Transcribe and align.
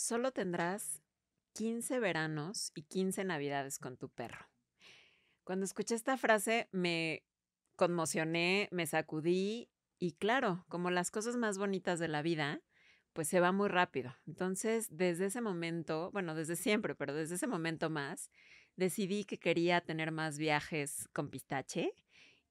solo 0.00 0.32
tendrás 0.32 1.02
15 1.52 2.00
veranos 2.00 2.72
y 2.74 2.82
15 2.82 3.24
navidades 3.24 3.78
con 3.78 3.96
tu 3.96 4.08
perro. 4.08 4.48
Cuando 5.44 5.64
escuché 5.64 5.94
esta 5.94 6.16
frase 6.16 6.68
me 6.72 7.24
conmocioné, 7.76 8.68
me 8.72 8.86
sacudí 8.86 9.70
y 9.98 10.12
claro, 10.12 10.64
como 10.68 10.90
las 10.90 11.10
cosas 11.10 11.36
más 11.36 11.58
bonitas 11.58 11.98
de 11.98 12.08
la 12.08 12.22
vida, 12.22 12.62
pues 13.12 13.28
se 13.28 13.40
va 13.40 13.52
muy 13.52 13.68
rápido. 13.68 14.16
Entonces, 14.26 14.88
desde 14.90 15.26
ese 15.26 15.40
momento, 15.40 16.10
bueno, 16.12 16.34
desde 16.34 16.56
siempre, 16.56 16.94
pero 16.94 17.12
desde 17.12 17.34
ese 17.34 17.46
momento 17.46 17.90
más, 17.90 18.30
decidí 18.76 19.24
que 19.24 19.38
quería 19.38 19.82
tener 19.82 20.12
más 20.12 20.38
viajes 20.38 21.08
con 21.12 21.28
pistache 21.28 21.92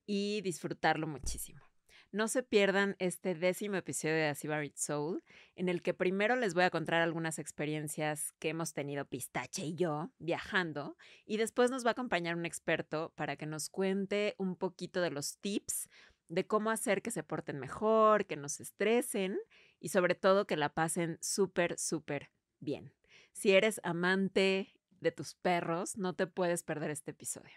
y 0.05 0.41
disfrutarlo 0.41 1.07
muchísimo. 1.07 1.68
No 2.11 2.27
se 2.27 2.41
pierdan 2.41 2.95
este 2.97 3.35
décimo 3.35 3.75
episodio 3.75 4.15
de 4.15 4.29
A 4.29 4.35
Soul, 4.75 5.23
en 5.55 5.69
el 5.69 5.83
que 5.83 5.93
primero 5.93 6.35
les 6.35 6.55
voy 6.55 6.63
a 6.63 6.71
contar 6.71 7.03
algunas 7.03 7.37
experiencias 7.37 8.31
que 8.39 8.49
hemos 8.49 8.73
tenido 8.73 9.05
Pistache 9.05 9.63
y 9.63 9.75
yo 9.75 10.09
viajando, 10.17 10.97
y 11.27 11.37
después 11.37 11.69
nos 11.69 11.85
va 11.85 11.89
a 11.89 11.91
acompañar 11.91 12.35
un 12.35 12.47
experto 12.47 13.13
para 13.15 13.35
que 13.35 13.45
nos 13.45 13.69
cuente 13.69 14.33
un 14.39 14.55
poquito 14.55 15.01
de 15.01 15.11
los 15.11 15.37
tips 15.37 15.87
de 16.29 16.47
cómo 16.47 16.71
hacer 16.71 17.03
que 17.03 17.11
se 17.11 17.21
porten 17.21 17.59
mejor, 17.59 18.25
que 18.25 18.37
no 18.37 18.49
se 18.49 18.63
estresen 18.63 19.37
y 19.79 19.89
sobre 19.89 20.15
todo 20.15 20.47
que 20.47 20.57
la 20.57 20.73
pasen 20.73 21.19
súper, 21.21 21.77
súper 21.77 22.31
bien. 22.59 22.91
Si 23.33 23.51
eres 23.51 23.79
amante 23.83 24.73
de 24.99 25.11
tus 25.11 25.35
perros, 25.35 25.95
no 25.95 26.13
te 26.15 26.25
puedes 26.25 26.63
perder 26.63 26.89
este 26.89 27.11
episodio. 27.11 27.53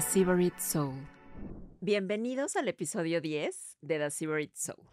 The 0.00 0.06
Severid 0.06 0.54
Soul. 0.56 0.94
Bienvenidos 1.82 2.56
al 2.56 2.68
episodio 2.68 3.20
10 3.20 3.76
de 3.82 3.98
The 3.98 4.10
Severid 4.10 4.52
Soul. 4.54 4.88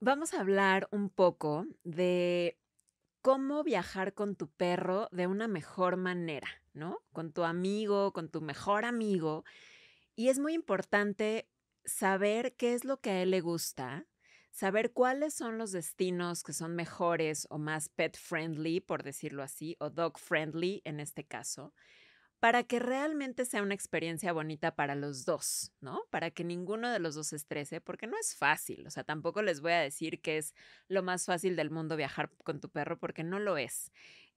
Vamos 0.00 0.34
a 0.34 0.40
hablar 0.40 0.88
un 0.90 1.10
poco 1.10 1.64
de 1.84 2.58
cómo 3.22 3.62
viajar 3.62 4.14
con 4.14 4.34
tu 4.34 4.48
perro 4.48 5.08
de 5.12 5.28
una 5.28 5.46
mejor 5.46 5.96
manera, 5.96 6.48
¿no? 6.72 6.98
Con 7.12 7.32
tu 7.32 7.44
amigo, 7.44 8.12
con 8.12 8.28
tu 8.28 8.40
mejor 8.40 8.84
amigo. 8.84 9.44
Y 10.16 10.30
es 10.30 10.40
muy 10.40 10.54
importante 10.54 11.48
saber 11.84 12.56
qué 12.56 12.74
es 12.74 12.84
lo 12.84 13.00
que 13.00 13.10
a 13.10 13.22
él 13.22 13.30
le 13.30 13.40
gusta, 13.40 14.08
saber 14.50 14.92
cuáles 14.92 15.34
son 15.34 15.56
los 15.56 15.70
destinos 15.70 16.42
que 16.42 16.52
son 16.52 16.74
mejores 16.74 17.46
o 17.48 17.58
más 17.58 17.90
pet 17.90 18.18
friendly, 18.18 18.80
por 18.80 19.04
decirlo 19.04 19.44
así, 19.44 19.76
o 19.78 19.88
dog 19.88 20.18
friendly 20.18 20.82
en 20.84 20.98
este 20.98 21.22
caso, 21.22 21.72
para 22.40 22.62
que 22.62 22.78
realmente 22.78 23.44
sea 23.44 23.62
una 23.62 23.74
experiencia 23.74 24.32
bonita 24.32 24.74
para 24.76 24.94
los 24.94 25.24
dos, 25.24 25.72
¿no? 25.80 26.02
Para 26.10 26.30
que 26.30 26.44
ninguno 26.44 26.90
de 26.90 27.00
los 27.00 27.14
dos 27.14 27.28
se 27.28 27.36
estrese, 27.36 27.80
porque 27.80 28.06
no 28.06 28.16
es 28.18 28.36
fácil, 28.36 28.86
o 28.86 28.90
sea, 28.90 29.04
tampoco 29.04 29.42
les 29.42 29.60
voy 29.60 29.72
a 29.72 29.80
decir 29.80 30.20
que 30.20 30.38
es 30.38 30.54
lo 30.86 31.02
más 31.02 31.26
fácil 31.26 31.56
del 31.56 31.70
mundo 31.70 31.96
viajar 31.96 32.30
con 32.44 32.60
tu 32.60 32.70
perro, 32.70 32.98
porque 32.98 33.24
no 33.24 33.38
lo 33.40 33.56
es. 33.56 33.90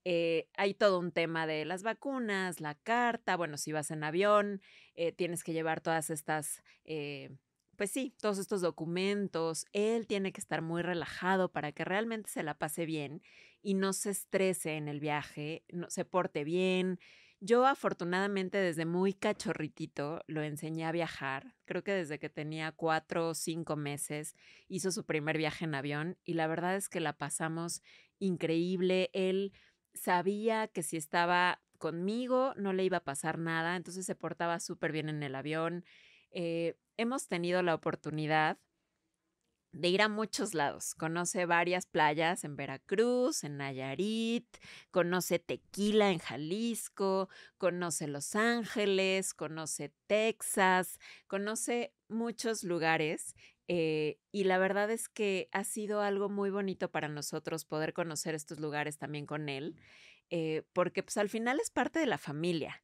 Eh, 0.03 0.47
hay 0.55 0.73
todo 0.73 0.99
un 0.99 1.11
tema 1.11 1.45
de 1.45 1.63
las 1.63 1.83
vacunas, 1.83 2.59
la 2.59 2.75
carta, 2.75 3.38
bueno, 3.38 3.57
si 3.57 3.72
vas 3.72 3.91
en 3.91 4.03
avión, 4.03 4.61
eh, 4.95 5.11
tienes 5.11 5.44
que 5.44 5.53
llevar 5.53 5.81
todas 5.81 6.09
estas... 6.09 6.63
Eh, 6.85 7.29
pues 7.77 7.89
sí, 7.91 8.13
todos 8.22 8.38
estos 8.38 8.61
documentos, 8.61 9.66
él 9.73 10.05
tiene 10.05 10.31
que 10.31 10.41
estar 10.41 10.61
muy 10.61 10.83
relajado 10.83 11.52
para 11.52 11.72
que 11.72 11.83
realmente 11.83 12.29
se 12.29 12.44
la 12.44 12.53
pase 12.53 12.85
bien 12.85 13.23
y 13.63 13.73
no 13.73 13.94
se 13.94 14.11
estrese 14.11 14.73
en 14.75 14.88
el 14.88 14.99
viaje, 14.99 15.63
no, 15.72 15.89
se 15.89 16.05
porte 16.05 16.44
bien, 16.44 16.99
yo 17.42 17.66
afortunadamente 17.66 18.59
desde 18.59 18.86
muy 18.86 19.14
cachorritito 19.14 20.22
lo 20.28 20.44
enseñé 20.44 20.86
a 20.86 20.92
viajar. 20.92 21.56
Creo 21.66 21.84
que 21.84 21.92
desde 21.92 22.20
que 22.20 22.30
tenía 22.30 22.72
cuatro 22.72 23.30
o 23.30 23.34
cinco 23.34 23.75
meses 23.75 24.36
hizo 24.67 24.92
su 24.92 25.06
primer 25.06 25.39
viaje 25.39 25.66
en 25.66 25.73
avión 25.73 26.17
y 26.23 26.36
la 26.36 26.45
verdad 26.45 26.75
es 26.75 26.88
que 26.88 27.00
la 27.00 27.18
pasamos 27.18 27.81
increíble. 28.19 29.09
Él 29.13 29.53
sabía 29.96 30.68
que 30.68 30.84
si 30.84 30.97
estaba 30.97 31.63
conmigo 31.80 32.53
no 32.57 32.74
le 32.74 32.84
iba 32.84 32.97
a 32.97 33.03
pasar 33.03 33.40
nada, 33.40 33.75
entonces 33.75 34.06
se 34.06 34.16
portaba 34.16 34.59
súper 34.59 34.91
bien 34.91 35.09
en 35.09 35.24
el 35.24 35.34
avión. 35.34 35.84
Eh, 36.30 36.78
hemos 36.97 37.28
tenido 37.28 37.63
la 37.63 37.74
oportunidad 37.74 38.59
de 39.71 39.87
ir 39.87 40.01
a 40.01 40.09
muchos 40.09 40.53
lados. 40.53 40.93
Conoce 40.95 41.45
varias 41.45 41.85
playas 41.85 42.43
en 42.43 42.55
Veracruz, 42.55 43.43
en 43.43 43.57
Nayarit, 43.57 44.47
conoce 44.91 45.39
Tequila 45.39 46.11
en 46.11 46.19
Jalisco, 46.19 47.29
conoce 47.57 48.07
Los 48.07 48.35
Ángeles, 48.35 49.33
conoce 49.33 49.93
Texas, 50.07 50.99
conoce 51.27 51.93
muchos 52.09 52.63
lugares 52.63 53.35
eh, 53.73 54.17
y 54.33 54.43
la 54.43 54.57
verdad 54.57 54.91
es 54.91 55.07
que 55.07 55.47
ha 55.53 55.63
sido 55.63 56.01
algo 56.01 56.27
muy 56.27 56.49
bonito 56.49 56.91
para 56.91 57.07
nosotros 57.07 57.63
poder 57.63 57.93
conocer 57.93 58.35
estos 58.35 58.59
lugares 58.59 58.97
también 58.97 59.25
con 59.25 59.47
él, 59.47 59.77
eh, 60.29 60.63
porque 60.73 61.03
pues 61.03 61.15
al 61.15 61.29
final 61.29 61.57
es 61.61 61.69
parte 61.69 61.99
de 61.99 62.05
la 62.05 62.17
familia. 62.17 62.81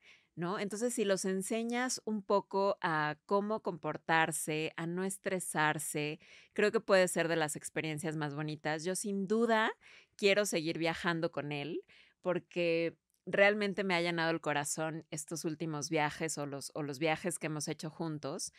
Entonces, 0.60 0.94
si 0.94 1.04
los 1.04 1.26
enseñas 1.26 2.00
un 2.06 2.22
poco 2.22 2.78
a 2.82 3.18
cómo 3.26 3.62
comportarse, 3.62 4.72
a 4.78 4.86
no 4.86 5.04
estresarse, 5.04 6.20
creo 6.54 6.72
que 6.72 6.80
puede 6.80 7.08
ser 7.08 7.28
de 7.28 7.36
las 7.36 7.56
experiencias 7.56 8.16
más 8.16 8.36
bonitas. 8.36 8.84
Yo 8.84 8.96
sin 8.96 9.28
duda 9.28 9.72
quiero 10.16 10.46
seguir 10.46 10.78
viajando 10.78 11.32
con 11.32 11.52
él 11.52 11.82
porque 12.22 12.96
realmente 13.26 13.84
me 13.84 13.96
ha 13.96 14.02
llenado 14.02 14.30
el 14.30 14.40
corazón 14.40 15.06
estos 15.10 15.44
últimos 15.44 15.90
viajes 15.90 16.38
o 16.38 16.46
los, 16.46 16.72
o 16.76 16.84
los 16.84 17.00
viajes 17.00 17.40
que 17.40 17.48
hemos 17.48 17.68
hecho 17.68 17.90
juntos. 17.90 18.54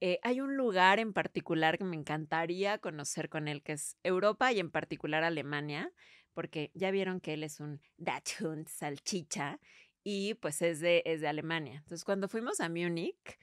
Eh, 0.00 0.18
hay 0.22 0.40
un 0.42 0.56
lugar 0.56 0.98
en 0.98 1.14
particular 1.14 1.78
que 1.78 1.84
me 1.84 1.96
encantaría 1.96 2.76
conocer 2.78 3.30
con 3.30 3.48
él, 3.48 3.62
que 3.62 3.72
es 3.72 3.96
Europa 4.02 4.52
y 4.52 4.60
en 4.60 4.70
particular 4.70 5.24
Alemania, 5.24 5.92
porque 6.34 6.70
ya 6.74 6.90
vieron 6.90 7.20
que 7.20 7.34
él 7.34 7.44
es 7.44 7.60
un 7.60 7.80
Dachshund 7.96 8.68
salchicha 8.68 9.60
y 10.04 10.34
pues 10.34 10.62
es 10.62 10.80
de, 10.80 11.02
es 11.06 11.20
de 11.20 11.28
Alemania. 11.28 11.78
Entonces, 11.78 12.04
cuando 12.04 12.28
fuimos 12.28 12.60
a 12.60 12.68
Múnich, 12.68 13.38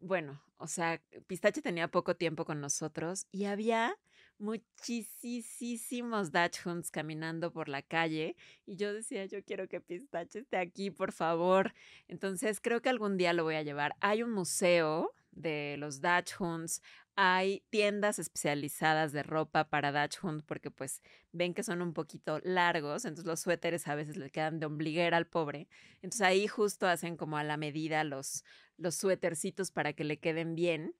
bueno, 0.00 0.42
o 0.58 0.66
sea, 0.66 1.00
Pistache 1.26 1.62
tenía 1.62 1.88
poco 1.88 2.16
tiempo 2.16 2.44
con 2.44 2.60
nosotros 2.60 3.26
y 3.32 3.44
había 3.44 3.96
muchísimos 4.38 6.32
Dachshunds 6.32 6.90
caminando 6.90 7.52
por 7.52 7.68
la 7.68 7.82
calle 7.82 8.36
y 8.66 8.76
yo 8.76 8.92
decía, 8.92 9.24
yo 9.26 9.42
quiero 9.44 9.68
que 9.68 9.80
Pistache 9.80 10.40
esté 10.40 10.56
aquí, 10.58 10.90
por 10.90 11.12
favor. 11.12 11.72
Entonces, 12.08 12.60
creo 12.60 12.82
que 12.82 12.88
algún 12.88 13.16
día 13.16 13.32
lo 13.32 13.44
voy 13.44 13.54
a 13.54 13.62
llevar. 13.62 13.94
Hay 14.00 14.22
un 14.22 14.32
museo 14.32 15.12
de 15.30 15.76
los 15.78 16.00
Dachshunds, 16.00 16.82
hay 17.16 17.64
tiendas 17.70 18.18
especializadas 18.18 19.12
de 19.12 19.22
ropa 19.22 19.68
para 19.68 19.92
Dachshund 19.92 20.42
porque 20.44 20.70
pues 20.70 21.00
ven 21.32 21.54
que 21.54 21.62
son 21.62 21.82
un 21.82 21.92
poquito 21.92 22.40
largos, 22.42 23.04
entonces 23.04 23.26
los 23.26 23.40
suéteres 23.40 23.86
a 23.86 23.94
veces 23.94 24.16
le 24.16 24.30
quedan 24.30 24.58
de 24.58 24.66
ombliguera 24.66 25.16
al 25.16 25.26
pobre. 25.26 25.68
Entonces 25.96 26.22
ahí 26.22 26.48
justo 26.48 26.86
hacen 26.86 27.16
como 27.16 27.36
a 27.36 27.44
la 27.44 27.56
medida 27.56 28.02
los, 28.04 28.44
los 28.76 28.96
suétercitos 28.96 29.70
para 29.70 29.92
que 29.92 30.04
le 30.04 30.18
queden 30.18 30.54
bien. 30.54 30.94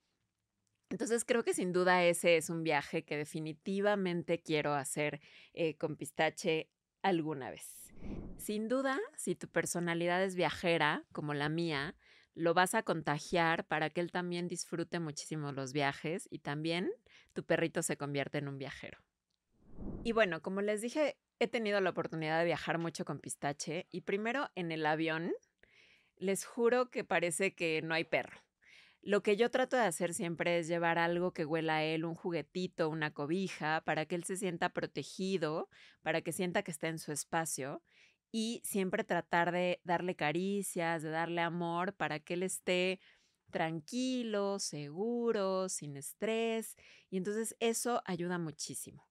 Entonces 0.90 1.24
creo 1.24 1.42
que 1.42 1.54
sin 1.54 1.72
duda 1.72 2.04
ese 2.04 2.36
es 2.36 2.50
un 2.50 2.62
viaje 2.62 3.04
que 3.04 3.16
definitivamente 3.16 4.40
quiero 4.40 4.74
hacer 4.74 5.20
eh, 5.52 5.76
con 5.76 5.96
pistache 5.96 6.70
alguna 7.02 7.50
vez. 7.50 7.92
Sin 8.36 8.68
duda, 8.68 9.00
si 9.16 9.34
tu 9.34 9.48
personalidad 9.48 10.22
es 10.22 10.36
viajera, 10.36 11.04
como 11.12 11.34
la 11.34 11.48
mía, 11.48 11.96
lo 12.34 12.54
vas 12.54 12.74
a 12.74 12.82
contagiar 12.82 13.66
para 13.66 13.90
que 13.90 14.00
él 14.00 14.10
también 14.10 14.48
disfrute 14.48 14.98
muchísimo 14.98 15.52
los 15.52 15.72
viajes 15.72 16.26
y 16.30 16.40
también 16.40 16.90
tu 17.32 17.44
perrito 17.44 17.82
se 17.82 17.96
convierte 17.96 18.38
en 18.38 18.48
un 18.48 18.58
viajero. 18.58 18.98
Y 20.02 20.12
bueno, 20.12 20.42
como 20.42 20.60
les 20.60 20.80
dije, 20.80 21.16
he 21.38 21.48
tenido 21.48 21.80
la 21.80 21.90
oportunidad 21.90 22.38
de 22.38 22.44
viajar 22.44 22.78
mucho 22.78 23.04
con 23.04 23.18
pistache 23.18 23.86
y 23.90 24.02
primero 24.02 24.50
en 24.54 24.72
el 24.72 24.86
avión, 24.86 25.32
les 26.16 26.44
juro 26.44 26.90
que 26.90 27.04
parece 27.04 27.54
que 27.54 27.82
no 27.82 27.94
hay 27.94 28.04
perro. 28.04 28.40
Lo 29.02 29.22
que 29.22 29.36
yo 29.36 29.50
trato 29.50 29.76
de 29.76 29.82
hacer 29.82 30.14
siempre 30.14 30.58
es 30.58 30.66
llevar 30.66 30.98
algo 30.98 31.32
que 31.32 31.44
huela 31.44 31.76
a 31.76 31.84
él, 31.84 32.06
un 32.06 32.14
juguetito, 32.14 32.88
una 32.88 33.12
cobija, 33.12 33.82
para 33.84 34.06
que 34.06 34.14
él 34.14 34.24
se 34.24 34.36
sienta 34.36 34.70
protegido, 34.70 35.68
para 36.02 36.22
que 36.22 36.32
sienta 36.32 36.62
que 36.62 36.70
está 36.70 36.88
en 36.88 36.98
su 36.98 37.12
espacio 37.12 37.82
y 38.36 38.60
siempre 38.64 39.04
tratar 39.04 39.52
de 39.52 39.80
darle 39.84 40.16
caricias, 40.16 41.04
de 41.04 41.10
darle 41.10 41.40
amor 41.40 41.94
para 41.94 42.18
que 42.18 42.34
él 42.34 42.42
esté 42.42 42.98
tranquilo, 43.52 44.58
seguro, 44.58 45.68
sin 45.68 45.96
estrés. 45.96 46.74
Y 47.10 47.16
entonces 47.16 47.54
eso 47.60 48.02
ayuda 48.04 48.38
muchísimo. 48.38 49.08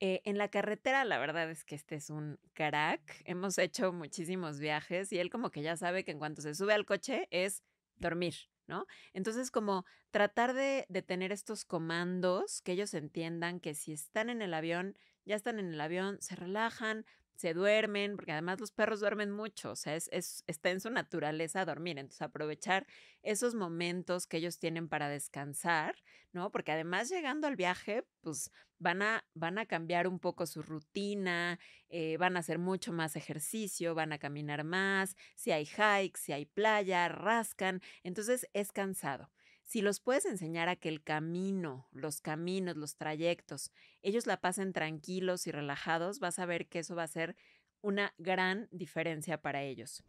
Eh, 0.00 0.20
en 0.26 0.36
la 0.36 0.48
carretera, 0.48 1.06
la 1.06 1.16
verdad 1.16 1.50
es 1.50 1.64
que 1.64 1.76
este 1.76 1.94
es 1.94 2.10
un 2.10 2.38
crack. 2.52 3.22
Hemos 3.24 3.56
hecho 3.56 3.90
muchísimos 3.90 4.58
viajes 4.58 5.10
y 5.14 5.18
él 5.18 5.30
como 5.30 5.50
que 5.50 5.62
ya 5.62 5.78
sabe 5.78 6.04
que 6.04 6.10
en 6.10 6.18
cuanto 6.18 6.42
se 6.42 6.54
sube 6.54 6.74
al 6.74 6.84
coche 6.84 7.26
es 7.30 7.62
dormir, 7.96 8.34
¿no? 8.66 8.84
Entonces 9.14 9.50
como 9.50 9.86
tratar 10.10 10.52
de, 10.52 10.84
de 10.90 11.00
tener 11.00 11.32
estos 11.32 11.64
comandos 11.64 12.60
que 12.60 12.72
ellos 12.72 12.92
entiendan 12.92 13.60
que 13.60 13.74
si 13.74 13.94
están 13.94 14.28
en 14.28 14.42
el 14.42 14.52
avión, 14.52 14.98
ya 15.24 15.36
están 15.36 15.58
en 15.58 15.72
el 15.72 15.80
avión, 15.80 16.18
se 16.20 16.36
relajan, 16.36 17.06
se 17.38 17.54
duermen, 17.54 18.16
porque 18.16 18.32
además 18.32 18.58
los 18.58 18.72
perros 18.72 18.98
duermen 18.98 19.30
mucho, 19.30 19.70
o 19.70 19.76
sea, 19.76 19.94
es, 19.94 20.10
está 20.48 20.70
en 20.70 20.80
su 20.80 20.90
naturaleza 20.90 21.64
dormir, 21.64 21.96
entonces 21.96 22.20
aprovechar 22.20 22.84
esos 23.22 23.54
momentos 23.54 24.26
que 24.26 24.38
ellos 24.38 24.58
tienen 24.58 24.88
para 24.88 25.08
descansar, 25.08 25.94
¿no? 26.32 26.50
Porque 26.50 26.72
además 26.72 27.08
llegando 27.08 27.46
al 27.46 27.54
viaje, 27.54 28.04
pues 28.22 28.50
van 28.80 29.02
a, 29.02 29.24
van 29.34 29.58
a 29.58 29.66
cambiar 29.66 30.08
un 30.08 30.18
poco 30.18 30.46
su 30.46 30.62
rutina, 30.62 31.60
eh, 31.90 32.16
van 32.16 32.36
a 32.36 32.40
hacer 32.40 32.58
mucho 32.58 32.92
más 32.92 33.14
ejercicio, 33.14 33.94
van 33.94 34.12
a 34.12 34.18
caminar 34.18 34.64
más, 34.64 35.14
si 35.36 35.52
hay 35.52 35.64
hikes, 35.64 36.20
si 36.20 36.32
hay 36.32 36.44
playa, 36.44 37.06
rascan, 37.06 37.80
entonces 38.02 38.48
es 38.52 38.72
cansado. 38.72 39.30
Si 39.68 39.82
los 39.82 40.00
puedes 40.00 40.24
enseñar 40.24 40.70
a 40.70 40.76
que 40.76 40.88
el 40.88 41.02
camino, 41.02 41.86
los 41.92 42.22
caminos, 42.22 42.74
los 42.78 42.96
trayectos, 42.96 43.70
ellos 44.00 44.26
la 44.26 44.40
pasen 44.40 44.72
tranquilos 44.72 45.46
y 45.46 45.52
relajados, 45.52 46.20
vas 46.20 46.38
a 46.38 46.46
ver 46.46 46.68
que 46.68 46.78
eso 46.78 46.96
va 46.96 47.02
a 47.02 47.06
ser 47.06 47.36
una 47.82 48.14
gran 48.16 48.68
diferencia 48.72 49.42
para 49.42 49.62
ellos. 49.62 50.02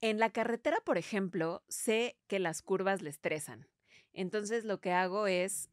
En 0.00 0.18
la 0.18 0.30
carretera, 0.30 0.78
por 0.84 0.98
ejemplo, 0.98 1.62
sé 1.68 2.18
que 2.26 2.40
las 2.40 2.60
curvas 2.60 3.02
le 3.02 3.10
estresan. 3.10 3.68
Entonces 4.12 4.64
lo 4.64 4.80
que 4.80 4.90
hago 4.90 5.28
es 5.28 5.70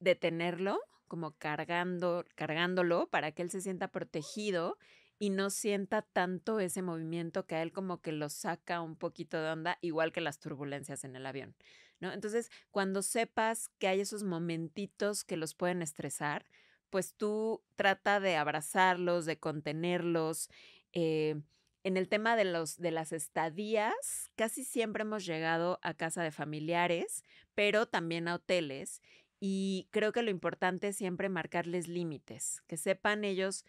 detenerlo, 0.00 0.80
como 1.06 1.36
cargando, 1.38 2.24
cargándolo 2.34 3.08
para 3.08 3.30
que 3.30 3.42
él 3.42 3.52
se 3.52 3.60
sienta 3.60 3.92
protegido 3.92 4.78
y 5.18 5.30
no 5.30 5.50
sienta 5.50 6.02
tanto 6.02 6.60
ese 6.60 6.82
movimiento 6.82 7.46
que 7.46 7.56
a 7.56 7.62
él 7.62 7.72
como 7.72 8.00
que 8.00 8.12
lo 8.12 8.28
saca 8.28 8.80
un 8.80 8.96
poquito 8.96 9.40
de 9.40 9.50
onda, 9.50 9.78
igual 9.80 10.12
que 10.12 10.20
las 10.20 10.38
turbulencias 10.38 11.04
en 11.04 11.16
el 11.16 11.26
avión. 11.26 11.56
¿no? 12.00 12.12
Entonces, 12.12 12.50
cuando 12.70 13.02
sepas 13.02 13.68
que 13.78 13.88
hay 13.88 14.00
esos 14.00 14.22
momentitos 14.22 15.24
que 15.24 15.36
los 15.36 15.54
pueden 15.54 15.82
estresar, 15.82 16.46
pues 16.90 17.14
tú 17.14 17.62
trata 17.76 18.20
de 18.20 18.36
abrazarlos, 18.36 19.26
de 19.26 19.38
contenerlos. 19.38 20.48
Eh, 20.92 21.40
en 21.84 21.96
el 21.96 22.08
tema 22.08 22.36
de, 22.36 22.44
los, 22.44 22.76
de 22.78 22.90
las 22.90 23.12
estadías, 23.12 24.30
casi 24.36 24.64
siempre 24.64 25.02
hemos 25.02 25.24
llegado 25.26 25.78
a 25.82 25.94
casa 25.94 26.22
de 26.22 26.30
familiares, 26.30 27.24
pero 27.54 27.86
también 27.86 28.28
a 28.28 28.36
hoteles. 28.36 29.02
Y 29.40 29.88
creo 29.90 30.12
que 30.12 30.22
lo 30.22 30.30
importante 30.30 30.88
es 30.88 30.96
siempre 30.96 31.28
marcarles 31.28 31.88
límites, 31.88 32.62
que 32.66 32.76
sepan 32.76 33.24
ellos 33.24 33.64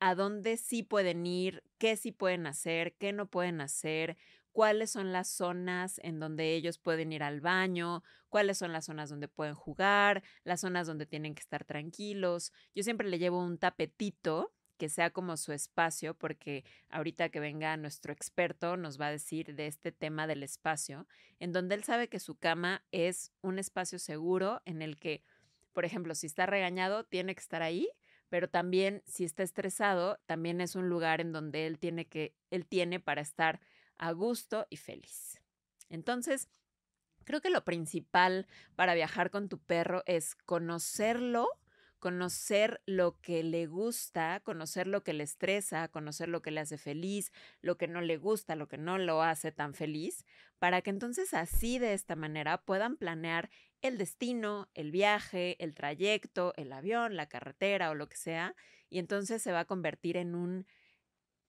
a 0.00 0.14
dónde 0.14 0.56
sí 0.56 0.82
pueden 0.82 1.26
ir, 1.26 1.62
qué 1.78 1.96
sí 1.96 2.12
pueden 2.12 2.46
hacer, 2.46 2.94
qué 2.94 3.12
no 3.12 3.26
pueden 3.26 3.60
hacer, 3.60 4.16
cuáles 4.52 4.90
son 4.90 5.12
las 5.12 5.28
zonas 5.28 6.00
en 6.02 6.18
donde 6.20 6.54
ellos 6.54 6.78
pueden 6.78 7.12
ir 7.12 7.22
al 7.22 7.40
baño, 7.40 8.02
cuáles 8.28 8.58
son 8.58 8.72
las 8.72 8.86
zonas 8.86 9.08
donde 9.08 9.28
pueden 9.28 9.54
jugar, 9.54 10.22
las 10.44 10.60
zonas 10.60 10.86
donde 10.86 11.06
tienen 11.06 11.34
que 11.34 11.40
estar 11.40 11.64
tranquilos. 11.64 12.52
Yo 12.74 12.82
siempre 12.82 13.08
le 13.08 13.18
llevo 13.18 13.38
un 13.38 13.58
tapetito 13.58 14.52
que 14.78 14.88
sea 14.88 15.10
como 15.10 15.36
su 15.36 15.52
espacio, 15.52 16.14
porque 16.14 16.64
ahorita 16.88 17.28
que 17.28 17.40
venga 17.40 17.76
nuestro 17.76 18.12
experto 18.12 18.76
nos 18.76 18.98
va 18.98 19.08
a 19.08 19.10
decir 19.10 19.54
de 19.54 19.66
este 19.66 19.92
tema 19.92 20.26
del 20.26 20.42
espacio, 20.42 21.06
en 21.40 21.52
donde 21.52 21.74
él 21.74 21.84
sabe 21.84 22.08
que 22.08 22.20
su 22.20 22.36
cama 22.36 22.84
es 22.92 23.32
un 23.42 23.58
espacio 23.58 23.98
seguro 23.98 24.62
en 24.64 24.80
el 24.80 24.96
que, 24.96 25.22
por 25.72 25.84
ejemplo, 25.84 26.14
si 26.14 26.26
está 26.26 26.46
regañado, 26.46 27.04
tiene 27.04 27.34
que 27.34 27.40
estar 27.40 27.62
ahí, 27.62 27.88
pero 28.28 28.48
también 28.48 29.02
si 29.06 29.24
está 29.24 29.42
estresado, 29.42 30.18
también 30.26 30.60
es 30.60 30.76
un 30.76 30.88
lugar 30.88 31.20
en 31.20 31.32
donde 31.32 31.66
él 31.66 31.78
tiene 31.78 32.06
que, 32.06 32.34
él 32.50 32.66
tiene 32.66 33.00
para 33.00 33.20
estar 33.20 33.60
a 33.96 34.12
gusto 34.12 34.66
y 34.70 34.76
feliz. 34.76 35.40
Entonces, 35.88 36.48
creo 37.24 37.40
que 37.40 37.50
lo 37.50 37.64
principal 37.64 38.46
para 38.76 38.94
viajar 38.94 39.30
con 39.30 39.48
tu 39.48 39.58
perro 39.58 40.02
es 40.06 40.34
conocerlo, 40.34 41.48
conocer 41.98 42.80
lo 42.86 43.20
que 43.20 43.42
le 43.42 43.66
gusta, 43.66 44.40
conocer 44.40 44.86
lo 44.86 45.02
que 45.02 45.12
le 45.12 45.24
estresa, 45.24 45.88
conocer 45.88 46.28
lo 46.28 46.42
que 46.42 46.50
le 46.50 46.60
hace 46.60 46.78
feliz, 46.78 47.32
lo 47.60 47.76
que 47.76 47.88
no 47.88 48.00
le 48.00 48.16
gusta, 48.16 48.54
lo 48.54 48.68
que 48.68 48.78
no 48.78 48.98
lo 48.98 49.22
hace 49.22 49.52
tan 49.52 49.74
feliz, 49.74 50.24
para 50.58 50.80
que 50.82 50.90
entonces 50.90 51.34
así 51.34 51.78
de 51.78 51.94
esta 51.94 52.14
manera 52.16 52.62
puedan 52.62 52.96
planear 52.96 53.50
el 53.82 53.98
destino, 53.98 54.68
el 54.74 54.90
viaje, 54.90 55.56
el 55.62 55.74
trayecto, 55.74 56.52
el 56.56 56.72
avión, 56.72 57.16
la 57.16 57.28
carretera 57.28 57.90
o 57.90 57.94
lo 57.94 58.08
que 58.08 58.16
sea, 58.16 58.54
y 58.90 58.98
entonces 58.98 59.42
se 59.42 59.52
va 59.52 59.60
a 59.60 59.64
convertir 59.64 60.16
en 60.16 60.34
un 60.34 60.66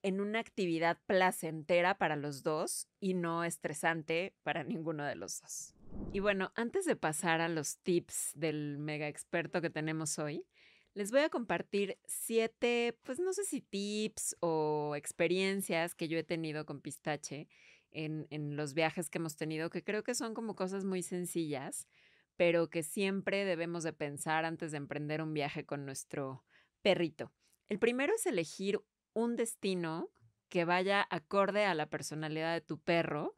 en 0.01 0.21
una 0.21 0.39
actividad 0.39 0.97
placentera 1.05 1.97
para 1.97 2.15
los 2.15 2.43
dos 2.43 2.87
y 2.99 3.13
no 3.13 3.43
estresante 3.43 4.33
para 4.43 4.63
ninguno 4.63 5.03
de 5.03 5.15
los 5.15 5.41
dos. 5.41 5.75
Y 6.13 6.19
bueno, 6.19 6.51
antes 6.55 6.85
de 6.85 6.95
pasar 6.95 7.41
a 7.41 7.49
los 7.49 7.79
tips 7.79 8.31
del 8.35 8.77
mega 8.77 9.07
experto 9.07 9.61
que 9.61 9.69
tenemos 9.69 10.17
hoy, 10.17 10.45
les 10.93 11.11
voy 11.11 11.21
a 11.21 11.29
compartir 11.29 11.99
siete, 12.05 12.97
pues 13.03 13.19
no 13.19 13.33
sé 13.33 13.43
si 13.43 13.61
tips 13.61 14.37
o 14.39 14.93
experiencias 14.95 15.95
que 15.95 16.07
yo 16.07 16.17
he 16.17 16.23
tenido 16.23 16.65
con 16.65 16.81
pistache 16.81 17.47
en, 17.91 18.27
en 18.29 18.55
los 18.55 18.73
viajes 18.73 19.09
que 19.09 19.17
hemos 19.17 19.35
tenido, 19.35 19.69
que 19.69 19.83
creo 19.83 20.03
que 20.03 20.15
son 20.15 20.33
como 20.33 20.55
cosas 20.55 20.85
muy 20.85 21.03
sencillas, 21.03 21.87
pero 22.39 22.69
que 22.69 22.83
siempre 22.83 23.43
debemos 23.43 23.83
de 23.83 23.91
pensar 23.91 24.45
antes 24.45 24.71
de 24.71 24.77
emprender 24.77 25.21
un 25.21 25.33
viaje 25.33 25.65
con 25.65 25.85
nuestro 25.85 26.45
perrito. 26.81 27.33
El 27.67 27.79
primero 27.79 28.13
es 28.15 28.25
elegir 28.25 28.79
un 29.11 29.35
destino 29.35 30.09
que 30.47 30.63
vaya 30.63 31.05
acorde 31.09 31.65
a 31.65 31.73
la 31.73 31.89
personalidad 31.89 32.53
de 32.53 32.61
tu 32.61 32.79
perro 32.79 33.35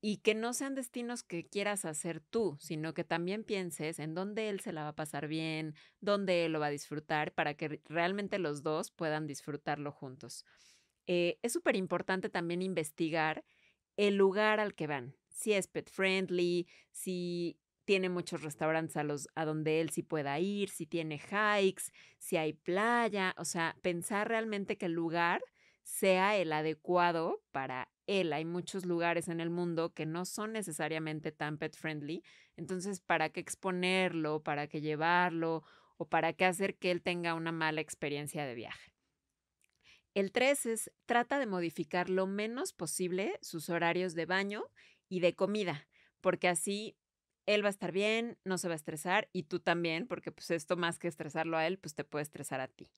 y 0.00 0.18
que 0.18 0.36
no 0.36 0.52
sean 0.52 0.76
destinos 0.76 1.24
que 1.24 1.48
quieras 1.48 1.84
hacer 1.84 2.20
tú, 2.20 2.56
sino 2.60 2.94
que 2.94 3.02
también 3.02 3.42
pienses 3.42 3.98
en 3.98 4.14
dónde 4.14 4.50
él 4.50 4.60
se 4.60 4.72
la 4.72 4.84
va 4.84 4.90
a 4.90 4.94
pasar 4.94 5.26
bien, 5.26 5.74
dónde 5.98 6.44
él 6.44 6.52
lo 6.52 6.60
va 6.60 6.66
a 6.66 6.70
disfrutar, 6.70 7.34
para 7.34 7.54
que 7.54 7.80
realmente 7.88 8.38
los 8.38 8.62
dos 8.62 8.92
puedan 8.92 9.26
disfrutarlo 9.26 9.90
juntos. 9.90 10.44
Eh, 11.08 11.40
es 11.42 11.52
súper 11.52 11.74
importante 11.74 12.28
también 12.28 12.62
investigar 12.62 13.44
el 13.96 14.14
lugar 14.14 14.60
al 14.60 14.76
que 14.76 14.86
van, 14.86 15.16
si 15.28 15.54
es 15.54 15.66
pet 15.66 15.90
friendly, 15.90 16.68
si 16.92 17.58
tiene 17.84 18.08
muchos 18.08 18.42
restaurantes 18.42 18.96
a, 18.96 19.04
los, 19.04 19.28
a 19.34 19.44
donde 19.44 19.80
él 19.80 19.90
sí 19.90 20.02
pueda 20.02 20.38
ir, 20.38 20.68
si 20.68 20.86
tiene 20.86 21.18
hikes, 21.18 21.84
si 22.18 22.36
hay 22.36 22.52
playa, 22.52 23.34
o 23.38 23.44
sea, 23.44 23.76
pensar 23.82 24.28
realmente 24.28 24.76
que 24.76 24.86
el 24.86 24.92
lugar 24.92 25.42
sea 25.82 26.36
el 26.36 26.52
adecuado 26.52 27.42
para 27.50 27.90
él. 28.06 28.32
Hay 28.32 28.44
muchos 28.44 28.86
lugares 28.86 29.28
en 29.28 29.40
el 29.40 29.50
mundo 29.50 29.92
que 29.92 30.06
no 30.06 30.24
son 30.24 30.52
necesariamente 30.52 31.32
tan 31.32 31.58
pet 31.58 31.76
friendly, 31.76 32.22
entonces, 32.56 33.00
¿para 33.00 33.30
qué 33.30 33.40
exponerlo? 33.40 34.42
¿Para 34.42 34.66
qué 34.66 34.80
llevarlo? 34.80 35.64
¿O 35.96 36.08
para 36.08 36.32
qué 36.32 36.44
hacer 36.44 36.76
que 36.76 36.90
él 36.90 37.02
tenga 37.02 37.34
una 37.34 37.52
mala 37.52 37.80
experiencia 37.80 38.44
de 38.44 38.54
viaje? 38.54 38.92
El 40.14 40.30
3 40.30 40.66
es, 40.66 40.92
trata 41.06 41.38
de 41.38 41.46
modificar 41.46 42.10
lo 42.10 42.26
menos 42.26 42.74
posible 42.74 43.38
sus 43.40 43.70
horarios 43.70 44.14
de 44.14 44.26
baño 44.26 44.64
y 45.08 45.20
de 45.20 45.34
comida, 45.34 45.88
porque 46.20 46.48
así 46.48 46.96
él 47.46 47.64
va 47.64 47.68
a 47.68 47.70
estar 47.70 47.92
bien, 47.92 48.38
no 48.44 48.58
se 48.58 48.68
va 48.68 48.74
a 48.74 48.76
estresar 48.76 49.28
y 49.32 49.44
tú 49.44 49.60
también, 49.60 50.06
porque 50.06 50.32
pues 50.32 50.50
esto 50.50 50.76
más 50.76 50.98
que 50.98 51.08
estresarlo 51.08 51.56
a 51.56 51.66
él, 51.66 51.78
pues 51.78 51.94
te 51.94 52.04
puede 52.04 52.22
estresar 52.22 52.60
a 52.60 52.68
ti. 52.68 52.90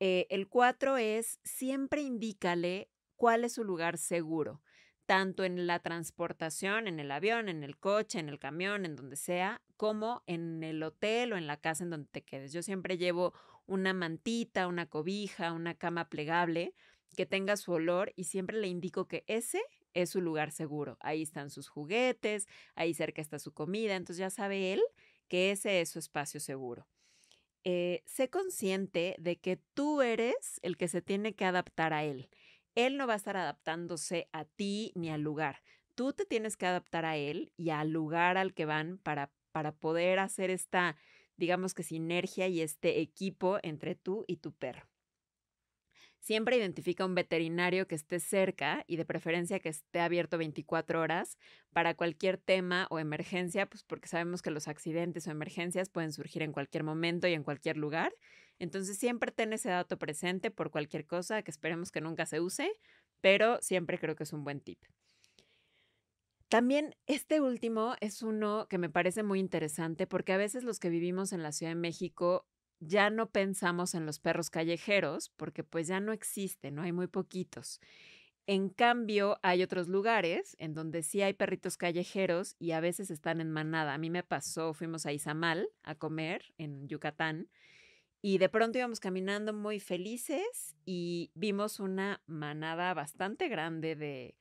Eh, 0.00 0.26
el 0.30 0.48
cuatro 0.48 0.96
es 0.96 1.40
siempre 1.44 2.00
indícale 2.00 2.90
cuál 3.16 3.44
es 3.44 3.52
su 3.54 3.64
lugar 3.64 3.98
seguro, 3.98 4.62
tanto 5.06 5.44
en 5.44 5.66
la 5.66 5.80
transportación, 5.80 6.86
en 6.86 7.00
el 7.00 7.10
avión, 7.10 7.48
en 7.48 7.62
el 7.62 7.76
coche, 7.76 8.18
en 8.18 8.28
el 8.28 8.38
camión, 8.38 8.86
en 8.86 8.96
donde 8.96 9.16
sea, 9.16 9.60
como 9.76 10.22
en 10.26 10.62
el 10.62 10.82
hotel 10.82 11.32
o 11.32 11.36
en 11.36 11.46
la 11.46 11.58
casa 11.58 11.84
en 11.84 11.90
donde 11.90 12.08
te 12.10 12.22
quedes. 12.22 12.52
Yo 12.52 12.62
siempre 12.62 12.96
llevo 12.96 13.34
una 13.66 13.92
mantita, 13.92 14.66
una 14.66 14.86
cobija, 14.86 15.52
una 15.52 15.74
cama 15.74 16.08
plegable 16.08 16.74
que 17.16 17.26
tenga 17.26 17.56
su 17.56 17.72
olor 17.72 18.12
y 18.16 18.24
siempre 18.24 18.58
le 18.58 18.68
indico 18.68 19.06
que 19.06 19.24
ese 19.26 19.60
es 19.94 20.10
su 20.10 20.20
lugar 20.20 20.50
seguro. 20.50 20.96
Ahí 21.00 21.22
están 21.22 21.50
sus 21.50 21.68
juguetes, 21.68 22.48
ahí 22.74 22.94
cerca 22.94 23.22
está 23.22 23.38
su 23.38 23.52
comida, 23.52 23.96
entonces 23.96 24.18
ya 24.18 24.30
sabe 24.30 24.72
él 24.72 24.82
que 25.28 25.50
ese 25.50 25.80
es 25.80 25.90
su 25.90 25.98
espacio 25.98 26.40
seguro. 26.40 26.86
Eh, 27.62 28.02
sé 28.06 28.30
consciente 28.30 29.14
de 29.18 29.38
que 29.38 29.58
tú 29.74 30.02
eres 30.02 30.60
el 30.62 30.76
que 30.76 30.88
se 30.88 31.02
tiene 31.02 31.34
que 31.34 31.44
adaptar 31.44 31.92
a 31.92 32.04
él. 32.04 32.28
Él 32.74 32.96
no 32.96 33.06
va 33.06 33.14
a 33.14 33.16
estar 33.16 33.36
adaptándose 33.36 34.28
a 34.32 34.44
ti 34.44 34.92
ni 34.94 35.10
al 35.10 35.20
lugar. 35.20 35.62
Tú 35.94 36.12
te 36.12 36.24
tienes 36.24 36.56
que 36.56 36.66
adaptar 36.66 37.04
a 37.04 37.16
él 37.16 37.52
y 37.56 37.70
al 37.70 37.90
lugar 37.90 38.38
al 38.38 38.54
que 38.54 38.64
van 38.64 38.98
para, 38.98 39.30
para 39.52 39.72
poder 39.72 40.18
hacer 40.18 40.50
esta, 40.50 40.96
digamos 41.36 41.74
que 41.74 41.82
sinergia 41.82 42.48
y 42.48 42.60
este 42.60 43.00
equipo 43.00 43.58
entre 43.62 43.94
tú 43.94 44.24
y 44.26 44.36
tu 44.38 44.52
perro. 44.52 44.89
Siempre 46.20 46.58
identifica 46.58 47.06
un 47.06 47.14
veterinario 47.14 47.88
que 47.88 47.94
esté 47.94 48.20
cerca 48.20 48.84
y 48.86 48.96
de 48.96 49.06
preferencia 49.06 49.58
que 49.58 49.70
esté 49.70 50.00
abierto 50.00 50.36
24 50.36 51.00
horas 51.00 51.38
para 51.72 51.94
cualquier 51.94 52.36
tema 52.36 52.86
o 52.90 52.98
emergencia, 52.98 53.66
pues 53.66 53.84
porque 53.84 54.06
sabemos 54.06 54.42
que 54.42 54.50
los 54.50 54.68
accidentes 54.68 55.26
o 55.26 55.30
emergencias 55.30 55.88
pueden 55.88 56.12
surgir 56.12 56.42
en 56.42 56.52
cualquier 56.52 56.84
momento 56.84 57.26
y 57.26 57.32
en 57.32 57.42
cualquier 57.42 57.78
lugar. 57.78 58.14
Entonces 58.58 58.98
siempre 58.98 59.32
ten 59.32 59.54
ese 59.54 59.70
dato 59.70 59.98
presente 59.98 60.50
por 60.50 60.70
cualquier 60.70 61.06
cosa 61.06 61.42
que 61.42 61.50
esperemos 61.50 61.90
que 61.90 62.02
nunca 62.02 62.26
se 62.26 62.40
use, 62.40 62.70
pero 63.22 63.58
siempre 63.62 63.98
creo 63.98 64.14
que 64.14 64.24
es 64.24 64.32
un 64.34 64.44
buen 64.44 64.60
tip. 64.60 64.78
También 66.50 66.96
este 67.06 67.40
último 67.40 67.94
es 68.00 68.22
uno 68.22 68.66
que 68.68 68.76
me 68.76 68.90
parece 68.90 69.22
muy 69.22 69.38
interesante 69.38 70.06
porque 70.06 70.32
a 70.32 70.36
veces 70.36 70.64
los 70.64 70.80
que 70.80 70.90
vivimos 70.90 71.32
en 71.32 71.42
la 71.42 71.52
Ciudad 71.52 71.70
de 71.70 71.76
México 71.76 72.44
ya 72.80 73.10
no 73.10 73.30
pensamos 73.30 73.94
en 73.94 74.06
los 74.06 74.18
perros 74.18 74.50
callejeros 74.50 75.30
porque 75.36 75.64
pues 75.64 75.86
ya 75.86 76.00
no 76.00 76.12
existen, 76.12 76.74
¿no? 76.76 76.82
Hay 76.82 76.92
muy 76.92 77.06
poquitos. 77.06 77.80
En 78.46 78.68
cambio, 78.68 79.38
hay 79.42 79.62
otros 79.62 79.86
lugares 79.86 80.56
en 80.58 80.74
donde 80.74 81.02
sí 81.02 81.22
hay 81.22 81.34
perritos 81.34 81.76
callejeros 81.76 82.56
y 82.58 82.72
a 82.72 82.80
veces 82.80 83.10
están 83.10 83.40
en 83.40 83.50
manada. 83.50 83.94
A 83.94 83.98
mí 83.98 84.10
me 84.10 84.24
pasó, 84.24 84.74
fuimos 84.74 85.06
a 85.06 85.12
Izamal 85.12 85.68
a 85.84 85.94
comer 85.94 86.52
en 86.58 86.88
Yucatán 86.88 87.48
y 88.22 88.38
de 88.38 88.48
pronto 88.48 88.78
íbamos 88.78 89.00
caminando 89.00 89.52
muy 89.52 89.80
felices 89.80 90.74
y 90.84 91.30
vimos 91.34 91.80
una 91.80 92.22
manada 92.26 92.92
bastante 92.94 93.48
grande 93.48 93.94
de, 93.94 94.36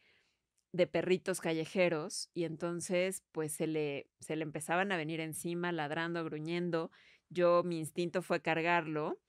de 0.71 0.87
perritos 0.87 1.39
callejeros 1.41 2.29
y 2.33 2.43
entonces 2.43 3.23
pues 3.31 3.53
se 3.53 3.67
le, 3.67 4.07
se 4.19 4.35
le 4.35 4.43
empezaban 4.43 4.91
a 4.91 4.97
venir 4.97 5.19
encima 5.19 5.71
ladrando, 5.71 6.23
gruñendo. 6.23 6.91
Yo 7.29 7.63
mi 7.63 7.79
instinto 7.79 8.21
fue 8.21 8.41
cargarlo 8.41 9.19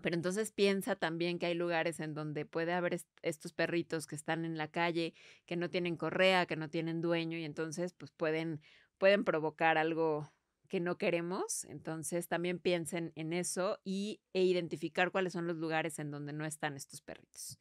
pero 0.00 0.16
entonces 0.16 0.52
piensa 0.52 0.96
también 0.96 1.38
que 1.38 1.46
hay 1.46 1.54
lugares 1.54 2.00
en 2.00 2.14
donde 2.14 2.44
puede 2.44 2.72
haber 2.72 3.00
estos 3.22 3.52
perritos 3.52 4.06
que 4.06 4.16
están 4.16 4.44
en 4.44 4.56
la 4.56 4.68
calle, 4.68 5.14
que 5.46 5.56
no 5.56 5.70
tienen 5.70 5.96
correa, 5.96 6.46
que 6.46 6.56
no 6.56 6.68
tienen 6.68 7.00
dueño 7.00 7.38
y 7.38 7.44
entonces 7.44 7.92
pues 7.92 8.10
pueden, 8.10 8.60
pueden 8.98 9.24
provocar 9.24 9.78
algo 9.78 10.32
que 10.68 10.80
no 10.80 10.98
queremos. 10.98 11.64
Entonces 11.64 12.26
también 12.28 12.58
piensen 12.58 13.12
en 13.14 13.32
eso 13.32 13.78
y, 13.84 14.20
e 14.32 14.42
identificar 14.42 15.12
cuáles 15.12 15.34
son 15.34 15.46
los 15.46 15.56
lugares 15.56 15.98
en 15.98 16.10
donde 16.10 16.32
no 16.32 16.44
están 16.44 16.74
estos 16.74 17.00
perritos. 17.00 17.58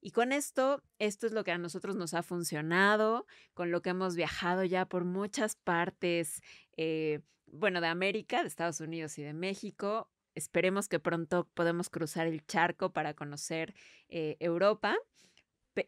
Y 0.00 0.12
con 0.12 0.32
esto, 0.32 0.82
esto 0.98 1.26
es 1.26 1.32
lo 1.32 1.44
que 1.44 1.52
a 1.52 1.58
nosotros 1.58 1.96
nos 1.96 2.14
ha 2.14 2.22
funcionado, 2.22 3.26
con 3.54 3.70
lo 3.70 3.82
que 3.82 3.90
hemos 3.90 4.16
viajado 4.16 4.64
ya 4.64 4.86
por 4.86 5.04
muchas 5.04 5.56
partes, 5.56 6.42
eh, 6.76 7.20
bueno, 7.46 7.80
de 7.80 7.88
América, 7.88 8.42
de 8.42 8.48
Estados 8.48 8.80
Unidos 8.80 9.18
y 9.18 9.22
de 9.22 9.34
México. 9.34 10.10
Esperemos 10.34 10.88
que 10.88 11.00
pronto 11.00 11.48
podamos 11.54 11.90
cruzar 11.90 12.26
el 12.26 12.46
charco 12.46 12.92
para 12.92 13.14
conocer 13.14 13.74
eh, 14.08 14.36
Europa. 14.40 14.96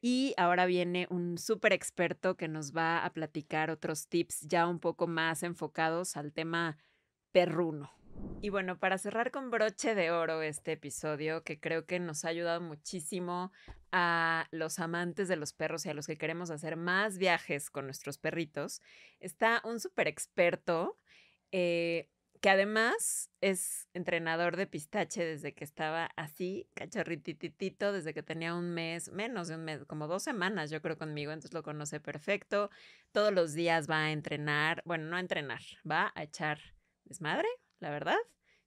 Y 0.01 0.35
ahora 0.37 0.67
viene 0.67 1.07
un 1.11 1.39
súper 1.39 1.73
experto 1.73 2.37
que 2.37 2.49
nos 2.49 2.75
va 2.75 3.05
a 3.05 3.13
platicar 3.13 3.71
otros 3.71 4.09
tips 4.09 4.43
ya 4.43 4.67
un 4.67 4.79
poco 4.79 5.07
más 5.07 5.43
enfocados 5.43 6.17
al 6.17 6.33
tema 6.33 6.79
perruno. 7.33 7.91
Y 8.41 8.49
bueno, 8.49 8.79
para 8.79 8.99
cerrar 8.99 9.31
con 9.31 9.51
broche 9.51 9.95
de 9.95 10.11
oro 10.11 10.43
este 10.43 10.73
episodio, 10.73 11.45
que 11.45 11.61
creo 11.61 11.87
que 11.87 12.01
nos 12.01 12.25
ha 12.25 12.29
ayudado 12.29 12.61
muchísimo 12.61 13.53
a 13.93 14.49
los 14.51 14.81
amantes 14.81 15.29
de 15.29 15.37
los 15.37 15.53
perros 15.53 15.87
y 15.87 15.91
a 15.91 15.95
los 15.95 16.09
que 16.09 16.19
queremos 16.19 16.51
hacer 16.51 16.77
más 16.77 17.19
viajes 17.19 17.71
con 17.71 17.85
nuestros 17.85 18.19
perritos, 18.19 18.81
está 19.21 19.63
un 19.65 19.79
súper 19.79 20.09
experto 20.09 20.99
eh, 21.53 22.09
que 22.43 22.51
además 22.51 23.31
es 23.41 23.89
entrenador 23.95 24.57
de 24.57 24.67
pistache 24.67 25.25
desde 25.25 25.55
que 25.55 25.63
estaba 25.63 26.11
así, 26.17 26.69
cachorrititito, 26.75 27.93
desde 27.93 28.13
que 28.13 28.25
tenía 28.25 28.57
un 28.57 28.75
mes, 28.75 29.13
menos 29.13 29.47
de 29.47 29.55
un 29.55 29.65
mes, 29.65 29.85
como 29.87 30.09
dos 30.09 30.25
semanas 30.25 30.69
yo 30.69 30.83
creo 30.83 30.99
conmigo, 30.99 31.31
entonces 31.31 31.55
lo 31.55 31.63
conoce 31.63 32.01
perfecto. 32.01 32.69
Todos 33.13 33.33
los 33.33 33.53
días 33.53 33.89
va 33.89 34.07
a 34.07 34.11
entrenar, 34.11 34.83
bueno, 34.85 35.05
no 35.05 35.17
a 35.17 35.21
entrenar, 35.21 35.61
va 35.89 36.11
a 36.17 36.25
echar 36.25 36.59
desmadre, 37.05 37.47
la 37.83 37.91
verdad. 37.91 38.19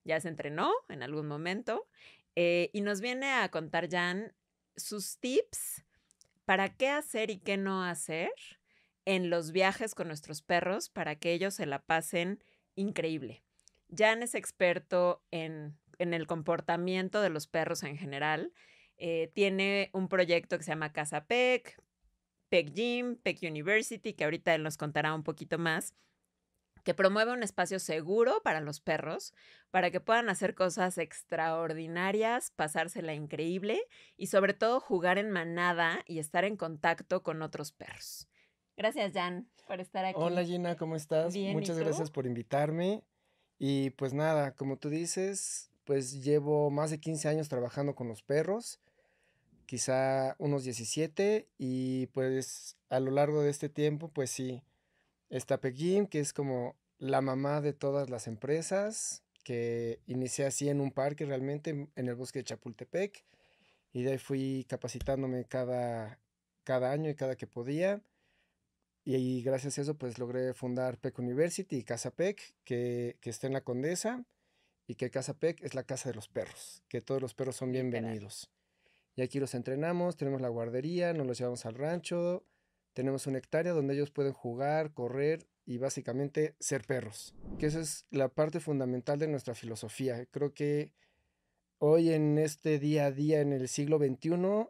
Ya 0.03 0.19
se 0.19 0.27
entrenó 0.27 0.72
en 0.89 1.01
algún 1.01 1.27
momento 1.27 1.88
eh, 2.36 2.69
y 2.74 2.81
nos 2.81 3.01
viene 3.01 3.31
a 3.31 3.50
contar 3.50 3.89
Jan 3.89 4.34
sus 4.75 5.17
tips 5.17 5.84
para 6.43 6.69
qué 6.69 6.89
hacer 6.89 7.31
y 7.31 7.39
qué 7.39 7.57
no 7.57 7.84
hacer 7.84 8.29
en 9.05 9.29
los 9.29 9.51
viajes 9.51 9.95
con 9.95 10.07
nuestros 10.07 10.41
perros 10.41 10.89
para 10.89 11.15
que 11.15 11.34
ellos 11.34 11.55
se 11.55 11.65
la 11.65 11.81
pasen 11.81 12.43
increíble. 12.75 13.43
Jan 13.95 14.22
es 14.22 14.36
experto 14.36 15.24
en, 15.31 15.77
el 15.98 16.27
comportamiento 16.27 17.22
de 17.22 17.29
los 17.29 17.48
perros 17.48 17.84
en 17.84 17.98
general. 17.98 18.51
Eh, 18.98 19.31
tiene 19.34 19.89
un 19.93 20.07
proyecto 20.10 20.57
que 20.57 20.63
se 20.63 20.72
llama 20.72 20.91
Casa 20.91 21.25
Peck, 21.25 21.81
Peck 22.50 22.74
Gym, 22.74 23.15
Peck 23.15 23.39
University, 23.41 24.13
que 24.13 24.25
ahorita 24.25 24.53
él 24.53 24.63
nos 24.63 24.77
contará 24.77 25.13
un 25.13 25.24
poquito 25.24 25.57
más, 25.57 25.95
que 26.85 26.93
promueve 26.93 27.33
un 27.33 27.41
espacio 27.41 27.79
seguro 27.79 28.41
para 28.43 28.61
los 28.61 28.79
perros, 28.79 29.33
para 29.71 29.89
que 29.89 29.99
puedan 29.99 30.29
hacer 30.29 30.53
cosas 30.53 30.99
extraordinarias, 30.99 32.51
pasársela 32.51 33.15
increíble 33.15 33.81
y 34.15 34.27
sobre 34.27 34.53
todo 34.53 34.79
jugar 34.79 35.17
en 35.17 35.31
manada 35.31 36.03
y 36.05 36.19
estar 36.19 36.45
en 36.45 36.55
contacto 36.55 37.23
con 37.23 37.41
otros 37.41 37.71
perros. 37.71 38.27
Gracias, 38.77 39.13
Jan, 39.13 39.49
por 39.67 39.81
estar 39.81 40.05
aquí. 40.05 40.19
Hola, 40.21 40.45
Gina, 40.45 40.77
¿cómo 40.77 40.95
estás? 40.95 41.35
Muchas 41.35 41.79
gracias 41.79 42.11
por 42.11 42.27
invitarme. 42.27 43.03
Y 43.57 43.89
pues 43.91 44.13
nada, 44.13 44.51
como 44.51 44.77
tú 44.77 44.89
dices, 44.89 45.71
pues 45.85 46.23
llevo 46.23 46.69
más 46.69 46.91
de 46.91 46.99
15 46.99 47.29
años 47.29 47.49
trabajando 47.49 47.95
con 47.95 48.07
los 48.07 48.21
perros, 48.21 48.79
quizá 49.65 50.35
unos 50.37 50.65
17, 50.65 51.47
y 51.57 52.07
pues 52.07 52.77
a 52.89 52.99
lo 52.99 53.09
largo 53.09 53.41
de 53.41 53.49
este 53.49 53.69
tiempo, 53.69 54.09
pues 54.09 54.29
sí, 54.29 54.61
está 55.37 55.59
Pequín, 55.59 56.07
que 56.07 56.19
es 56.19 56.33
como 56.33 56.75
la 56.97 57.21
mamá 57.21 57.61
de 57.61 57.73
todas 57.73 58.09
las 58.09 58.27
empresas, 58.27 59.23
que 59.43 59.99
inicié 60.07 60.45
así 60.45 60.69
en 60.69 60.81
un 60.81 60.91
parque 60.91 61.25
realmente, 61.25 61.69
en 61.95 62.07
el 62.07 62.15
bosque 62.15 62.39
de 62.39 62.45
Chapultepec, 62.45 63.25
y 63.93 64.03
de 64.03 64.13
ahí 64.13 64.17
fui 64.17 64.65
capacitándome 64.67 65.45
cada, 65.45 66.19
cada 66.63 66.91
año 66.91 67.09
y 67.09 67.15
cada 67.15 67.35
que 67.35 67.47
podía. 67.47 68.01
Y 69.03 69.43
gracias 69.43 69.77
a 69.77 69.81
eso, 69.81 69.97
pues 69.97 70.17
logré 70.17 70.53
fundar 70.53 70.97
PEC 70.97 71.19
University 71.19 71.77
y 71.77 71.83
Casa 71.83 72.11
PEC, 72.11 72.55
que, 72.63 73.17
está 73.21 73.47
en 73.47 73.53
la 73.53 73.61
Condesa, 73.61 74.25
y 74.87 74.95
que 74.95 75.11
Casa 75.11 75.37
PEC 75.37 75.61
es 75.63 75.75
la 75.75 75.83
casa 75.83 76.09
de 76.09 76.15
los 76.15 76.27
perros, 76.27 76.83
que 76.87 77.01
todos 77.01 77.21
los 77.21 77.33
perros 77.33 77.55
son 77.55 77.71
bienvenidos. 77.71 78.49
Y 79.15 79.21
aquí 79.21 79.39
los 79.39 79.53
entrenamos, 79.53 80.17
tenemos 80.17 80.41
la 80.41 80.49
guardería, 80.49 81.13
nos 81.13 81.27
los 81.27 81.37
llevamos 81.37 81.65
al 81.65 81.75
rancho, 81.75 82.43
tenemos 82.95 83.27
una 83.27 83.37
hectárea 83.37 83.73
donde 83.73 83.93
ellos 83.93 84.09
pueden 84.09 84.31
jugar, 84.31 84.93
correr 84.93 85.45
y 85.65 85.77
básicamente 85.77 86.55
ser 86.59 86.85
perros. 86.85 87.35
Que 87.59 87.67
esa 87.67 87.81
es 87.81 88.05
la 88.09 88.29
parte 88.29 88.59
fundamental 88.59 89.19
de 89.19 89.27
nuestra 89.27 89.53
filosofía. 89.53 90.25
Creo 90.31 90.53
que 90.53 90.93
hoy 91.77 92.13
en 92.13 92.37
este 92.37 92.79
día 92.79 93.07
a 93.07 93.11
día, 93.11 93.41
en 93.41 93.51
el 93.51 93.67
siglo 93.67 93.97
XXI, 93.97 94.69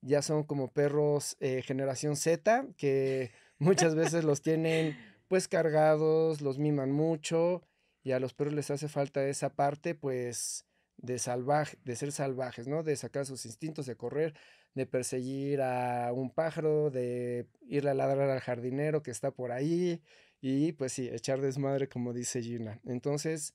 ya 0.00 0.20
son 0.20 0.42
como 0.42 0.72
perros 0.72 1.36
eh, 1.38 1.62
generación 1.62 2.16
Z, 2.16 2.66
que 2.76 3.30
muchas 3.58 3.94
veces 3.94 4.24
los 4.24 4.42
tienen 4.42 4.98
pues 5.28 5.46
cargados, 5.46 6.40
los 6.40 6.58
miman 6.58 6.90
mucho 6.90 7.62
y 8.02 8.12
a 8.12 8.20
los 8.20 8.34
perros 8.34 8.54
les 8.54 8.70
hace 8.70 8.88
falta 8.88 9.26
esa 9.26 9.54
parte 9.54 9.94
pues 9.94 10.66
de 10.96 11.20
salvaje, 11.20 11.78
de 11.84 11.94
ser 11.94 12.10
salvajes, 12.10 12.66
¿no? 12.66 12.82
De 12.82 12.96
sacar 12.96 13.26
sus 13.26 13.46
instintos, 13.46 13.86
de 13.86 13.96
correr, 13.96 14.34
de 14.74 14.86
perseguir 14.86 15.62
a 15.62 16.12
un 16.12 16.30
pájaro, 16.30 16.90
de 16.90 17.46
ir 17.62 17.88
a 17.88 17.94
ladrar 17.94 18.28
al 18.30 18.40
jardinero 18.40 19.02
que 19.02 19.10
está 19.10 19.30
por 19.30 19.52
ahí 19.52 20.02
y 20.40 20.72
pues 20.72 20.92
sí, 20.92 21.08
echar 21.08 21.40
desmadre 21.40 21.88
como 21.88 22.12
dice 22.12 22.42
Gina. 22.42 22.80
Entonces, 22.84 23.54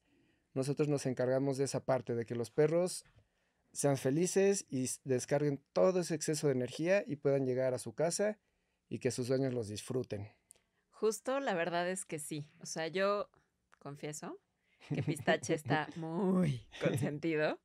nosotros 0.54 0.88
nos 0.88 1.06
encargamos 1.06 1.58
de 1.58 1.66
esa 1.66 1.86
parte, 1.86 2.16
de 2.16 2.26
que 2.26 2.36
los 2.36 2.52
perros 2.52 3.06
sean 3.72 3.98
felices 3.98 4.66
y 4.70 4.90
descarguen 5.04 5.64
todo 5.74 6.00
ese 6.00 6.16
exceso 6.16 6.48
de 6.48 6.54
energía 6.54 7.04
y 7.06 7.18
puedan 7.18 7.46
llegar 7.46 7.74
a 7.74 7.80
su 7.80 7.94
casa 7.94 8.40
y 8.88 9.00
que 9.00 9.12
sus 9.12 9.28
dueños 9.28 9.54
los 9.54 9.68
disfruten. 9.68 10.30
Justo, 10.90 11.40
la 11.40 11.54
verdad 11.54 11.88
es 11.90 12.06
que 12.06 12.20
sí. 12.20 12.50
O 12.60 12.66
sea, 12.66 12.88
yo 12.88 13.30
confieso 13.78 14.40
que 14.88 15.04
Pistache 15.04 15.54
está 15.54 15.88
muy 15.96 16.66
consentido. 16.82 17.60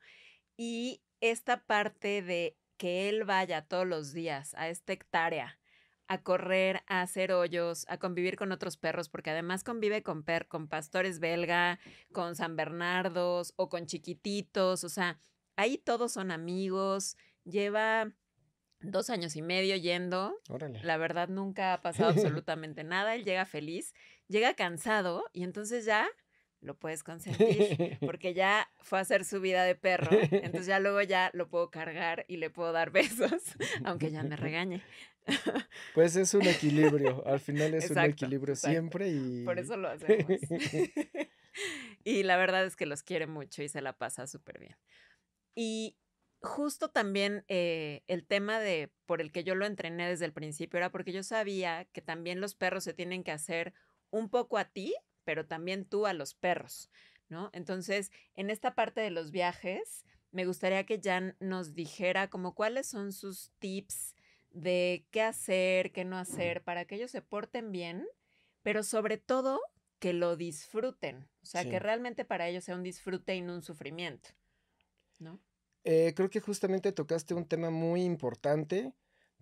Y 0.57 1.03
esta 1.21 1.65
parte 1.65 2.23
de 2.23 2.59
que 2.85 3.09
él 3.09 3.25
vaya 3.25 3.63
todos 3.63 3.87
los 3.87 4.13
días 4.13 4.53
a 4.59 4.69
esta 4.69 4.93
hectárea 4.93 5.59
a 6.07 6.23
correr, 6.23 6.83
a 6.87 7.01
hacer 7.01 7.33
hoyos, 7.33 7.87
a 7.89 7.97
convivir 7.97 8.37
con 8.37 8.53
otros 8.53 8.77
perros, 8.77 9.09
porque 9.09 9.31
además 9.31 9.65
convive 9.65 10.03
con, 10.03 10.23
per 10.23 10.49
con 10.49 10.69
pastores 10.69 11.19
belga, 11.19 11.81
con 12.13 12.37
San 12.37 12.57
Bernardos 12.57 13.55
o 13.57 13.71
con 13.71 13.87
chiquititos, 13.87 14.85
o 14.85 14.91
sea, 14.91 15.19
ahí 15.57 15.79
todos 15.79 16.13
son 16.13 16.31
amigos, 16.31 17.17
lleva 17.45 18.13
dos 18.81 19.09
años 19.09 19.35
y 19.37 19.41
medio 19.41 19.77
yendo. 19.77 20.39
La 20.83 20.99
verdad 20.99 21.31
nunca 21.31 21.73
ha 21.73 21.81
pasado 21.81 22.11
absolutamente 22.43 22.85
nada. 22.85 23.15
Él 23.15 23.25
llega 23.25 23.47
feliz, 23.47 23.95
llega 24.29 24.53
cansado 24.53 25.25
y 25.33 25.45
entonces 25.45 25.87
ya 25.87 26.07
lo 26.65 26.75
puedes 26.75 27.03
consentir 27.03 27.99
porque 28.01 28.35
ya 28.35 28.69
fue 28.81 28.99
a 28.99 29.03
hacer 29.03 29.25
su 29.25 29.41
vida 29.41 29.65
de 29.65 29.75
perro. 29.75 30.11
Entonces 30.11 30.67
ya 30.67 30.81
luego 30.81 31.03
ya 31.03 31.31
lo 31.35 31.49
puedo 31.49 31.71
cargar 31.71 32.25
y 32.29 32.39
le 32.39 32.51
puedo 32.51 32.73
dar 32.73 32.91
besos, 32.93 33.43
aunque 33.85 34.11
ya 34.11 34.23
me 34.23 34.37
regañe. 34.37 34.83
Pues 35.95 36.17
es 36.17 36.35
un 36.35 36.47
equilibrio, 36.47 37.27
al 37.27 37.41
final 37.41 37.75
es 37.75 37.91
un 37.91 37.99
equilibrio 37.99 38.57
siempre 38.57 39.09
y... 39.09 39.45
Por 39.45 39.59
eso 39.59 39.77
lo 39.77 39.89
hacemos. 39.89 40.39
y 42.05 42.23
la 42.25 42.37
verdad 42.37 42.67
es 42.67 42.77
que 42.77 42.85
los 42.85 43.03
quiere 43.03 43.27
mucho 43.27 43.63
y 43.63 43.69
se 43.69 43.81
la 43.81 43.95
pasa 43.95 44.27
súper 44.27 44.59
bien. 44.59 44.77
Y 45.55 45.97
justo 46.45 46.91
también 46.91 47.45
eh, 47.49 48.03
el 48.07 48.27
tema 48.27 48.61
de 48.61 48.93
por 49.07 49.21
el 49.21 49.33
que 49.33 49.45
yo 49.45 49.55
lo 49.55 49.65
entrené 49.67 50.09
desde 50.09 50.27
el 50.27 50.33
principio 50.33 50.77
era 50.79 50.91
porque 50.91 51.13
yo 51.13 51.23
sabía 51.23 51.87
que 51.87 52.03
también 52.03 52.41
los 52.41 52.55
perros 52.55 52.85
se 52.85 52.93
tienen 52.93 53.25
que 53.25 53.33
hacer 53.33 53.73
un 54.11 54.29
poco 54.29 54.59
a 54.59 54.67
ti, 54.67 54.95
pero 55.25 55.47
también 55.47 55.85
tú 55.85 56.07
a 56.07 56.13
los 56.13 56.35
perros. 56.35 56.91
¿no? 57.29 57.51
Entonces, 57.53 58.11
en 58.35 58.51
esta 58.51 58.75
parte 58.75 59.01
de 59.01 59.11
los 59.11 59.31
viajes, 59.31 60.05
me 60.31 60.47
gustaría 60.47 60.85
que 60.85 61.01
Jan 61.03 61.37
nos 61.41 61.75
dijera 61.75 62.29
como 62.29 62.55
cuáles 62.55 62.87
son 62.87 63.13
sus 63.13 63.53
tips 63.59 64.15
de 64.51 65.07
qué 65.11 65.23
hacer, 65.23 65.93
qué 65.93 66.05
no 66.05 66.17
hacer, 66.17 66.63
para 66.63 66.85
que 66.85 66.97
ellos 66.97 67.11
se 67.11 67.23
porten 67.23 67.73
bien, 67.73 68.07
pero 68.63 68.83
sobre 68.83 69.19
todo 69.19 69.61
que 69.99 70.13
lo 70.13 70.37
disfruten, 70.37 71.29
o 71.43 71.47
sea, 71.47 71.69
que 71.69 71.79
realmente 71.79 72.25
para 72.25 72.49
ellos 72.49 72.65
sea 72.65 72.77
un 72.77 72.83
disfrute 72.83 73.35
y 73.35 73.41
no 73.41 73.55
un 73.55 73.63
sufrimiento, 73.63 74.31
¿no? 75.19 75.41
Eh, 75.85 76.13
creo 76.15 76.31
que 76.31 76.41
justamente 76.41 76.93
tocaste 76.93 77.35
un 77.35 77.47
tema 77.47 77.71
muy 77.71 78.03
importante, 78.03 78.93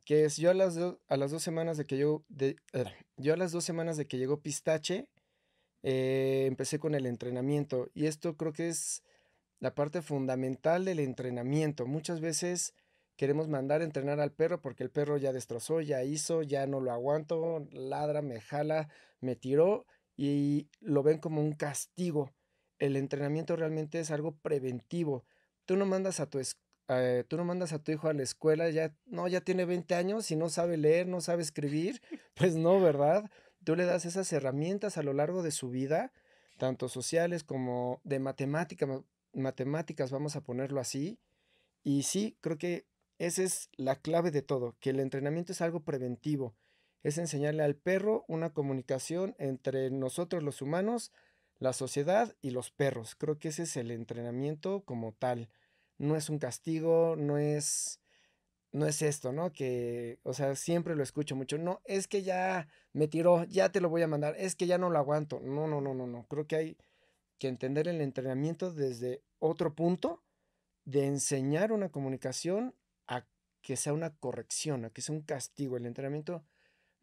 que 0.04 0.24
es 0.24 0.36
yo 0.36 0.50
a 0.50 0.54
las, 0.54 0.76
a 0.76 1.16
las 1.16 1.30
dos 1.30 1.42
semanas 1.42 1.76
de 1.78 1.86
que 1.86 1.98
yo, 1.98 2.24
de, 2.28 2.56
yo 3.16 3.34
a 3.34 3.36
las 3.36 3.52
dos 3.52 3.64
semanas 3.64 3.96
de 3.96 4.06
que 4.06 4.18
llegó 4.18 4.40
Pistache, 4.40 5.08
eh, 5.82 6.44
empecé 6.46 6.78
con 6.78 6.94
el 6.94 7.06
entrenamiento 7.06 7.90
y 7.94 8.06
esto 8.06 8.36
creo 8.36 8.52
que 8.52 8.68
es 8.68 9.02
la 9.58 9.74
parte 9.74 10.02
fundamental 10.02 10.84
del 10.84 11.00
entrenamiento. 11.00 11.86
Muchas 11.86 12.20
veces 12.20 12.74
queremos 13.16 13.48
mandar 13.48 13.80
a 13.80 13.84
entrenar 13.84 14.20
al 14.20 14.32
perro 14.32 14.60
porque 14.60 14.82
el 14.82 14.90
perro 14.90 15.16
ya 15.16 15.32
destrozó, 15.32 15.80
ya 15.80 16.02
hizo, 16.02 16.42
ya 16.42 16.66
no 16.66 16.80
lo 16.80 16.92
aguanto, 16.92 17.66
ladra, 17.70 18.22
me 18.22 18.40
jala, 18.40 18.88
me 19.20 19.36
tiró 19.36 19.86
y 20.16 20.68
lo 20.80 21.02
ven 21.02 21.18
como 21.18 21.40
un 21.40 21.52
castigo. 21.52 22.32
El 22.78 22.96
entrenamiento 22.96 23.54
realmente 23.54 24.00
es 24.00 24.10
algo 24.10 24.36
preventivo. 24.36 25.24
Tú 25.64 25.76
no 25.76 25.86
mandas 25.86 26.18
a 26.20 26.28
tu 26.28 26.40
eh, 26.88 27.24
tú 27.28 27.36
no 27.36 27.44
mandas 27.44 27.72
a 27.72 27.78
tu 27.78 27.92
hijo 27.92 28.08
a 28.08 28.12
la 28.12 28.22
escuela, 28.22 28.68
ya 28.70 28.94
no, 29.06 29.28
ya 29.28 29.40
tiene 29.40 29.64
20 29.64 29.94
años 29.94 30.30
y 30.30 30.36
no 30.36 30.48
sabe 30.48 30.76
leer, 30.76 31.06
no 31.06 31.20
sabe 31.20 31.42
escribir, 31.42 32.02
pues 32.34 32.56
no, 32.56 32.80
¿verdad? 32.80 33.30
Tú 33.64 33.76
le 33.76 33.84
das 33.84 34.04
esas 34.04 34.32
herramientas 34.32 34.98
a 34.98 35.02
lo 35.02 35.12
largo 35.12 35.42
de 35.42 35.50
su 35.50 35.70
vida, 35.70 36.12
tanto 36.58 36.88
sociales 36.88 37.44
como 37.44 38.00
de 38.04 38.18
matemática, 38.18 38.86
matemáticas, 39.32 40.10
vamos 40.10 40.36
a 40.36 40.42
ponerlo 40.42 40.80
así. 40.80 41.18
Y 41.84 42.02
sí, 42.02 42.36
creo 42.40 42.58
que 42.58 42.86
esa 43.18 43.42
es 43.42 43.70
la 43.76 43.96
clave 43.96 44.30
de 44.30 44.42
todo, 44.42 44.76
que 44.80 44.90
el 44.90 45.00
entrenamiento 45.00 45.52
es 45.52 45.60
algo 45.60 45.80
preventivo. 45.80 46.54
Es 47.02 47.18
enseñarle 47.18 47.62
al 47.62 47.76
perro 47.76 48.24
una 48.28 48.52
comunicación 48.52 49.34
entre 49.38 49.90
nosotros 49.90 50.42
los 50.42 50.62
humanos, 50.62 51.12
la 51.58 51.72
sociedad 51.72 52.34
y 52.42 52.50
los 52.50 52.70
perros. 52.70 53.14
Creo 53.14 53.38
que 53.38 53.48
ese 53.48 53.64
es 53.64 53.76
el 53.76 53.90
entrenamiento 53.90 54.82
como 54.84 55.12
tal. 55.12 55.48
No 55.98 56.16
es 56.16 56.28
un 56.30 56.38
castigo, 56.38 57.16
no 57.16 57.38
es 57.38 58.01
no 58.72 58.86
es 58.86 59.02
esto, 59.02 59.32
¿no? 59.32 59.52
Que, 59.52 60.18
o 60.22 60.32
sea, 60.32 60.56
siempre 60.56 60.96
lo 60.96 61.02
escucho 61.02 61.36
mucho. 61.36 61.58
No, 61.58 61.80
es 61.84 62.08
que 62.08 62.22
ya 62.22 62.68
me 62.92 63.06
tiró, 63.06 63.44
ya 63.44 63.70
te 63.70 63.80
lo 63.80 63.90
voy 63.90 64.02
a 64.02 64.08
mandar, 64.08 64.34
es 64.38 64.56
que 64.56 64.66
ya 64.66 64.78
no 64.78 64.90
lo 64.90 64.98
aguanto. 64.98 65.40
No, 65.40 65.68
no, 65.68 65.80
no, 65.80 65.94
no, 65.94 66.06
no. 66.06 66.26
Creo 66.26 66.46
que 66.46 66.56
hay 66.56 66.76
que 67.38 67.48
entender 67.48 67.86
el 67.88 68.00
entrenamiento 68.00 68.72
desde 68.72 69.22
otro 69.38 69.74
punto 69.74 70.22
de 70.84 71.06
enseñar 71.06 71.72
una 71.72 71.90
comunicación 71.90 72.74
a 73.06 73.26
que 73.60 73.76
sea 73.76 73.92
una 73.92 74.16
corrección, 74.16 74.84
a 74.84 74.90
que 74.90 75.02
sea 75.02 75.14
un 75.14 75.22
castigo. 75.22 75.76
El 75.76 75.86
entrenamiento 75.86 76.42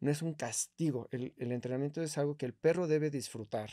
no 0.00 0.10
es 0.10 0.22
un 0.22 0.34
castigo, 0.34 1.08
el, 1.10 1.34
entrenamiento 1.38 2.02
es 2.02 2.16
algo 2.18 2.36
que 2.36 2.46
el 2.46 2.54
perro 2.54 2.86
debe 2.86 3.10
disfrutar. 3.10 3.70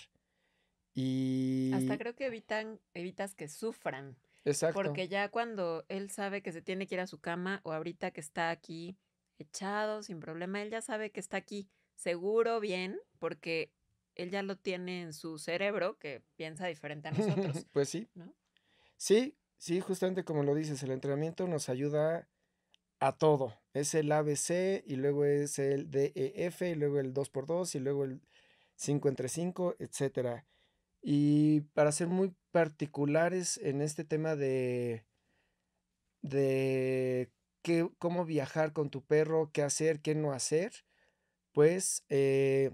Y... 0.93 1.71
Hasta 1.73 1.97
creo 1.97 2.15
que 2.15 2.25
evitan, 2.25 2.79
evitas 2.93 3.33
que 3.33 3.47
sufran. 3.47 4.17
Exacto. 4.47 4.81
Porque 4.81 5.07
ya 5.07 5.29
cuando 5.29 5.85
él 5.89 6.09
sabe 6.09 6.41
que 6.41 6.51
se 6.51 6.61
tiene 6.61 6.87
que 6.87 6.95
ir 6.95 7.01
a 7.01 7.07
su 7.07 7.19
cama 7.19 7.61
o 7.63 7.73
ahorita 7.73 8.11
que 8.11 8.21
está 8.21 8.49
aquí 8.49 8.97
echado 9.37 10.03
sin 10.03 10.19
problema, 10.19 10.61
él 10.61 10.69
ya 10.69 10.81
sabe 10.81 11.11
que 11.11 11.19
está 11.19 11.37
aquí 11.37 11.69
seguro, 11.95 12.59
bien, 12.59 12.99
porque 13.19 13.71
él 14.15 14.31
ya 14.31 14.41
lo 14.43 14.57
tiene 14.57 15.01
en 15.01 15.13
su 15.13 15.37
cerebro 15.37 15.97
que 15.97 16.23
piensa 16.35 16.67
diferente 16.67 17.09
a 17.09 17.11
nosotros. 17.11 17.65
pues 17.71 17.89
sí. 17.89 18.07
¿no? 18.15 18.33
Sí, 18.95 19.37
sí, 19.57 19.79
justamente 19.79 20.23
como 20.23 20.43
lo 20.43 20.55
dices, 20.55 20.81
el 20.83 20.91
entrenamiento 20.91 21.47
nos 21.47 21.69
ayuda 21.69 22.27
a 22.99 23.11
todo. 23.17 23.53
Es 23.73 23.93
el 23.93 24.11
ABC 24.11 24.83
y 24.85 24.95
luego 24.95 25.25
es 25.25 25.59
el 25.59 25.91
DEF 25.91 26.61
y 26.61 26.75
luego 26.75 26.99
el 26.99 27.13
2x2 27.13 27.75
y 27.75 27.79
luego 27.79 28.05
el 28.05 28.21
5 28.75 29.09
entre 29.09 29.29
5, 29.29 29.75
etc. 29.79 30.43
Y 31.09 31.61
para 31.73 31.93
ser 31.93 32.09
muy 32.09 32.35
particulares 32.51 33.57
en 33.63 33.81
este 33.81 34.03
tema 34.03 34.35
de, 34.35 35.05
de 36.21 37.31
qué, 37.61 37.89
cómo 37.97 38.25
viajar 38.25 38.73
con 38.73 38.89
tu 38.89 39.01
perro, 39.05 39.49
qué 39.53 39.61
hacer, 39.61 40.01
qué 40.01 40.15
no 40.15 40.33
hacer, 40.33 40.73
pues, 41.53 42.03
eh, 42.09 42.71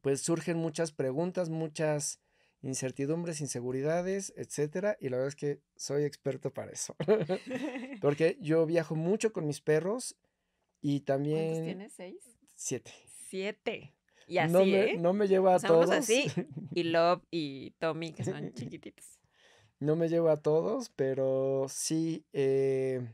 pues 0.00 0.20
surgen 0.20 0.58
muchas 0.58 0.92
preguntas, 0.92 1.50
muchas 1.50 2.20
incertidumbres, 2.62 3.40
inseguridades, 3.40 4.32
etcétera, 4.36 4.96
y 5.00 5.08
la 5.08 5.16
verdad 5.16 5.30
es 5.30 5.34
que 5.34 5.60
soy 5.74 6.04
experto 6.04 6.54
para 6.54 6.70
eso. 6.70 6.94
Porque 8.00 8.38
yo 8.42 8.64
viajo 8.64 8.94
mucho 8.94 9.32
con 9.32 9.48
mis 9.48 9.60
perros 9.60 10.14
y 10.80 11.00
también... 11.00 11.46
¿Cuántos 11.46 11.64
tienes? 11.64 11.92
¿Seis? 11.94 12.38
Siete. 12.54 12.92
Siete. 13.26 13.92
Y 14.26 14.38
así, 14.38 14.52
no 14.52 14.60
me, 14.60 14.84
¿eh? 14.84 14.96
No 14.98 15.12
me 15.12 15.28
llevo 15.28 15.48
a 15.50 15.58
todos. 15.58 15.90
así. 15.90 16.26
Y 16.74 16.84
Love 16.84 17.22
y 17.30 17.70
Tommy, 17.78 18.12
que 18.12 18.24
son 18.24 18.52
chiquititos. 18.52 19.20
No 19.78 19.94
me 19.94 20.08
llevo 20.08 20.28
a 20.30 20.36
todos, 20.36 20.90
pero 20.96 21.66
sí, 21.68 22.24
eh, 22.32 23.06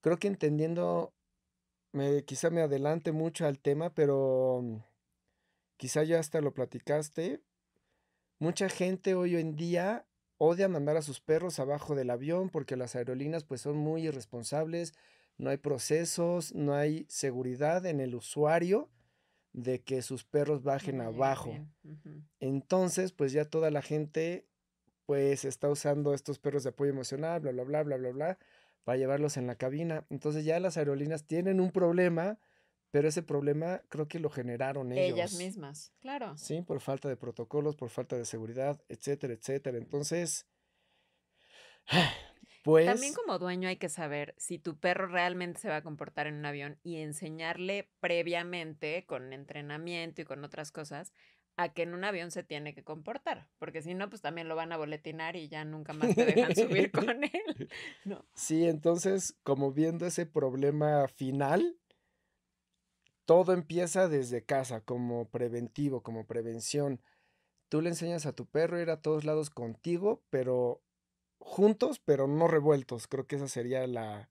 creo 0.00 0.18
que 0.18 0.28
entendiendo, 0.28 1.12
me, 1.92 2.24
quizá 2.24 2.48
me 2.50 2.62
adelante 2.62 3.12
mucho 3.12 3.46
al 3.46 3.58
tema, 3.58 3.90
pero 3.90 4.64
quizá 5.76 6.02
ya 6.04 6.18
hasta 6.18 6.40
lo 6.40 6.54
platicaste, 6.54 7.42
Mucha 8.42 8.68
gente 8.68 9.14
hoy 9.14 9.36
en 9.36 9.54
día 9.54 10.04
odia 10.36 10.68
mandar 10.68 10.96
a 10.96 11.02
sus 11.02 11.20
perros 11.20 11.60
abajo 11.60 11.94
del 11.94 12.10
avión 12.10 12.50
porque 12.50 12.74
las 12.74 12.96
aerolíneas 12.96 13.44
pues 13.44 13.60
son 13.60 13.76
muy 13.76 14.08
irresponsables, 14.08 14.94
no 15.38 15.50
hay 15.50 15.58
procesos, 15.58 16.52
no 16.52 16.74
hay 16.74 17.06
seguridad 17.08 17.86
en 17.86 18.00
el 18.00 18.16
usuario 18.16 18.90
de 19.52 19.82
que 19.82 20.02
sus 20.02 20.24
perros 20.24 20.62
bajen 20.62 21.00
abajo. 21.00 21.54
Entonces, 22.40 23.12
pues 23.12 23.32
ya 23.32 23.44
toda 23.44 23.70
la 23.70 23.82
gente 23.82 24.46
pues 25.06 25.44
está 25.44 25.68
usando 25.68 26.14
estos 26.14 26.38
perros 26.38 26.62
de 26.62 26.70
apoyo 26.70 26.90
emocional, 26.90 27.40
bla, 27.40 27.52
bla, 27.52 27.64
bla, 27.64 27.82
bla, 27.82 27.96
bla, 27.96 28.10
bla, 28.10 28.38
para 28.84 28.96
llevarlos 28.98 29.36
en 29.36 29.46
la 29.46 29.56
cabina. 29.56 30.06
Entonces 30.10 30.44
ya 30.44 30.60
las 30.60 30.76
aerolíneas 30.76 31.26
tienen 31.26 31.60
un 31.60 31.70
problema 31.70 32.38
pero 32.92 33.08
ese 33.08 33.22
problema 33.22 33.82
creo 33.88 34.06
que 34.06 34.20
lo 34.20 34.28
generaron 34.28 34.92
ellos. 34.92 35.16
Ellas 35.16 35.34
mismas, 35.34 35.94
claro. 35.98 36.36
Sí, 36.36 36.60
por 36.60 36.78
falta 36.80 37.08
de 37.08 37.16
protocolos, 37.16 37.74
por 37.74 37.88
falta 37.88 38.16
de 38.16 38.26
seguridad, 38.26 38.78
etcétera, 38.86 39.32
etcétera. 39.32 39.78
Entonces, 39.78 40.46
pues... 42.62 42.86
También 42.86 43.12
como 43.14 43.38
dueño 43.38 43.68
hay 43.68 43.76
que 43.76 43.88
saber 43.88 44.34
si 44.38 44.58
tu 44.58 44.78
perro 44.78 45.08
realmente 45.08 45.60
se 45.60 45.68
va 45.68 45.76
a 45.76 45.82
comportar 45.82 46.26
en 46.26 46.36
un 46.36 46.46
avión 46.46 46.78
y 46.82 46.96
enseñarle 46.96 47.90
previamente, 48.00 49.04
con 49.06 49.32
entrenamiento 49.32 50.22
y 50.22 50.24
con 50.24 50.44
otras 50.44 50.72
cosas, 50.72 51.12
a 51.56 51.72
que 51.72 51.82
en 51.82 51.94
un 51.94 52.04
avión 52.04 52.30
se 52.30 52.42
tiene 52.42 52.74
que 52.74 52.82
comportar, 52.82 53.48
porque 53.58 53.82
si 53.82 53.94
no, 53.94 54.08
pues 54.08 54.22
también 54.22 54.48
lo 54.48 54.56
van 54.56 54.72
a 54.72 54.76
boletinar 54.76 55.36
y 55.36 55.48
ya 55.48 55.64
nunca 55.64 55.92
más 55.92 56.14
te 56.14 56.24
dejan 56.24 56.56
subir 56.56 56.90
con 56.92 57.24
él. 57.24 57.68
¿no? 58.04 58.24
Sí, 58.34 58.66
entonces, 58.66 59.36
como 59.42 59.72
viendo 59.72 60.06
ese 60.06 60.24
problema 60.24 61.06
final, 61.08 61.76
todo 63.24 63.52
empieza 63.52 64.08
desde 64.08 64.44
casa, 64.44 64.80
como 64.80 65.28
preventivo, 65.28 66.02
como 66.02 66.26
prevención. 66.26 67.00
Tú 67.68 67.80
le 67.80 67.90
enseñas 67.90 68.26
a 68.26 68.32
tu 68.32 68.46
perro 68.46 68.76
a 68.76 68.82
ir 68.82 68.90
a 68.90 69.00
todos 69.00 69.24
lados 69.24 69.50
contigo, 69.50 70.22
pero 70.30 70.82
juntos, 71.42 72.00
pero 72.04 72.26
no 72.26 72.48
revueltos. 72.48 73.06
Creo 73.08 73.26
que 73.26 73.36
esa 73.36 73.48
sería 73.48 73.86
la, 73.86 74.30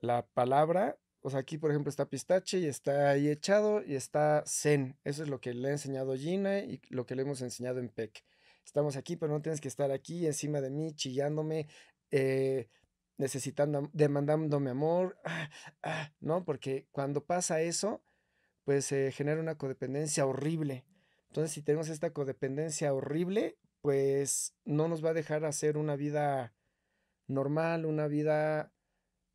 la 0.00 0.26
palabra. 0.26 0.98
O 1.20 1.30
sea, 1.30 1.40
aquí 1.40 1.56
por 1.56 1.70
ejemplo 1.70 1.88
está 1.88 2.08
Pistache 2.08 2.58
y 2.58 2.66
está 2.66 3.10
ahí 3.10 3.28
echado 3.28 3.82
y 3.82 3.94
está 3.94 4.42
Zen. 4.46 4.98
Eso 5.04 5.22
es 5.22 5.28
lo 5.28 5.40
que 5.40 5.54
le 5.54 5.68
ha 5.68 5.72
enseñado 5.72 6.16
Gina 6.16 6.58
y 6.58 6.80
lo 6.90 7.06
que 7.06 7.14
le 7.14 7.22
hemos 7.22 7.40
enseñado 7.42 7.78
en 7.78 7.88
PEC. 7.88 8.24
Estamos 8.64 8.96
aquí, 8.96 9.16
pero 9.16 9.32
no 9.32 9.42
tienes 9.42 9.60
que 9.60 9.68
estar 9.68 9.90
aquí 9.90 10.26
encima 10.26 10.60
de 10.60 10.70
mí, 10.70 10.92
chillándome, 10.94 11.68
eh, 12.10 12.68
necesitando, 13.16 13.88
demandándome 13.92 14.70
amor, 14.70 15.18
ah, 15.24 15.50
ah, 15.82 16.12
¿no? 16.20 16.44
Porque 16.44 16.86
cuando 16.92 17.24
pasa 17.24 17.60
eso, 17.60 18.04
pues 18.64 18.84
se 18.86 19.12
genera 19.12 19.40
una 19.40 19.56
codependencia 19.56 20.26
horrible. 20.26 20.84
Entonces, 21.28 21.52
si 21.52 21.62
tenemos 21.62 21.88
esta 21.88 22.12
codependencia 22.12 22.92
horrible, 22.92 23.56
pues 23.82 24.54
no 24.64 24.88
nos 24.88 25.04
va 25.04 25.10
a 25.10 25.14
dejar 25.14 25.44
hacer 25.44 25.76
una 25.76 25.96
vida 25.96 26.54
normal, 27.26 27.84
una 27.84 28.06
vida, 28.06 28.72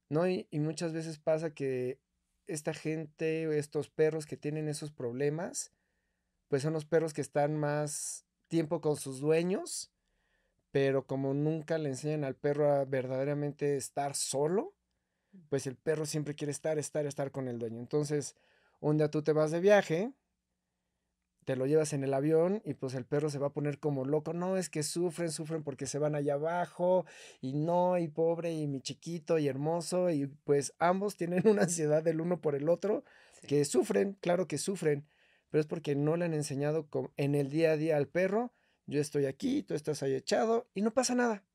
¿no? 0.09 0.27
Y, 0.27 0.47
y 0.49 0.59
muchas 0.59 0.93
veces 0.93 1.19
pasa 1.19 1.53
que 1.53 1.99
esta 2.47 2.73
gente, 2.73 3.57
estos 3.57 3.89
perros 3.89 4.25
que 4.25 4.37
tienen 4.37 4.67
esos 4.67 4.91
problemas, 4.91 5.71
pues 6.47 6.63
son 6.63 6.73
los 6.73 6.85
perros 6.85 7.13
que 7.13 7.21
están 7.21 7.57
más 7.57 8.25
tiempo 8.47 8.81
con 8.81 8.95
sus 8.95 9.19
dueños 9.19 9.91
pero 10.71 11.07
como 11.07 11.33
nunca 11.33 11.77
le 11.77 11.89
enseñan 11.89 12.23
al 12.23 12.35
perro 12.35 12.71
a 12.71 12.85
verdaderamente 12.85 13.77
estar 13.77 14.15
solo, 14.15 14.75
pues 15.49 15.67
el 15.67 15.75
perro 15.75 16.05
siempre 16.05 16.35
quiere 16.35 16.51
estar, 16.51 16.77
estar, 16.77 17.05
estar 17.05 17.31
con 17.31 17.47
el 17.47 17.57
dueño. 17.57 17.79
Entonces, 17.79 18.35
un 18.79 18.97
día 18.97 19.09
tú 19.09 19.23
te 19.23 19.33
vas 19.33 19.51
de 19.51 19.59
viaje, 19.59 20.11
te 21.47 21.55
lo 21.55 21.65
llevas 21.65 21.93
en 21.93 22.03
el 22.03 22.13
avión 22.13 22.61
y 22.65 22.73
pues 22.73 22.93
el 22.93 23.05
perro 23.05 23.29
se 23.29 23.39
va 23.39 23.47
a 23.47 23.53
poner 23.53 23.79
como 23.79 24.03
loco. 24.03 24.33
No, 24.33 24.57
es 24.57 24.69
que 24.69 24.83
sufren, 24.83 25.31
sufren 25.31 25.63
porque 25.63 25.85
se 25.85 25.97
van 25.97 26.13
allá 26.13 26.33
abajo 26.33 27.05
y 27.39 27.53
no, 27.53 27.97
y 27.97 28.09
pobre, 28.09 28.51
y 28.51 28.67
mi 28.67 28.81
chiquito 28.81 29.37
y 29.37 29.47
hermoso. 29.47 30.09
Y 30.09 30.27
pues 30.27 30.73
ambos 30.77 31.15
tienen 31.15 31.47
una 31.47 31.61
ansiedad 31.61 32.03
del 32.03 32.19
uno 32.19 32.41
por 32.41 32.53
el 32.53 32.67
otro 32.67 33.05
que 33.47 33.63
sufren, 33.63 34.17
claro 34.19 34.45
que 34.45 34.57
sufren, 34.57 35.07
pero 35.49 35.61
es 35.61 35.67
porque 35.67 35.95
no 35.95 36.17
le 36.17 36.25
han 36.25 36.33
enseñado 36.33 36.89
en 37.15 37.33
el 37.33 37.49
día 37.49 37.71
a 37.71 37.77
día 37.77 37.95
al 37.95 38.09
perro. 38.09 38.51
Yo 38.85 38.99
estoy 38.99 39.25
aquí, 39.25 39.63
tú 39.63 39.73
estás 39.73 40.03
ahí 40.03 40.15
echado 40.15 40.67
y 40.73 40.81
no 40.81 40.93
pasa 40.93 41.15
nada. 41.15 41.45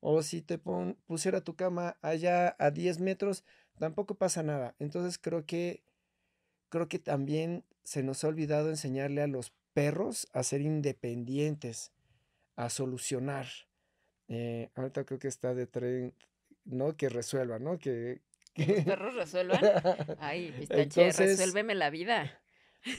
O 0.00 0.24
si 0.24 0.42
te 0.42 0.58
pusiera 0.58 1.42
tu 1.42 1.54
cama 1.54 1.96
allá 2.02 2.56
a 2.58 2.72
10 2.72 2.98
metros, 2.98 3.44
tampoco 3.78 4.16
pasa 4.16 4.42
nada. 4.42 4.74
Entonces 4.80 5.16
creo 5.16 5.46
que 5.46 5.84
creo 6.70 6.88
que 6.88 6.98
también 6.98 7.64
se 7.88 8.02
nos 8.02 8.22
ha 8.22 8.28
olvidado 8.28 8.68
enseñarle 8.68 9.22
a 9.22 9.26
los 9.26 9.50
perros 9.72 10.28
a 10.34 10.42
ser 10.42 10.60
independientes, 10.60 11.90
a 12.54 12.68
solucionar. 12.68 13.46
Eh, 14.28 14.68
ahorita 14.74 15.04
creo 15.04 15.18
que 15.18 15.28
está 15.28 15.54
de 15.54 15.66
tren, 15.66 16.12
¿no? 16.66 16.98
Que 16.98 17.08
resuelva, 17.08 17.58
¿no? 17.58 17.78
Que, 17.78 18.20
los 18.56 18.84
perros 18.84 19.14
resuelvan. 19.14 19.60
Ay, 20.18 20.52
pistache, 20.58 21.12
resuélveme 21.12 21.74
la 21.74 21.88
vida. 21.88 22.38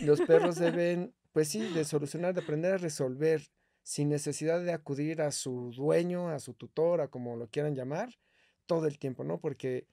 Los 0.01 0.21
perros 0.21 0.55
deben, 0.59 1.13
pues 1.33 1.49
sí, 1.49 1.71
de 1.71 1.85
solucionar, 1.85 2.33
de 2.33 2.41
aprender 2.41 2.73
a 2.73 2.77
resolver 2.77 3.43
sin 3.83 4.09
necesidad 4.09 4.59
de 4.59 4.73
acudir 4.73 5.21
a 5.21 5.31
su 5.31 5.71
dueño, 5.71 6.29
a 6.29 6.39
su 6.39 6.55
tutor, 6.55 7.01
a 7.01 7.09
como 7.09 7.35
lo 7.35 7.47
quieran 7.47 7.75
llamar, 7.75 8.17
todo 8.65 8.87
el 8.87 8.97
tiempo, 8.97 9.23
¿no? 9.23 9.39
Porque 9.39 9.85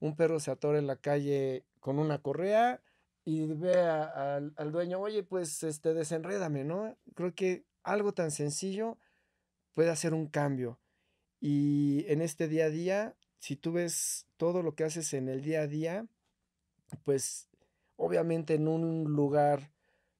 un 0.00 0.16
perro 0.16 0.38
se 0.38 0.50
atora 0.50 0.78
en 0.78 0.86
la 0.86 0.96
calle 0.96 1.64
con 1.80 1.98
una 1.98 2.18
correa, 2.18 2.82
y 3.24 3.46
ve 3.46 3.80
al, 3.80 4.72
dueño, 4.72 5.00
oye, 5.00 5.22
pues 5.22 5.62
este, 5.62 5.94
desenrédame, 5.94 6.64
¿no? 6.64 6.96
Creo 7.14 7.34
que 7.34 7.64
algo 7.82 8.12
tan 8.12 8.30
sencillo 8.30 8.98
puede 9.72 9.90
hacer 9.90 10.12
un 10.12 10.26
cambio. 10.26 10.78
Y 11.40 12.04
en 12.08 12.20
este 12.20 12.48
día 12.48 12.66
a 12.66 12.70
día, 12.70 13.16
si 13.38 13.56
tú 13.56 13.72
ves 13.72 14.26
todo 14.36 14.62
lo 14.62 14.74
que 14.74 14.84
haces 14.84 15.14
en 15.14 15.28
el 15.28 15.42
día 15.42 15.62
a 15.62 15.66
día, 15.66 16.06
pues 17.02 17.48
obviamente 17.96 18.54
en 18.54 18.68
un 18.68 19.04
lugar 19.04 19.70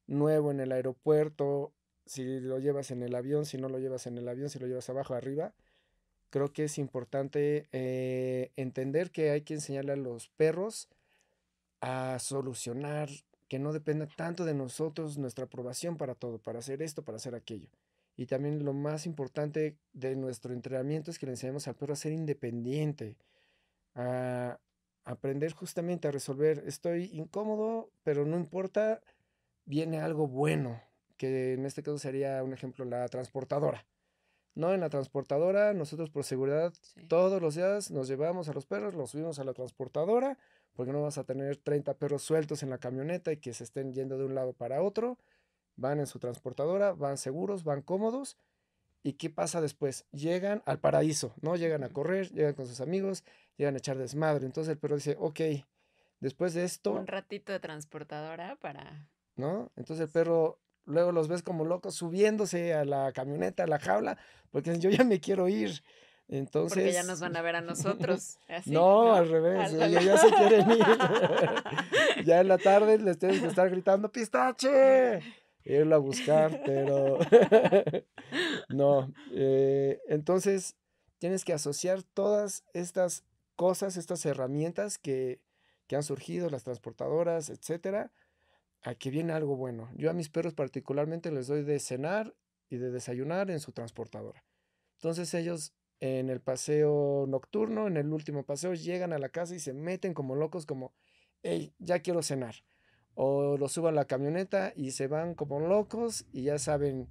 nuevo 0.06 0.50
en 0.50 0.60
el 0.60 0.72
aeropuerto, 0.72 1.72
si 2.06 2.40
lo 2.40 2.58
llevas 2.58 2.90
en 2.90 3.02
el 3.02 3.14
avión, 3.14 3.44
si 3.44 3.58
no 3.58 3.68
lo 3.68 3.78
llevas 3.78 4.06
en 4.06 4.18
el 4.18 4.28
avión, 4.28 4.48
si 4.48 4.58
lo 4.58 4.66
llevas 4.66 4.88
abajo, 4.90 5.14
arriba, 5.14 5.54
creo 6.30 6.52
que 6.52 6.64
es 6.64 6.78
importante 6.78 7.68
eh, 7.72 8.50
entender 8.56 9.10
que 9.10 9.30
hay 9.30 9.42
que 9.42 9.54
enseñarle 9.54 9.92
a 9.92 9.96
los 9.96 10.28
perros 10.30 10.88
a 11.84 12.18
solucionar, 12.18 13.10
que 13.46 13.58
no 13.58 13.74
dependa 13.74 14.06
tanto 14.06 14.46
de 14.46 14.54
nosotros 14.54 15.18
nuestra 15.18 15.44
aprobación 15.44 15.98
para 15.98 16.14
todo, 16.14 16.38
para 16.38 16.60
hacer 16.60 16.80
esto, 16.80 17.04
para 17.04 17.16
hacer 17.16 17.34
aquello. 17.34 17.68
Y 18.16 18.24
también 18.24 18.64
lo 18.64 18.72
más 18.72 19.04
importante 19.04 19.76
de 19.92 20.16
nuestro 20.16 20.54
entrenamiento 20.54 21.10
es 21.10 21.18
que 21.18 21.26
le 21.26 21.32
enseñemos 21.32 21.68
al 21.68 21.74
perro 21.74 21.92
a 21.92 21.96
ser 21.96 22.12
independiente, 22.12 23.16
a 23.94 24.58
aprender 25.04 25.52
justamente 25.52 26.08
a 26.08 26.10
resolver, 26.10 26.64
estoy 26.66 27.10
incómodo, 27.12 27.90
pero 28.02 28.24
no 28.24 28.38
importa, 28.38 29.02
viene 29.66 30.00
algo 30.00 30.26
bueno, 30.26 30.80
que 31.18 31.52
en 31.52 31.66
este 31.66 31.82
caso 31.82 31.98
sería 31.98 32.42
un 32.42 32.54
ejemplo 32.54 32.86
la 32.86 33.06
transportadora. 33.08 33.84
No, 34.54 34.72
en 34.72 34.80
la 34.80 34.88
transportadora, 34.88 35.74
nosotros 35.74 36.08
por 36.08 36.24
seguridad 36.24 36.72
todos 37.08 37.42
los 37.42 37.56
días 37.56 37.90
nos 37.90 38.08
llevamos 38.08 38.48
a 38.48 38.54
los 38.54 38.64
perros, 38.64 38.94
los 38.94 39.10
subimos 39.10 39.38
a 39.38 39.44
la 39.44 39.52
transportadora, 39.52 40.38
porque 40.74 40.92
no 40.92 41.02
vas 41.02 41.18
a 41.18 41.24
tener 41.24 41.56
30 41.56 41.94
perros 41.94 42.22
sueltos 42.22 42.62
en 42.62 42.70
la 42.70 42.78
camioneta 42.78 43.32
y 43.32 43.38
que 43.38 43.54
se 43.54 43.64
estén 43.64 43.92
yendo 43.92 44.18
de 44.18 44.24
un 44.24 44.34
lado 44.34 44.52
para 44.52 44.82
otro. 44.82 45.18
Van 45.76 45.98
en 45.98 46.06
su 46.06 46.18
transportadora, 46.18 46.92
van 46.92 47.16
seguros, 47.18 47.64
van 47.64 47.82
cómodos. 47.82 48.36
¿Y 49.02 49.14
qué 49.14 49.28
pasa 49.30 49.60
después? 49.60 50.06
Llegan 50.12 50.62
al 50.66 50.78
paraíso, 50.78 51.34
¿no? 51.42 51.56
Llegan 51.56 51.84
a 51.84 51.90
correr, 51.90 52.30
llegan 52.32 52.54
con 52.54 52.66
sus 52.66 52.80
amigos, 52.80 53.22
llegan 53.56 53.74
a 53.74 53.78
echar 53.78 53.98
desmadre. 53.98 54.46
Entonces 54.46 54.72
el 54.72 54.78
perro 54.78 54.96
dice, 54.96 55.16
ok, 55.18 55.40
después 56.20 56.54
de 56.54 56.64
esto... 56.64 56.92
Un 56.92 57.06
ratito 57.06 57.52
de 57.52 57.60
transportadora 57.60 58.56
para... 58.56 59.08
¿No? 59.36 59.70
Entonces 59.76 60.06
el 60.06 60.12
perro, 60.12 60.58
luego 60.86 61.12
los 61.12 61.28
ves 61.28 61.42
como 61.42 61.64
locos 61.64 61.96
subiéndose 61.96 62.72
a 62.72 62.84
la 62.84 63.12
camioneta, 63.12 63.64
a 63.64 63.66
la 63.66 63.78
jaula, 63.78 64.16
porque 64.50 64.78
yo 64.78 64.90
ya 64.90 65.04
me 65.04 65.20
quiero 65.20 65.48
ir. 65.48 65.82
Entonces, 66.28 66.78
Porque 66.78 66.92
ya 66.92 67.02
nos 67.02 67.20
van 67.20 67.36
a 67.36 67.42
ver 67.42 67.56
a 67.56 67.60
nosotros. 67.60 68.38
no, 68.66 69.14
al 69.14 69.28
revés, 69.28 69.72
ya 69.72 70.16
se 70.16 70.30
quieren 70.32 70.70
ir. 70.70 70.84
ya 72.24 72.40
en 72.40 72.48
la 72.48 72.58
tarde 72.58 72.98
les 72.98 73.18
tienes 73.18 73.40
que 73.40 73.46
estar 73.46 73.68
gritando, 73.70 74.10
pistache, 74.10 75.20
irlo 75.64 75.94
a 75.94 75.98
buscar, 75.98 76.62
pero 76.64 77.18
no. 78.68 79.12
Eh, 79.32 80.00
entonces, 80.08 80.76
tienes 81.18 81.44
que 81.44 81.52
asociar 81.52 82.02
todas 82.02 82.64
estas 82.72 83.24
cosas, 83.56 83.96
estas 83.96 84.24
herramientas 84.26 84.98
que, 84.98 85.40
que 85.86 85.96
han 85.96 86.02
surgido, 86.02 86.48
las 86.50 86.64
transportadoras, 86.64 87.50
etcétera, 87.50 88.12
a 88.82 88.94
que 88.94 89.10
viene 89.10 89.32
algo 89.32 89.56
bueno. 89.56 89.90
Yo 89.94 90.10
a 90.10 90.14
mis 90.14 90.28
perros 90.28 90.54
particularmente 90.54 91.30
les 91.30 91.46
doy 91.46 91.62
de 91.62 91.78
cenar 91.78 92.34
y 92.68 92.76
de 92.76 92.90
desayunar 92.90 93.50
en 93.50 93.60
su 93.60 93.72
transportadora. 93.72 94.44
Entonces 94.96 95.32
ellos 95.34 95.74
en 96.04 96.28
el 96.28 96.40
paseo 96.40 97.24
nocturno, 97.26 97.86
en 97.86 97.96
el 97.96 98.12
último 98.12 98.44
paseo, 98.44 98.74
llegan 98.74 99.14
a 99.14 99.18
la 99.18 99.30
casa 99.30 99.54
y 99.54 99.58
se 99.58 99.72
meten 99.72 100.12
como 100.12 100.34
locos, 100.36 100.66
como, 100.66 100.92
hey, 101.42 101.72
ya 101.78 102.00
quiero 102.00 102.22
cenar. 102.22 102.56
O 103.14 103.56
lo 103.56 103.68
suban 103.70 103.94
a 103.94 104.02
la 104.02 104.04
camioneta 104.04 104.74
y 104.76 104.90
se 104.90 105.06
van 105.06 105.34
como 105.34 105.60
locos 105.60 106.26
y 106.30 106.42
ya 106.42 106.58
saben 106.58 107.08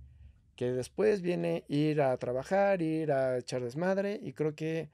que 0.55 0.71
después 0.71 1.23
viene 1.23 1.63
ir 1.67 2.01
a 2.01 2.15
trabajar, 2.17 2.83
ir 2.83 3.11
a 3.11 3.39
echar 3.39 3.63
desmadre 3.63 4.19
y 4.21 4.33
creo 4.33 4.53
que, 4.53 4.91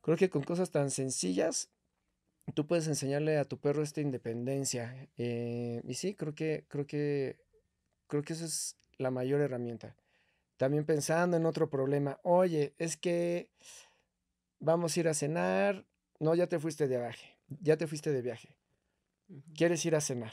creo 0.00 0.16
que 0.16 0.28
con 0.28 0.42
cosas 0.42 0.72
tan 0.72 0.90
sencillas 0.90 1.70
tú 2.52 2.66
puedes 2.66 2.88
enseñarle 2.88 3.38
a 3.38 3.44
tu 3.44 3.60
perro 3.60 3.84
esta 3.84 4.00
independencia. 4.00 5.08
Eh, 5.16 5.82
y 5.84 5.94
sí, 5.94 6.14
creo 6.16 6.34
que, 6.34 6.64
creo 6.66 6.84
que, 6.84 7.38
creo 8.08 8.24
que 8.24 8.32
esa 8.32 8.46
es 8.46 8.76
la 8.96 9.12
mayor 9.12 9.40
herramienta. 9.40 9.94
También 10.58 10.84
pensando 10.84 11.36
en 11.36 11.46
otro 11.46 11.70
problema, 11.70 12.18
oye, 12.24 12.74
es 12.78 12.96
que 12.96 13.48
vamos 14.58 14.96
a 14.96 15.00
ir 15.00 15.08
a 15.08 15.14
cenar, 15.14 15.86
no, 16.18 16.34
ya 16.34 16.48
te 16.48 16.58
fuiste 16.58 16.88
de 16.88 16.98
viaje, 16.98 17.36
ya 17.62 17.76
te 17.76 17.86
fuiste 17.86 18.12
de 18.12 18.22
viaje, 18.22 18.54
quieres 19.54 19.86
ir 19.86 19.94
a 19.94 20.00
cenar. 20.00 20.32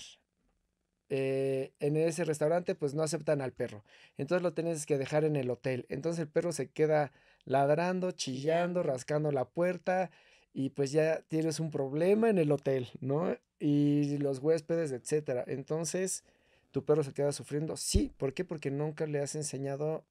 Eh, 1.10 1.72
en 1.80 1.98
ese 1.98 2.24
restaurante 2.24 2.74
pues 2.74 2.96
no 2.96 3.04
aceptan 3.04 3.40
al 3.40 3.54
perro, 3.54 3.84
entonces 4.18 4.42
lo 4.42 4.54
tienes 4.54 4.88
que 4.88 4.98
dejar 4.98 5.24
en 5.24 5.36
el 5.36 5.52
hotel, 5.52 5.86
entonces 5.90 6.22
el 6.22 6.28
perro 6.28 6.52
se 6.52 6.72
queda 6.72 7.12
ladrando, 7.44 8.12
chillando, 8.12 8.82
rascando 8.82 9.32
la 9.32 9.46
puerta 9.46 10.10
y 10.56 10.70
pues 10.72 10.92
ya 10.92 11.22
tienes 11.28 11.60
un 11.60 11.70
problema 11.70 12.32
en 12.32 12.40
el 12.40 12.52
hotel, 12.52 12.88
¿no? 13.00 13.38
Y 13.60 14.18
los 14.18 14.40
huéspedes, 14.40 14.92
etcétera. 14.92 15.44
Entonces, 15.48 16.24
tu 16.72 16.84
perro 16.86 17.04
se 17.04 17.14
queda 17.14 17.32
sufriendo. 17.34 17.78
Sí, 17.78 18.12
¿por 18.18 18.34
qué? 18.34 18.46
Porque 18.46 18.72
nunca 18.72 19.06
le 19.06 19.20
has 19.20 19.36
enseñado 19.36 20.06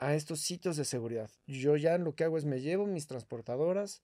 a 0.00 0.14
estos 0.14 0.40
sitios 0.40 0.76
de 0.76 0.84
seguridad. 0.84 1.30
Yo 1.46 1.76
ya 1.76 1.98
lo 1.98 2.14
que 2.14 2.24
hago 2.24 2.38
es 2.38 2.46
me 2.46 2.60
llevo 2.60 2.86
mis 2.86 3.06
transportadoras, 3.06 4.00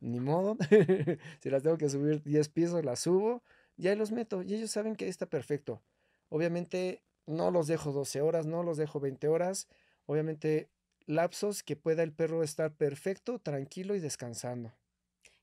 ni 0.00 0.20
modo, 0.20 0.56
si 1.40 1.50
las 1.50 1.62
tengo 1.64 1.76
que 1.76 1.88
subir 1.88 2.22
10 2.22 2.48
pisos, 2.48 2.84
las 2.84 3.00
subo, 3.00 3.42
ya 3.76 3.94
los 3.96 4.12
meto 4.12 4.42
y 4.42 4.54
ellos 4.54 4.70
saben 4.70 4.96
que 4.96 5.08
está 5.08 5.26
perfecto. 5.26 5.82
Obviamente 6.28 7.02
no 7.26 7.50
los 7.50 7.66
dejo 7.66 7.92
12 7.92 8.20
horas, 8.20 8.46
no 8.46 8.62
los 8.62 8.76
dejo 8.76 9.00
20 9.00 9.28
horas, 9.28 9.68
obviamente 10.06 10.70
lapsos 11.06 11.64
que 11.64 11.74
pueda 11.74 12.04
el 12.04 12.12
perro 12.12 12.44
estar 12.44 12.72
perfecto, 12.72 13.40
tranquilo 13.40 13.96
y 13.96 14.00
descansando. 14.00 14.72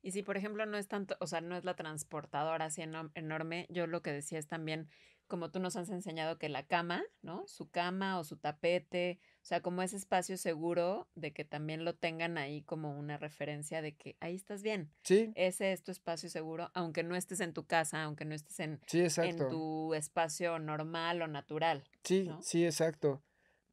Y 0.01 0.11
si, 0.11 0.23
por 0.23 0.37
ejemplo, 0.37 0.65
no 0.65 0.77
es 0.77 0.87
tanto, 0.87 1.17
o 1.19 1.27
sea, 1.27 1.41
no 1.41 1.57
es 1.57 1.65
la 1.65 1.75
transportadora 1.75 2.65
así 2.65 2.81
enorme, 2.81 3.67
yo 3.69 3.85
lo 3.85 4.01
que 4.01 4.13
decía 4.13 4.39
es 4.39 4.47
también, 4.47 4.87
como 5.29 5.51
tú 5.51 5.59
nos 5.59 5.77
has 5.77 5.89
enseñado, 5.89 6.37
que 6.37 6.49
la 6.49 6.67
cama, 6.67 7.05
¿no? 7.21 7.47
Su 7.47 7.69
cama 7.69 8.19
o 8.19 8.25
su 8.25 8.35
tapete, 8.35 9.19
o 9.41 9.45
sea, 9.45 9.61
como 9.61 9.81
ese 9.81 9.95
espacio 9.95 10.35
seguro 10.37 11.07
de 11.15 11.31
que 11.31 11.45
también 11.45 11.85
lo 11.85 11.95
tengan 11.95 12.37
ahí 12.37 12.63
como 12.63 12.97
una 12.99 13.17
referencia 13.17 13.81
de 13.81 13.95
que 13.95 14.17
ahí 14.19 14.35
estás 14.35 14.63
bien. 14.63 14.91
Sí. 15.03 15.31
Ese 15.35 15.71
es 15.71 15.83
tu 15.83 15.91
espacio 15.91 16.29
seguro, 16.29 16.71
aunque 16.73 17.03
no 17.03 17.15
estés 17.15 17.39
en 17.39 17.53
tu 17.53 17.65
casa, 17.65 18.03
aunque 18.03 18.25
no 18.25 18.35
estés 18.35 18.59
en, 18.59 18.81
en 18.91 19.49
tu 19.49 19.93
espacio 19.93 20.59
normal 20.59 21.21
o 21.21 21.27
natural. 21.27 21.83
Sí, 22.03 22.29
sí, 22.41 22.65
exacto. 22.65 23.23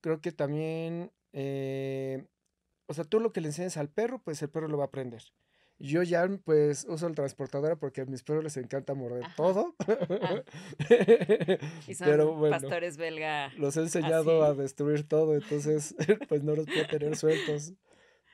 Creo 0.02 0.20
que 0.20 0.30
también, 0.30 1.10
eh, 1.32 2.26
o 2.86 2.94
sea, 2.94 3.04
tú 3.04 3.18
lo 3.18 3.32
que 3.32 3.40
le 3.40 3.48
enseñas 3.48 3.78
al 3.78 3.88
perro, 3.88 4.22
pues 4.22 4.40
el 4.42 4.50
perro 4.50 4.68
lo 4.68 4.78
va 4.78 4.84
a 4.84 4.88
aprender. 4.88 5.22
Yo 5.78 6.02
ya 6.02 6.26
pues 6.44 6.86
uso 6.88 7.06
el 7.06 7.14
transportadora 7.14 7.76
porque 7.76 8.00
a 8.00 8.06
mis 8.06 8.22
perros 8.22 8.44
les 8.44 8.56
encanta 8.56 8.94
morder 8.94 9.24
todo. 9.36 9.74
y 11.86 11.94
son 11.94 12.50
pastores 12.50 12.96
belga. 12.96 13.52
Los 13.58 13.76
he 13.76 13.80
enseñado 13.80 14.44
a 14.44 14.54
destruir 14.54 15.06
todo, 15.06 15.34
entonces 15.34 15.94
pues 16.28 16.42
no 16.42 16.54
los 16.54 16.66
puedo 16.66 16.86
tener 16.86 17.16
sueltos. 17.16 17.74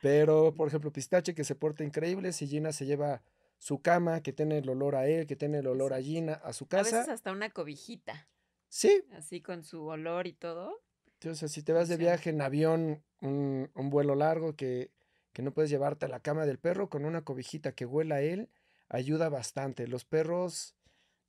Pero, 0.02 0.54
por 0.54 0.68
ejemplo, 0.68 0.92
Pistache 0.92 1.34
que 1.34 1.44
se 1.44 1.54
porta 1.54 1.84
increíble, 1.84 2.32
si 2.32 2.46
Gina 2.46 2.72
se 2.72 2.86
lleva 2.86 3.22
su 3.58 3.82
cama, 3.82 4.22
que 4.22 4.32
tiene 4.32 4.58
el 4.58 4.68
olor 4.68 4.96
a 4.96 5.06
él, 5.06 5.26
que 5.26 5.36
tiene 5.36 5.58
el 5.58 5.66
olor 5.66 5.94
a 5.94 6.00
Gina, 6.00 6.34
a 6.34 6.52
su 6.52 6.66
casa. 6.66 6.96
A 6.96 6.98
veces 6.98 7.08
hasta 7.08 7.32
una 7.32 7.50
cobijita. 7.50 8.28
Sí. 8.68 9.04
Así 9.12 9.40
con 9.40 9.64
su 9.64 9.86
olor 9.86 10.26
y 10.26 10.32
todo. 10.32 10.80
sea, 11.20 11.48
si 11.48 11.62
te 11.62 11.72
vas 11.72 11.88
de 11.88 11.96
viaje 11.96 12.30
en 12.30 12.40
avión, 12.40 13.04
un, 13.20 13.70
un 13.74 13.90
vuelo 13.90 14.14
largo 14.14 14.56
que, 14.56 14.90
que, 15.32 15.42
no 15.42 15.52
puedes 15.52 15.70
llevarte 15.70 16.06
a 16.06 16.08
la 16.08 16.20
cama 16.20 16.46
del 16.46 16.58
perro, 16.58 16.88
con 16.88 17.04
una 17.04 17.22
cobijita 17.22 17.72
que 17.72 17.86
huela 17.86 18.16
a 18.16 18.22
él, 18.22 18.48
ayuda 18.88 19.28
bastante. 19.28 19.86
Los 19.88 20.04
perros, 20.04 20.74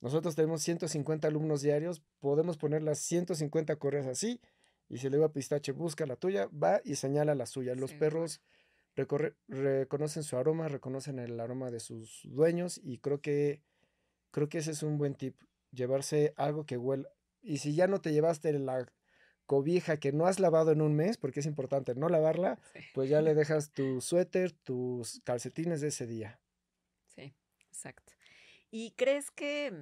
nosotros 0.02 0.36
tenemos 0.36 0.62
150 0.62 1.28
alumnos 1.28 1.62
diarios, 1.62 2.02
podemos 2.20 2.58
poner 2.58 2.84
las 2.84 3.00
150 3.00 3.76
correas 3.78 4.08
así, 4.08 4.42
y 4.90 4.98
si 4.98 5.10
le 5.10 5.18
digo 5.18 5.26
a 5.26 5.34
Pistache, 5.34 5.72
busca 5.72 6.06
la 6.06 6.16
tuya, 6.16 6.50
va 6.52 6.82
y 6.84 6.96
señala 6.96 7.36
la 7.36 7.46
suya. 7.46 7.74
Los 7.76 7.94
perros 7.94 8.42
reconocen 9.48 10.24
su 10.24 10.38
aroma, 10.38 10.68
reconocen 10.68 11.20
el 11.20 11.40
aroma 11.40 11.72
de 11.72 11.80
sus 11.80 12.22
dueños, 12.26 12.80
y 12.84 13.00
creo 13.00 13.22
que, 13.22 13.62
creo 14.32 14.50
que 14.50 14.60
ese 14.60 14.72
es 14.72 14.84
un 14.84 14.98
buen 14.98 15.16
tip, 15.16 15.36
llevarse 15.72 16.34
algo 16.38 16.66
que 16.66 16.78
huela. 16.78 17.10
Y 17.42 17.58
si 17.58 17.74
ya 17.74 17.88
no 17.88 18.02
te 18.02 18.14
llevaste 18.14 18.54
la 18.54 18.86
cobija 19.46 19.98
que 19.98 20.12
no 20.12 20.26
has 20.26 20.40
lavado 20.40 20.72
en 20.72 20.82
un 20.82 20.96
mes, 20.96 21.18
porque 21.18 21.42
es 21.42 21.46
importante 21.46 21.96
no 21.96 22.10
lavarla, 22.10 22.60
pues 22.94 23.10
ya 23.10 23.22
le 23.22 23.36
dejas 23.36 23.72
tu 23.72 24.02
suéter, 24.02 24.52
tus 24.52 25.22
calcetines 25.24 25.82
de 25.82 25.88
ese 25.90 26.08
día. 26.08 26.40
Sí, 27.08 27.36
exacto. 27.68 28.14
¿Y 28.72 28.92
crees 28.92 29.32
que, 29.32 29.74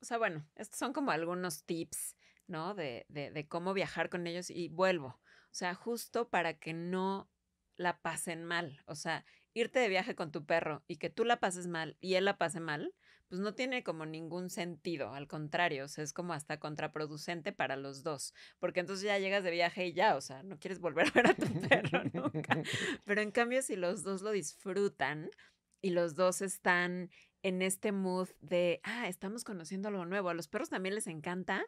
o 0.00 0.04
sea, 0.04 0.18
bueno, 0.18 0.46
estos 0.56 0.78
son 0.78 0.92
como 0.92 1.10
algunos 1.10 1.64
tips, 1.64 2.16
¿no? 2.46 2.74
De, 2.74 3.06
de, 3.08 3.30
de 3.30 3.48
cómo 3.48 3.74
viajar 3.74 4.10
con 4.10 4.26
ellos 4.26 4.50
y 4.50 4.68
vuelvo, 4.68 5.08
o 5.08 5.54
sea, 5.54 5.74
justo 5.74 6.28
para 6.28 6.58
que 6.58 6.72
no 6.72 7.30
la 7.76 8.00
pasen 8.00 8.44
mal, 8.44 8.82
o 8.86 8.94
sea, 8.94 9.24
irte 9.54 9.80
de 9.80 9.88
viaje 9.88 10.14
con 10.14 10.30
tu 10.30 10.44
perro 10.44 10.84
y 10.86 10.96
que 10.96 11.10
tú 11.10 11.24
la 11.24 11.40
pases 11.40 11.66
mal 11.66 11.96
y 12.00 12.14
él 12.14 12.24
la 12.24 12.38
pase 12.38 12.60
mal, 12.60 12.94
pues 13.30 13.40
no 13.40 13.54
tiene 13.54 13.84
como 13.84 14.04
ningún 14.06 14.50
sentido, 14.50 15.14
al 15.14 15.28
contrario, 15.28 15.84
o 15.84 15.88
sea, 15.88 16.02
es 16.02 16.12
como 16.12 16.32
hasta 16.32 16.58
contraproducente 16.58 17.52
para 17.52 17.76
los 17.76 18.02
dos, 18.02 18.34
porque 18.58 18.80
entonces 18.80 19.04
ya 19.04 19.18
llegas 19.20 19.44
de 19.44 19.52
viaje 19.52 19.86
y 19.86 19.92
ya, 19.92 20.16
o 20.16 20.20
sea, 20.20 20.42
no 20.42 20.58
quieres 20.58 20.80
volver 20.80 21.06
a 21.06 21.10
ver 21.12 21.26
a 21.28 21.34
tu 21.34 21.46
perro 21.68 22.02
nunca. 22.12 22.60
Pero 23.06 23.20
en 23.20 23.30
cambio, 23.30 23.62
si 23.62 23.76
los 23.76 24.02
dos 24.02 24.22
lo 24.22 24.32
disfrutan 24.32 25.30
y 25.80 25.90
los 25.90 26.16
dos 26.16 26.42
están 26.42 27.08
en 27.42 27.62
este 27.62 27.92
mood 27.92 28.28
de, 28.40 28.80
ah, 28.82 29.06
estamos 29.06 29.44
conociendo 29.44 29.86
algo 29.88 30.04
nuevo, 30.06 30.28
a 30.28 30.34
los 30.34 30.48
perros 30.48 30.68
también 30.68 30.96
les 30.96 31.06
encanta 31.06 31.64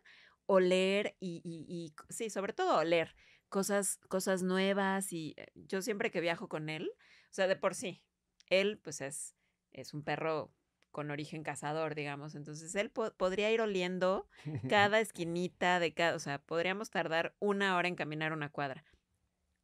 oler 0.46 1.16
y, 1.20 1.42
y, 1.44 1.64
y 1.68 1.94
sí, 2.12 2.28
sobre 2.28 2.54
todo 2.54 2.78
oler 2.78 3.14
cosas, 3.48 3.98
cosas 4.08 4.42
nuevas 4.42 5.12
y 5.12 5.34
eh, 5.36 5.46
yo 5.54 5.80
siempre 5.80 6.10
que 6.10 6.20
viajo 6.20 6.48
con 6.48 6.68
él, 6.68 6.90
o 6.96 7.34
sea, 7.34 7.46
de 7.46 7.54
por 7.54 7.76
sí, 7.76 8.02
él 8.48 8.80
pues 8.82 9.00
es, 9.00 9.36
es 9.70 9.94
un 9.94 10.02
perro 10.02 10.52
con 10.92 11.10
origen 11.10 11.42
cazador, 11.42 11.94
digamos. 11.96 12.36
Entonces 12.36 12.74
él 12.76 12.90
podría 12.90 13.50
ir 13.50 13.60
oliendo 13.60 14.28
cada 14.68 15.00
esquinita 15.00 15.80
de 15.80 15.92
cada, 15.92 16.14
o 16.14 16.20
sea, 16.20 16.38
podríamos 16.38 16.90
tardar 16.90 17.34
una 17.40 17.76
hora 17.76 17.88
en 17.88 17.96
caminar 17.96 18.32
una 18.32 18.50
cuadra. 18.50 18.84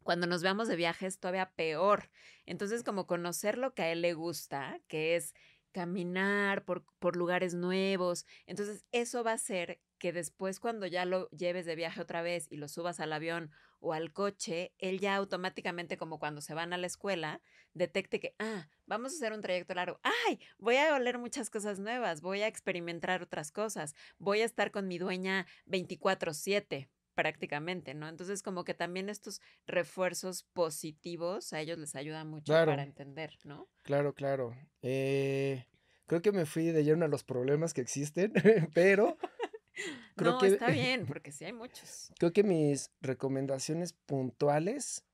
Cuando 0.02 0.26
nos 0.26 0.42
veamos 0.42 0.68
de 0.68 0.76
viaje 0.76 1.06
es 1.06 1.20
todavía 1.20 1.50
peor. 1.54 2.10
Entonces, 2.46 2.82
como 2.82 3.06
conocer 3.06 3.58
lo 3.58 3.74
que 3.74 3.82
a 3.82 3.92
él 3.92 4.00
le 4.00 4.14
gusta, 4.14 4.80
que 4.88 5.16
es 5.16 5.34
caminar 5.72 6.64
por, 6.64 6.84
por 6.98 7.16
lugares 7.16 7.54
nuevos. 7.54 8.26
Entonces, 8.46 8.84
eso 8.92 9.24
va 9.24 9.32
a 9.32 9.34
hacer 9.34 9.80
que 9.98 10.12
después 10.12 10.60
cuando 10.60 10.86
ya 10.86 11.04
lo 11.04 11.28
lleves 11.30 11.66
de 11.66 11.76
viaje 11.76 12.00
otra 12.00 12.22
vez 12.22 12.46
y 12.50 12.56
lo 12.56 12.68
subas 12.68 13.00
al 13.00 13.12
avión 13.12 13.50
o 13.80 13.92
al 13.92 14.12
coche, 14.12 14.72
él 14.78 14.98
ya 15.00 15.16
automáticamente, 15.16 15.96
como 15.96 16.18
cuando 16.18 16.40
se 16.40 16.54
van 16.54 16.72
a 16.72 16.78
la 16.78 16.86
escuela, 16.86 17.40
detecte 17.74 18.20
que, 18.20 18.34
ah, 18.38 18.68
vamos 18.86 19.12
a 19.12 19.16
hacer 19.16 19.32
un 19.32 19.40
trayecto 19.40 19.74
largo. 19.74 20.00
¡Ay! 20.02 20.40
Voy 20.58 20.76
a 20.76 20.94
oler 20.94 21.18
muchas 21.18 21.50
cosas 21.50 21.78
nuevas, 21.78 22.20
voy 22.20 22.42
a 22.42 22.46
experimentar 22.46 23.22
otras 23.22 23.52
cosas, 23.52 23.94
voy 24.18 24.40
a 24.40 24.44
estar 24.44 24.70
con 24.70 24.88
mi 24.88 24.98
dueña 24.98 25.46
24/7 25.66 26.88
prácticamente, 27.18 27.94
¿no? 27.94 28.08
Entonces, 28.08 28.44
como 28.44 28.62
que 28.62 28.74
también 28.74 29.08
estos 29.08 29.40
refuerzos 29.66 30.44
positivos 30.44 31.52
a 31.52 31.58
ellos 31.58 31.76
les 31.76 31.96
ayudan 31.96 32.28
mucho 32.28 32.52
para 32.52 32.84
entender, 32.84 33.32
¿no? 33.42 33.66
Claro, 33.82 34.14
claro. 34.14 34.54
Eh, 34.82 35.66
creo 36.06 36.22
que 36.22 36.30
me 36.30 36.46
fui 36.46 36.66
de 36.66 36.84
lleno 36.84 37.04
a 37.04 37.08
los 37.08 37.24
problemas 37.24 37.74
que 37.74 37.80
existen, 37.80 38.32
pero 38.72 39.18
Creo 40.14 40.32
no, 40.34 40.38
que, 40.38 40.46
está 40.46 40.70
bien, 40.70 41.06
porque 41.06 41.32
sí 41.32 41.44
hay 41.44 41.52
muchos. 41.52 42.12
Creo 42.20 42.32
que 42.32 42.44
mis 42.44 42.92
recomendaciones 43.00 43.94
puntuales 43.94 45.04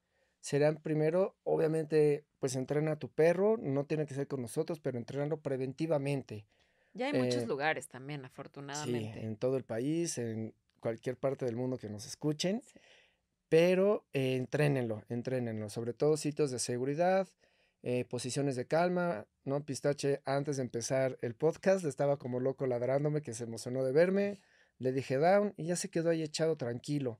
serán 0.42 0.76
primero, 0.76 1.38
obviamente, 1.42 2.26
pues 2.38 2.54
entrena 2.54 2.92
a 2.92 2.98
tu 2.98 3.08
perro, 3.08 3.56
no 3.56 3.86
tiene 3.86 4.04
que 4.04 4.12
ser 4.12 4.28
con 4.28 4.42
nosotros, 4.42 4.78
pero 4.78 4.98
entrenarlo 4.98 5.40
preventivamente. 5.40 6.44
Ya 6.92 7.06
hay 7.06 7.14
muchos 7.14 7.44
eh, 7.44 7.46
lugares 7.46 7.88
también, 7.88 8.26
afortunadamente. 8.26 9.20
Sí, 9.20 9.26
en 9.26 9.36
todo 9.36 9.56
el 9.56 9.64
país, 9.64 10.18
en 10.18 10.52
cualquier 10.84 11.16
parte 11.16 11.46
del 11.46 11.56
mundo 11.56 11.78
que 11.78 11.88
nos 11.88 12.06
escuchen. 12.06 12.62
Pero 13.48 14.06
eh, 14.12 14.36
entrénenlo, 14.36 15.02
entrénenlo, 15.08 15.70
sobre 15.70 15.94
todo 15.94 16.18
sitios 16.18 16.50
de 16.50 16.58
seguridad, 16.58 17.26
eh, 17.82 18.04
posiciones 18.04 18.54
de 18.56 18.66
calma, 18.66 19.26
¿no? 19.44 19.64
Pistache, 19.64 20.20
antes 20.26 20.56
de 20.56 20.62
empezar 20.62 21.18
el 21.22 21.34
podcast, 21.34 21.86
estaba 21.86 22.18
como 22.18 22.38
loco 22.38 22.66
ladrándome 22.66 23.22
que 23.22 23.32
se 23.32 23.44
emocionó 23.44 23.82
de 23.82 23.92
verme. 23.92 24.40
Le 24.78 24.92
dije 24.92 25.16
down 25.16 25.54
y 25.56 25.66
ya 25.66 25.76
se 25.76 25.88
quedó 25.88 26.10
ahí 26.10 26.22
echado 26.22 26.56
tranquilo. 26.56 27.18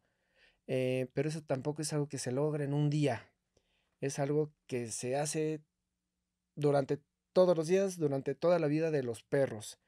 Eh, 0.66 1.09
pero 1.14 1.31
eso 1.31 1.42
tampoco 1.42 1.81
es 1.81 1.92
algo 1.94 2.09
que 2.09 2.18
se 2.18 2.33
logra 2.33 2.64
en 2.64 2.74
un 2.74 2.90
día. 2.90 3.33
Es 4.00 4.18
algo 4.18 4.53
que 4.66 4.90
se 4.90 5.16
hace 5.16 5.62
durante 6.55 7.00
todos 7.33 7.57
los 7.57 7.66
días, 7.66 7.96
durante 7.96 8.35
toda 8.35 8.59
la 8.59 8.66
vida 8.66 8.90
de 8.90 9.03
los 9.03 9.22
perros. 9.22 9.79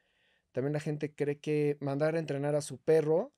También 0.53 0.73
la 0.73 0.81
gente 0.81 1.15
cree 1.15 1.39
que 1.39 1.77
mandar 1.81 2.15
a 2.15 2.19
entrenar 2.19 2.55
a 2.55 2.63
su 2.63 2.79
perro 2.79 3.36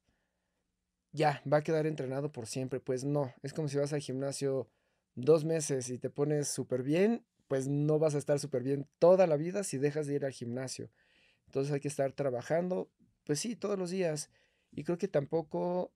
ya 1.12 1.42
va 1.51 1.59
a 1.59 1.62
quedar 1.62 1.87
entrenado 1.87 2.33
por 2.33 2.47
siempre. 2.47 2.81
Pues 2.81 3.05
no, 3.05 3.33
es 3.42 3.53
como 3.53 3.68
si 3.68 3.77
vas 3.77 3.92
al 3.92 4.01
gimnasio 4.01 4.68
dos 5.14 5.44
meses 5.44 5.88
y 5.90 5.99
te 5.99 6.11
pones 6.11 6.49
súper 6.49 6.83
bien, 6.83 7.25
pues 7.49 7.66
no 7.68 7.99
vas 7.99 8.14
a 8.14 8.18
estar 8.18 8.38
súper 8.38 8.62
bien 8.62 8.87
toda 8.99 9.27
la 9.27 9.37
vida 9.37 9.64
si 9.64 9.79
dejas 9.79 10.07
de 10.07 10.14
ir 10.14 10.25
al 10.25 10.33
gimnasio. 10.33 10.90
Entonces 11.47 11.73
hay 11.73 11.81
que 11.81 11.88
estar 11.88 12.12
trabajando 12.12 12.90
pues 13.29 13.40
sí, 13.40 13.57
todos 13.57 13.79
los 13.79 13.90
días. 13.90 14.31
Y 14.73 14.85
creo 14.85 14.97
que 14.97 15.07
tampoco, 15.07 15.92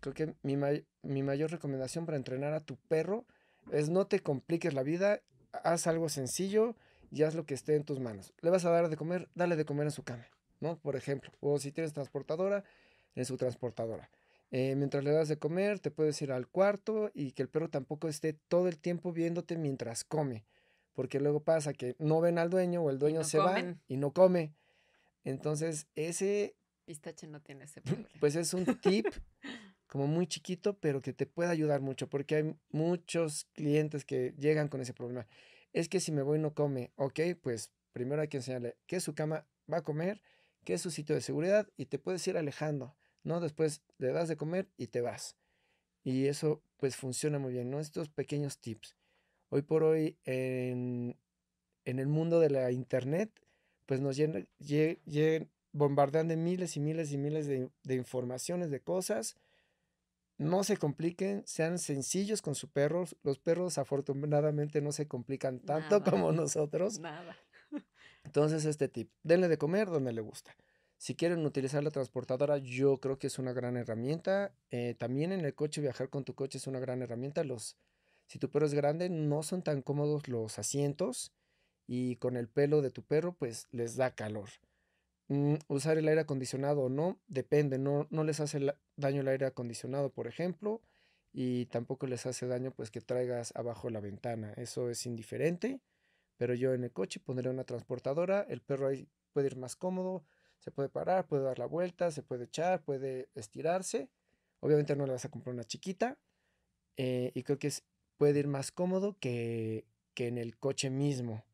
creo 0.00 0.14
que 0.14 0.36
mi, 0.42 0.56
mi 1.02 1.22
mayor 1.24 1.50
recomendación 1.50 2.06
para 2.06 2.16
entrenar 2.16 2.54
a 2.54 2.60
tu 2.60 2.76
perro 2.76 3.26
es 3.72 3.90
no 3.90 4.06
te 4.06 4.20
compliques 4.20 4.72
la 4.72 4.84
vida, 4.84 5.20
haz 5.52 5.88
algo 5.88 6.08
sencillo 6.08 6.76
y 7.10 7.24
haz 7.24 7.34
lo 7.34 7.44
que 7.44 7.54
esté 7.54 7.74
en 7.74 7.82
tus 7.82 7.98
manos. 7.98 8.32
Le 8.40 8.50
vas 8.50 8.64
a 8.64 8.70
dar 8.70 8.88
de 8.88 8.96
comer, 8.96 9.28
dale 9.34 9.56
de 9.56 9.64
comer 9.64 9.86
en 9.86 9.90
su 9.90 10.04
cama, 10.04 10.24
¿no? 10.60 10.78
Por 10.78 10.94
ejemplo, 10.94 11.32
o 11.40 11.58
si 11.58 11.72
tienes 11.72 11.92
transportadora, 11.92 12.62
en 13.14 13.24
su 13.24 13.36
transportadora. 13.36 14.10
Eh, 14.50 14.74
mientras 14.76 15.02
le 15.02 15.12
das 15.12 15.28
de 15.28 15.38
comer, 15.38 15.80
te 15.80 15.90
puedes 15.90 16.20
ir 16.20 16.30
al 16.30 16.46
cuarto 16.46 17.10
y 17.14 17.32
que 17.32 17.42
el 17.42 17.48
perro 17.48 17.70
tampoco 17.70 18.08
esté 18.08 18.34
todo 18.34 18.68
el 18.68 18.78
tiempo 18.78 19.12
viéndote 19.12 19.56
mientras 19.56 20.04
come. 20.04 20.44
Porque 20.92 21.20
luego 21.20 21.42
pasa 21.42 21.72
que 21.72 21.96
no 21.98 22.20
ven 22.20 22.38
al 22.38 22.50
dueño 22.50 22.82
o 22.82 22.90
el 22.90 22.98
dueño 22.98 23.24
se 23.24 23.38
va 23.38 23.76
y 23.88 23.96
no 23.96 24.12
come. 24.12 24.54
Entonces, 25.24 25.86
ese... 25.94 26.54
Pistache 26.84 27.26
no 27.26 27.40
tiene 27.40 27.64
ese 27.64 27.80
problema. 27.82 28.08
Pues 28.20 28.36
es 28.36 28.52
un 28.52 28.66
tip 28.80 29.06
como 29.86 30.06
muy 30.06 30.26
chiquito, 30.26 30.78
pero 30.78 31.00
que 31.00 31.14
te 31.14 31.26
puede 31.26 31.50
ayudar 31.50 31.80
mucho, 31.80 32.08
porque 32.08 32.36
hay 32.36 32.56
muchos 32.70 33.46
clientes 33.52 34.04
que 34.04 34.34
llegan 34.38 34.68
con 34.68 34.82
ese 34.82 34.92
problema. 34.92 35.26
Es 35.72 35.88
que 35.88 36.00
si 36.00 36.12
me 36.12 36.22
voy 36.22 36.38
no 36.38 36.54
come, 36.54 36.92
ok, 36.96 37.20
pues 37.40 37.70
primero 37.92 38.20
hay 38.20 38.28
que 38.28 38.38
enseñarle 38.38 38.76
qué 38.86 38.96
es 38.96 39.04
su 39.04 39.14
cama 39.14 39.46
va 39.72 39.78
a 39.78 39.82
comer, 39.82 40.22
qué 40.64 40.74
es 40.74 40.82
su 40.82 40.90
sitio 40.90 41.14
de 41.14 41.20
seguridad 41.20 41.68
y 41.76 41.86
te 41.86 41.98
puedes 41.98 42.26
ir 42.26 42.36
alejando, 42.36 42.96
¿no? 43.24 43.40
Después 43.40 43.82
le 43.98 44.12
das 44.12 44.28
de 44.28 44.36
comer 44.36 44.68
y 44.76 44.88
te 44.88 45.00
vas. 45.00 45.36
Y 46.04 46.26
eso 46.26 46.62
pues 46.78 46.96
funciona 46.96 47.38
muy 47.38 47.52
bien, 47.52 47.70
¿no? 47.70 47.80
Estos 47.80 48.08
pequeños 48.08 48.58
tips. 48.58 48.96
Hoy 49.50 49.62
por 49.62 49.84
hoy 49.84 50.16
en, 50.24 51.16
en 51.84 51.98
el 51.98 52.08
mundo 52.08 52.40
de 52.40 52.50
la 52.50 52.72
internet 52.72 53.30
pues 53.86 54.00
nos 54.00 54.16
bombardean 55.72 56.28
de 56.28 56.36
miles 56.36 56.76
y 56.76 56.80
miles 56.80 57.12
y 57.12 57.18
miles 57.18 57.46
de, 57.46 57.94
informaciones, 57.94 58.70
de 58.70 58.80
cosas. 58.80 59.36
No 60.38 60.64
se 60.64 60.76
compliquen, 60.76 61.42
sean 61.46 61.78
sencillos 61.78 62.42
con 62.42 62.54
sus 62.54 62.70
perros. 62.70 63.16
Los 63.22 63.38
perros 63.38 63.78
afortunadamente 63.78 64.80
no 64.80 64.92
se 64.92 65.06
complican 65.06 65.60
tanto 65.60 66.02
como 66.02 66.32
nosotros. 66.32 67.00
Nada. 67.00 67.36
Entonces, 68.24 68.64
este 68.64 68.88
tip, 68.88 69.10
denle 69.22 69.48
de 69.48 69.58
comer 69.58 69.88
donde 69.88 70.12
le 70.12 70.20
gusta. 70.20 70.56
Si 71.02 71.16
quieren 71.16 71.44
utilizar 71.44 71.82
la 71.82 71.90
transportadora, 71.90 72.58
yo 72.58 72.98
creo 73.00 73.18
que 73.18 73.26
es 73.26 73.40
una 73.40 73.52
gran 73.52 73.76
herramienta. 73.76 74.54
Eh, 74.70 74.94
también 74.96 75.32
en 75.32 75.44
el 75.44 75.52
coche, 75.52 75.80
viajar 75.80 76.10
con 76.10 76.24
tu 76.24 76.36
coche 76.36 76.58
es 76.58 76.68
una 76.68 76.78
gran 76.78 77.02
herramienta. 77.02 77.42
Los, 77.42 77.76
si 78.28 78.38
tu 78.38 78.48
perro 78.52 78.66
es 78.66 78.72
grande, 78.72 79.08
no 79.10 79.42
son 79.42 79.62
tan 79.62 79.82
cómodos 79.82 80.28
los 80.28 80.60
asientos 80.60 81.32
y 81.88 82.14
con 82.18 82.36
el 82.36 82.46
pelo 82.46 82.82
de 82.82 82.92
tu 82.92 83.02
perro 83.02 83.32
pues 83.32 83.66
les 83.72 83.96
da 83.96 84.14
calor. 84.14 84.48
Mm, 85.26 85.54
usar 85.66 85.98
el 85.98 86.06
aire 86.06 86.20
acondicionado 86.20 86.82
o 86.82 86.88
no, 86.88 87.18
depende, 87.26 87.78
no, 87.78 88.06
no 88.10 88.22
les 88.22 88.38
hace 88.38 88.60
daño 88.94 89.22
el 89.22 89.28
aire 89.28 89.46
acondicionado, 89.46 90.10
por 90.10 90.28
ejemplo, 90.28 90.82
y 91.32 91.66
tampoco 91.66 92.06
les 92.06 92.26
hace 92.26 92.46
daño 92.46 92.70
pues 92.70 92.92
que 92.92 93.00
traigas 93.00 93.52
abajo 93.56 93.90
la 93.90 93.98
ventana, 93.98 94.52
eso 94.52 94.88
es 94.88 95.04
indiferente, 95.06 95.80
pero 96.36 96.54
yo 96.54 96.74
en 96.74 96.84
el 96.84 96.92
coche 96.92 97.18
pondré 97.18 97.50
una 97.50 97.64
transportadora, 97.64 98.46
el 98.48 98.60
perro 98.60 98.86
ahí 98.86 99.08
puede 99.32 99.48
ir 99.48 99.56
más 99.56 99.74
cómodo, 99.74 100.22
Se 100.62 100.70
puede 100.70 100.88
parar, 100.88 101.26
puede 101.26 101.42
dar 101.42 101.58
la 101.58 101.66
vuelta, 101.66 102.12
se 102.12 102.22
puede 102.22 102.44
echar, 102.44 102.84
puede 102.84 103.28
estirarse. 103.34 104.08
Obviamente 104.60 104.94
no 104.94 105.06
le 105.06 105.12
vas 105.12 105.24
a 105.24 105.28
comprar 105.28 105.54
una 105.54 105.64
chiquita. 105.64 106.18
Eh, 106.96 107.32
y 107.34 107.42
creo 107.42 107.58
que 107.58 107.66
es, 107.66 107.82
puede 108.16 108.38
ir 108.38 108.46
más 108.46 108.70
cómodo 108.70 109.16
que, 109.18 109.84
que 110.14 110.28
en 110.28 110.38
el 110.38 110.56
coche 110.56 110.88
mismo. 110.88 111.44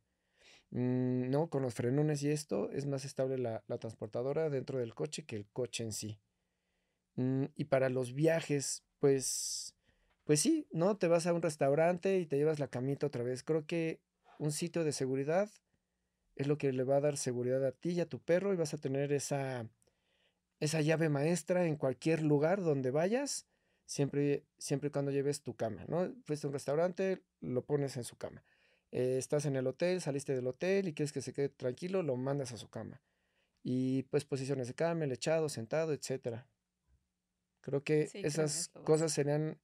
Mm, 0.70 1.30
no, 1.30 1.48
con 1.48 1.62
los 1.62 1.72
frenones 1.72 2.22
y 2.22 2.30
esto 2.30 2.70
es 2.70 2.84
más 2.84 3.06
estable 3.06 3.38
la, 3.38 3.62
transportadora 3.78 4.50
dentro 4.50 4.78
del 4.78 4.94
coche 4.94 5.24
que 5.24 5.36
el 5.36 5.46
coche 5.46 5.84
en 5.84 5.92
sí. 5.92 6.20
Mm, 7.16 7.44
y 7.54 7.64
para 7.64 7.88
los 7.88 8.12
viajes, 8.12 8.84
pues, 8.98 9.74
pues 10.24 10.40
sí, 10.40 10.66
¿no? 10.70 10.98
Te 10.98 11.08
vas 11.08 11.26
a 11.26 11.32
un 11.32 11.40
restaurante 11.42 12.18
y 12.18 12.26
te 12.26 12.36
llevas 12.36 12.58
la 12.58 12.68
camita 12.68 13.06
otra 13.06 13.22
vez. 13.24 13.42
Creo 13.42 13.66
que 13.66 14.00
un 14.38 14.52
sitio 14.52 14.84
de 14.84 14.92
seguridad 14.92 15.48
es 16.38 16.46
lo 16.46 16.56
que 16.56 16.72
le 16.72 16.84
va 16.84 16.96
a 16.96 17.00
dar 17.00 17.16
seguridad 17.16 17.66
a 17.66 17.72
ti 17.72 17.90
y 17.90 18.00
a 18.00 18.08
tu 18.08 18.20
perro 18.20 18.54
y 18.54 18.56
vas 18.56 18.72
a 18.72 18.78
tener 18.78 19.12
esa, 19.12 19.66
esa 20.60 20.80
llave 20.80 21.08
maestra 21.08 21.66
en 21.66 21.74
cualquier 21.74 22.22
lugar 22.22 22.62
donde 22.62 22.92
vayas, 22.92 23.48
siempre, 23.86 24.44
siempre 24.56 24.92
cuando 24.92 25.10
lleves 25.10 25.42
tu 25.42 25.56
cama, 25.56 25.84
¿no? 25.88 26.14
Fuiste 26.24 26.46
a 26.46 26.48
un 26.48 26.54
restaurante, 26.54 27.24
lo 27.40 27.64
pones 27.64 27.96
en 27.96 28.04
su 28.04 28.16
cama. 28.16 28.44
Eh, 28.92 29.16
estás 29.18 29.46
en 29.46 29.56
el 29.56 29.66
hotel, 29.66 30.00
saliste 30.00 30.32
del 30.32 30.46
hotel 30.46 30.86
y 30.86 30.94
quieres 30.94 31.12
que 31.12 31.22
se 31.22 31.32
quede 31.32 31.48
tranquilo, 31.48 32.04
lo 32.04 32.14
mandas 32.14 32.52
a 32.52 32.56
su 32.56 32.70
cama. 32.70 33.02
Y 33.64 34.04
pues 34.04 34.24
posiciones 34.24 34.68
de 34.68 34.74
cama, 34.74 35.04
el 35.04 35.12
echado, 35.12 35.48
sentado, 35.48 35.92
etcétera. 35.92 36.46
Creo 37.62 37.82
que 37.82 38.10
esas 38.14 38.68
cosas 38.84 39.12
serían 39.12 39.58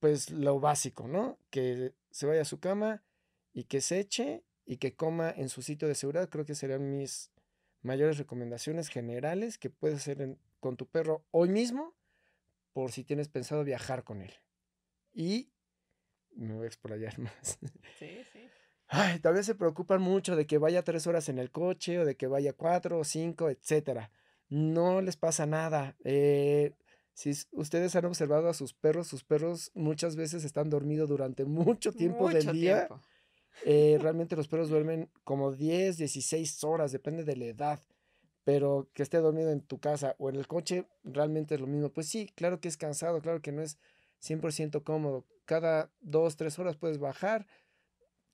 pues 0.00 0.30
lo 0.30 0.58
básico, 0.58 1.06
¿no? 1.06 1.38
Que 1.50 1.92
se 2.10 2.26
vaya 2.26 2.42
a 2.42 2.44
su 2.44 2.58
cama 2.58 3.04
y 3.52 3.64
que 3.64 3.80
se 3.80 4.00
eche 4.00 4.42
y 4.72 4.78
que 4.78 4.94
coma 4.94 5.30
en 5.30 5.50
su 5.50 5.60
sitio 5.60 5.86
de 5.86 5.94
seguridad. 5.94 6.30
Creo 6.30 6.46
que 6.46 6.54
serían 6.54 6.88
mis 6.90 7.30
mayores 7.82 8.16
recomendaciones 8.16 8.88
generales 8.88 9.58
que 9.58 9.68
puedes 9.68 9.98
hacer 9.98 10.38
con 10.60 10.78
tu 10.78 10.86
perro 10.86 11.26
hoy 11.30 11.50
mismo 11.50 11.94
por 12.72 12.90
si 12.90 13.04
tienes 13.04 13.28
pensado 13.28 13.64
viajar 13.64 14.02
con 14.02 14.22
él. 14.22 14.32
Y 15.12 15.52
me 16.34 16.54
voy 16.54 16.64
a 16.64 16.68
explayar 16.68 17.18
más. 17.18 17.58
Sí, 17.98 18.22
sí. 18.32 18.48
Ay, 18.88 19.18
todavía 19.18 19.42
se 19.42 19.54
preocupan 19.54 20.00
mucho 20.00 20.36
de 20.36 20.46
que 20.46 20.56
vaya 20.56 20.82
tres 20.82 21.06
horas 21.06 21.28
en 21.28 21.38
el 21.38 21.50
coche 21.50 21.98
o 21.98 22.06
de 22.06 22.16
que 22.16 22.26
vaya 22.26 22.54
cuatro 22.54 22.98
o 22.98 23.04
cinco, 23.04 23.50
etcétera. 23.50 24.10
No 24.48 25.02
les 25.02 25.16
pasa 25.18 25.44
nada. 25.44 25.96
Eh, 26.02 26.72
si 27.12 27.32
ustedes 27.52 27.94
han 27.94 28.06
observado 28.06 28.48
a 28.48 28.54
sus 28.54 28.72
perros, 28.72 29.06
sus 29.06 29.22
perros 29.22 29.70
muchas 29.74 30.16
veces 30.16 30.44
están 30.44 30.70
dormidos 30.70 31.10
durante 31.10 31.44
mucho 31.44 31.92
tiempo 31.92 32.30
del 32.30 32.52
día. 32.52 32.88
Eh, 33.64 33.98
realmente 34.00 34.36
los 34.36 34.48
perros 34.48 34.68
duermen 34.68 35.10
como 35.24 35.52
10, 35.52 35.96
16 35.98 36.64
horas, 36.64 36.92
depende 36.92 37.24
de 37.24 37.36
la 37.36 37.44
edad. 37.46 37.82
Pero 38.44 38.90
que 38.92 39.02
esté 39.02 39.18
dormido 39.18 39.50
en 39.52 39.60
tu 39.60 39.78
casa 39.78 40.16
o 40.18 40.28
en 40.28 40.36
el 40.36 40.48
coche, 40.48 40.86
realmente 41.04 41.54
es 41.54 41.60
lo 41.60 41.66
mismo. 41.66 41.90
Pues 41.90 42.08
sí, 42.08 42.30
claro 42.34 42.60
que 42.60 42.68
es 42.68 42.76
cansado, 42.76 43.20
claro 43.20 43.40
que 43.40 43.52
no 43.52 43.62
es 43.62 43.78
100% 44.20 44.82
cómodo. 44.82 45.26
Cada 45.44 45.92
dos, 46.00 46.36
tres 46.36 46.58
horas 46.58 46.76
puedes 46.76 46.98
bajar, 46.98 47.46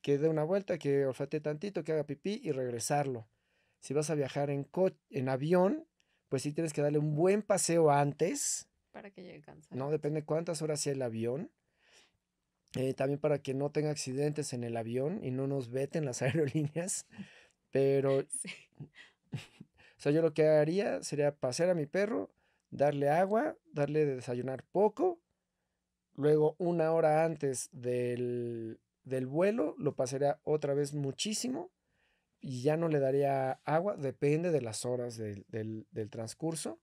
que 0.03 0.19
dé 0.19 0.29
una 0.29 0.45
vuelta, 0.45 0.79
que 0.79 1.05
olfate 1.05 1.41
tantito, 1.41 1.85
que 1.85 1.93
haga 1.93 2.05
pipí 2.05 2.41
y 2.43 2.53
regresarlo. 2.53 3.29
Si 3.81 3.95
vas 3.95 4.11
a 4.11 4.15
viajar 4.15 4.51
en, 4.51 4.69
en 5.11 5.29
avión, 5.29 5.87
pues 6.29 6.43
sí 6.43 6.53
tienes 6.53 6.73
que 6.73 6.83
darle 6.83 6.99
un 6.99 7.15
buen 7.15 7.43
paseo 7.43 7.91
antes. 7.91 8.69
Para 8.93 9.11
que 9.11 9.23
llegue 9.23 9.43
cansado. 9.43 9.77
No, 9.77 9.91
depende 9.91 10.25
cuántas 10.25 10.63
horas 10.63 10.81
sea 10.81 10.93
el 10.93 11.03
avión. 11.03 11.51
Eh, 12.75 12.95
también 12.95 13.19
para 13.19 13.39
que 13.41 13.55
no 13.55 13.71
tenga 13.71 13.91
accidentes 13.91 14.53
en 14.53 14.63
el 14.63 14.77
avión 14.77 15.25
y 15.25 15.31
no 15.31 15.47
nos 15.47 15.71
veten 15.71 16.05
las 16.05 16.23
aerolíneas. 16.23 17.07
Pero, 17.71 18.23
sí. 18.31 18.49
o 19.97 20.01
sea, 20.01 20.13
yo 20.13 20.23
lo 20.23 20.35
que 20.35 20.49
haría 20.49 21.03
sería 21.03 21.35
pasear 21.35 21.71
a 21.71 21.75
mi 21.75 21.87
perro, 21.87 22.31
darle 22.71 23.09
agua, 23.11 23.57
darle 23.73 24.05
de 24.05 24.17
desayunar 24.17 24.65
poco 24.65 25.21
Luego, 26.19 26.57
una 26.59 26.91
hora 26.91 27.25
antes 27.25 27.71
del, 27.71 28.81
vuelo, 29.29 29.77
lo 29.79 29.95
pasaría 29.95 30.41
otra 30.43 30.75
vez 30.75 30.93
muchísimo 30.93 31.71
y 32.41 32.63
ya 32.63 32.77
no 32.77 32.89
le 32.89 32.99
daría 32.99 33.53
agua, 33.65 33.97
depende 33.97 34.51
de 34.51 34.61
las 34.61 34.85
horas 34.85 35.17
del, 35.17 35.87
transcurso. 36.11 36.81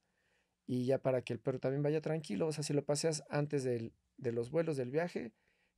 Y 0.65 0.85
ya 0.85 0.99
para 0.99 1.21
que 1.21 1.33
el 1.33 1.39
perro 1.39 1.59
también 1.59 1.83
vaya 1.83 1.99
tranquilo, 1.99 2.47
o 2.47 2.53
sea, 2.53 2.63
si 2.63 2.71
lo 2.71 2.85
paseas 2.85 3.25
antes 3.27 3.65
de 3.65 4.31
los 4.31 4.51
vuelos 4.51 4.77
del 4.77 4.89
viaje, 4.89 5.33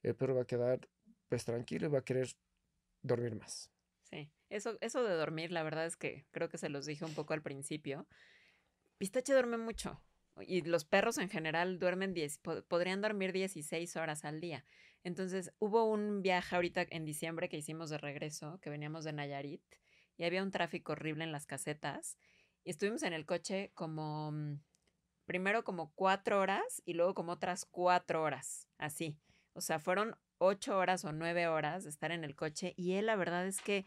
el 0.08 0.16
perro 0.16 0.36
va 0.36 0.42
a 0.44 0.48
quedar 0.48 0.88
pues 1.28 1.46
tranquilo 1.46 1.88
y 1.88 1.90
va 1.92 2.00
a 2.00 2.06
querer 2.06 2.30
dormir 3.02 3.36
más. 3.36 3.72
Sí, 4.04 4.32
eso, 4.50 4.78
eso 4.82 5.04
de 5.04 5.16
dormir, 5.16 5.52
la 5.52 5.64
verdad 5.64 5.86
es 5.86 5.98
que 5.98 6.26
creo 6.32 6.50
que 6.50 6.58
se 6.58 6.70
los 6.70 6.86
dije 6.86 7.06
un 7.06 7.14
poco 7.14 7.34
al 7.34 7.42
principio. 7.42 8.08
Pistache 8.98 9.34
duerme 9.34 9.58
mucho. 9.58 10.02
Y 10.42 10.62
los 10.62 10.86
perros 10.86 11.18
en 11.18 11.30
general 11.30 11.80
duermen 11.80 12.14
10, 12.14 12.40
podrían 12.68 13.02
dormir 13.02 13.34
16 13.34 13.96
horas 13.96 14.24
al 14.24 14.40
día. 14.40 14.66
Entonces, 15.04 15.52
hubo 15.60 15.86
un 15.86 16.22
viaje 16.22 16.56
ahorita 16.56 16.86
en 16.90 17.06
diciembre 17.06 17.50
que 17.50 17.58
hicimos 17.58 17.90
de 17.90 17.98
regreso, 17.98 18.60
que 18.62 18.70
veníamos 18.70 19.04
de 19.04 19.14
Nayarit, 19.14 19.64
y 20.16 20.26
había 20.26 20.44
un 20.44 20.52
tráfico 20.52 20.92
horrible 20.92 21.24
en 21.24 21.32
las 21.32 21.48
casetas. 21.48 22.18
Y 22.64 22.70
estuvimos 22.70 23.04
en 23.04 23.14
el 23.14 23.26
coche 23.26 23.72
como, 23.74 24.32
mm, 24.32 24.60
primero 25.26 25.64
como 25.64 25.92
cuatro 25.94 26.40
horas 26.40 26.82
y 26.86 26.94
luego 26.94 27.14
como 27.14 27.34
otras 27.34 27.66
cuatro 27.66 28.22
horas, 28.22 28.68
así. 28.78 29.18
O 29.58 29.62
sea, 29.62 29.80
fueron 29.80 30.16
ocho 30.38 30.78
horas 30.78 31.04
o 31.04 31.12
nueve 31.12 31.48
horas 31.48 31.84
de 31.84 31.90
estar 31.90 32.12
en 32.12 32.24
el 32.24 32.36
coche 32.36 32.76
y 32.78 32.94
él 32.94 33.08
la 33.08 33.16
verdad 33.16 33.48
es 33.48 33.60
que 33.60 33.86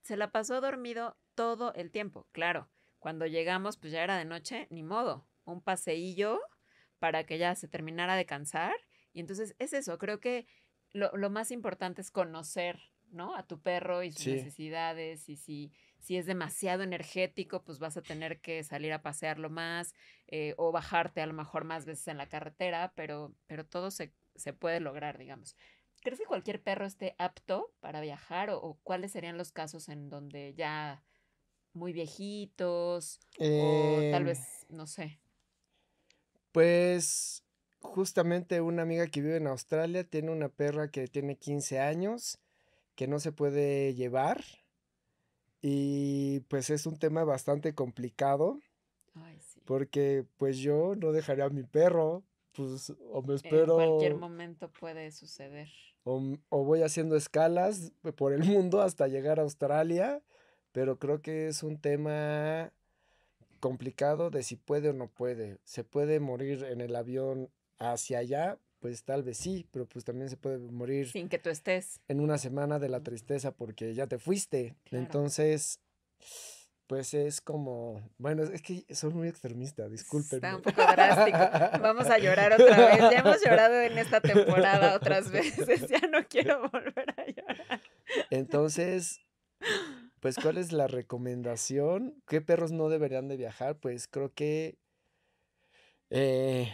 se 0.00 0.16
la 0.16 0.30
pasó 0.30 0.60
dormido 0.60 1.16
todo 1.34 1.74
el 1.74 1.90
tiempo. 1.90 2.28
Claro, 2.30 2.68
cuando 3.00 3.26
llegamos 3.26 3.76
pues 3.78 3.92
ya 3.92 4.04
era 4.04 4.16
de 4.16 4.24
noche, 4.24 4.68
ni 4.70 4.84
modo, 4.84 5.26
un 5.44 5.60
paseillo 5.60 6.40
para 7.00 7.24
que 7.24 7.36
ya 7.36 7.56
se 7.56 7.66
terminara 7.66 8.14
de 8.14 8.26
cansar. 8.26 8.76
Y 9.12 9.18
entonces 9.18 9.56
es 9.58 9.72
eso, 9.72 9.98
creo 9.98 10.20
que 10.20 10.46
lo, 10.92 11.30
más 11.30 11.50
importante 11.50 12.00
es 12.00 12.12
conocer, 12.12 12.78
¿no? 13.10 13.34
A 13.34 13.44
tu 13.44 13.60
perro 13.60 14.04
y 14.04 14.12
sus 14.12 14.28
necesidades 14.28 15.28
y 15.28 15.34
si, 15.34 15.72
si 15.98 16.16
es 16.16 16.26
demasiado 16.26 16.84
energético, 16.84 17.64
pues 17.64 17.80
vas 17.80 17.96
a 17.96 18.02
tener 18.02 18.40
que 18.40 18.62
salir 18.62 18.92
a 18.92 19.02
pasearlo 19.02 19.50
más 19.50 19.96
eh, 20.28 20.54
o 20.58 20.70
bajarte 20.70 21.20
a 21.22 21.26
lo 21.26 21.32
mejor 21.32 21.64
más 21.64 21.86
veces 21.86 22.06
en 22.06 22.18
la 22.18 22.28
carretera, 22.28 22.92
pero, 22.94 23.34
pero 23.48 23.66
todo 23.66 23.90
se, 23.90 24.12
puede 24.52 24.80
lograr, 24.80 25.18
digamos. 25.18 25.56
¿Crees 26.00 26.20
que 26.20 26.26
cualquier 26.26 26.62
perro 26.62 26.86
esté 26.86 27.14
apto 27.18 27.72
para 27.80 28.00
viajar 28.00 28.50
o, 28.50 28.78
cuáles 28.82 29.12
serían 29.12 29.36
los 29.36 29.52
casos 29.52 29.88
en 29.88 30.08
donde 30.08 30.54
ya 30.54 31.02
muy 31.72 31.92
viejitos 31.92 33.20
o 33.38 33.98
tal 34.10 34.22
em, 34.22 34.24
vez, 34.24 34.66
no 34.68 34.86
sé? 34.86 35.18
Pues 36.52 37.44
justamente 37.80 38.60
una 38.60 38.82
amiga 38.82 39.06
que 39.06 39.22
vive 39.22 39.36
en 39.36 39.46
Australia 39.46 40.04
tiene 40.04 40.30
una 40.30 40.48
perra 40.48 40.90
que 40.90 41.08
tiene 41.08 41.36
15 41.36 41.80
años, 41.80 42.38
que 42.94 43.06
no 43.06 43.18
se 43.18 43.32
puede 43.32 43.94
llevar. 43.94 44.44
Y 45.60 46.40
pues 46.48 46.70
es 46.70 46.86
un 46.86 46.98
tema 46.98 47.24
bastante 47.24 47.74
complicado. 47.74 48.60
Porque 49.64 50.24
pues 50.36 50.58
yo 50.58 50.94
no 50.96 51.12
dejaría 51.12 51.44
a 51.44 51.50
mi 51.50 51.64
perro. 51.64 52.22
Pues 52.58 52.92
o 53.12 53.22
me 53.22 53.36
espero. 53.36 53.80
En 53.80 53.88
cualquier 53.88 54.16
momento 54.16 54.68
puede 54.68 55.12
suceder. 55.12 55.68
O, 56.02 56.20
o 56.48 56.64
voy 56.64 56.82
haciendo 56.82 57.14
escalas 57.14 57.92
por 58.16 58.32
el 58.32 58.42
mundo 58.42 58.82
hasta 58.82 59.06
llegar 59.06 59.38
a 59.38 59.42
Australia. 59.42 60.20
Pero 60.72 60.98
creo 60.98 61.22
que 61.22 61.46
es 61.46 61.62
un 61.62 61.78
tema 61.78 62.72
complicado 63.60 64.30
de 64.30 64.42
si 64.42 64.56
puede 64.56 64.88
o 64.88 64.92
no 64.92 65.06
puede. 65.06 65.58
¿Se 65.62 65.84
puede 65.84 66.18
morir 66.18 66.64
en 66.64 66.80
el 66.80 66.96
avión 66.96 67.48
hacia 67.78 68.18
allá? 68.18 68.58
Pues 68.80 69.04
tal 69.04 69.22
vez 69.22 69.38
sí, 69.38 69.66
pero 69.70 69.86
pues 69.86 70.04
también 70.04 70.28
se 70.28 70.36
puede 70.36 70.58
morir. 70.58 71.08
Sin 71.10 71.28
que 71.28 71.38
tú 71.38 71.48
estés. 71.48 72.00
En 72.08 72.18
una 72.18 72.38
semana 72.38 72.80
de 72.80 72.88
la 72.88 73.04
tristeza 73.04 73.52
porque 73.52 73.94
ya 73.94 74.08
te 74.08 74.18
fuiste. 74.18 74.74
Entonces, 74.90 75.80
pues 76.88 77.12
es 77.12 77.42
como, 77.42 78.02
bueno, 78.16 78.42
es 78.42 78.62
que 78.62 78.82
soy 78.94 79.12
muy 79.12 79.28
extremista, 79.28 79.88
disculpen. 79.88 80.38
Está 80.38 80.56
un 80.56 80.62
poco 80.62 80.80
drástico. 80.80 81.38
Vamos 81.82 82.06
a 82.08 82.18
llorar 82.18 82.54
otra 82.54 82.76
vez. 82.86 82.98
Ya 82.98 83.18
hemos 83.18 83.44
llorado 83.44 83.74
en 83.82 83.98
esta 83.98 84.22
temporada 84.22 84.96
otras 84.96 85.30
veces. 85.30 85.86
Ya 85.86 86.00
no 86.08 86.26
quiero 86.26 86.62
volver 86.70 87.14
a 87.14 87.26
llorar. 87.26 87.80
Entonces, 88.30 89.20
pues, 90.20 90.36
¿cuál 90.42 90.56
es 90.56 90.72
la 90.72 90.86
recomendación? 90.86 92.22
¿Qué 92.26 92.40
perros 92.40 92.72
no 92.72 92.88
deberían 92.88 93.28
de 93.28 93.36
viajar? 93.36 93.76
Pues 93.76 94.08
creo 94.08 94.32
que, 94.32 94.78
eh, 96.08 96.72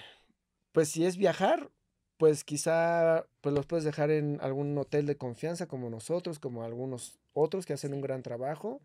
pues 0.71 0.91
si 0.91 1.05
es 1.07 1.17
viajar, 1.17 1.71
pues 2.19 2.45
quizá 2.45 3.27
pues 3.41 3.53
los 3.53 3.67
puedes 3.67 3.85
dejar 3.85 4.13
en 4.13 4.39
algún 4.41 4.79
hotel 4.79 5.07
de 5.07 5.17
confianza 5.17 5.67
como 5.67 5.91
nosotros, 5.91 6.39
como 6.39 6.63
algunos 6.63 7.19
otros 7.33 7.67
que 7.67 7.73
hacen 7.73 7.93
un 7.95 8.01
gran 8.01 8.23
trabajo. 8.23 8.81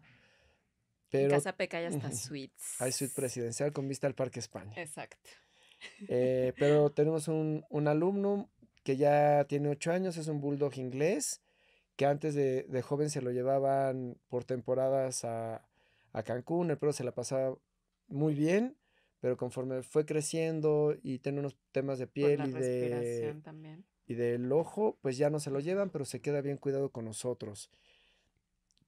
Pero, 1.09 1.31
Casa 1.31 1.53
Peca 1.53 1.77
hay 1.77 1.85
hasta 1.85 2.11
suites. 2.11 2.75
Hay 2.79 2.91
suite 2.91 3.13
presidencial 3.15 3.73
con 3.73 3.87
vista 3.87 4.07
al 4.07 4.15
Parque 4.15 4.39
España. 4.39 4.73
Exacto. 4.75 5.17
Eh, 6.07 6.53
pero 6.57 6.91
tenemos 6.93 7.27
un, 7.27 7.65
un, 7.69 7.87
alumno 7.87 8.49
que 8.83 8.97
ya 8.97 9.45
tiene 9.45 9.69
ocho 9.69 9.91
años, 9.91 10.17
es 10.17 10.27
un 10.27 10.41
bulldog 10.41 10.77
inglés 10.77 11.41
que 11.99 12.05
antes 12.05 12.33
de, 12.33 12.81
joven 12.81 13.09
se 13.09 13.21
lo 13.21 13.29
llevaban 13.29 14.17
por 14.29 14.45
temporadas 14.45 15.25
a, 15.25 15.67
a 16.13 16.23
Cancún, 16.23 16.71
el 16.71 16.77
perro 16.77 16.93
se 16.93 17.03
la 17.03 17.11
pasaba 17.13 17.57
muy 18.07 18.33
bien, 18.35 18.77
pero 19.19 19.35
conforme 19.35 19.83
fue 19.83 20.05
creciendo 20.05 20.95
y 21.03 21.19
tiene 21.19 21.39
unos 21.39 21.57
temas 21.73 21.99
de 21.99 22.07
piel 22.07 22.39
y 22.47 22.51
de 22.53 23.35
y 24.07 24.13
del 24.13 24.49
ojo, 24.53 24.97
pues 25.01 25.17
ya 25.17 25.29
no 25.29 25.41
se 25.41 25.51
lo 25.51 25.59
llevan, 25.59 25.89
pero 25.89 26.05
se 26.05 26.21
queda 26.21 26.39
bien 26.39 26.55
cuidado 26.55 26.89
con 26.89 27.03
nosotros. 27.03 27.69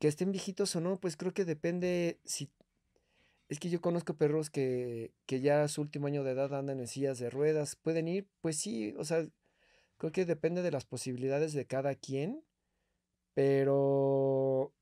Que 0.01 0.07
estén 0.07 0.31
viejitos 0.31 0.75
o 0.75 0.81
no, 0.81 0.99
pues 0.99 1.15
creo 1.15 1.31
que 1.31 1.45
depende 1.45 2.19
si 2.25 2.49
es 3.49 3.59
que 3.59 3.69
yo 3.69 3.81
conozco 3.81 4.15
perros 4.15 4.49
que, 4.49 5.13
que 5.27 5.41
ya 5.41 5.63
a 5.63 5.67
su 5.67 5.81
último 5.81 6.07
año 6.07 6.23
de 6.23 6.31
edad 6.31 6.53
andan 6.55 6.79
en 6.79 6.87
sillas 6.87 7.19
de 7.19 7.29
ruedas. 7.29 7.75
¿Pueden 7.75 8.07
ir? 8.07 8.27
Pues 8.39 8.57
sí, 8.57 8.95
o 8.97 9.03
sea, 9.03 9.27
creo 9.97 10.11
que 10.11 10.25
depende 10.25 10.61
de 10.63 10.71
las 10.71 10.85
posibilidades 10.85 11.53
de 11.53 11.67
cada 11.67 11.93
quien. 11.93 12.43
Pero 13.35 14.73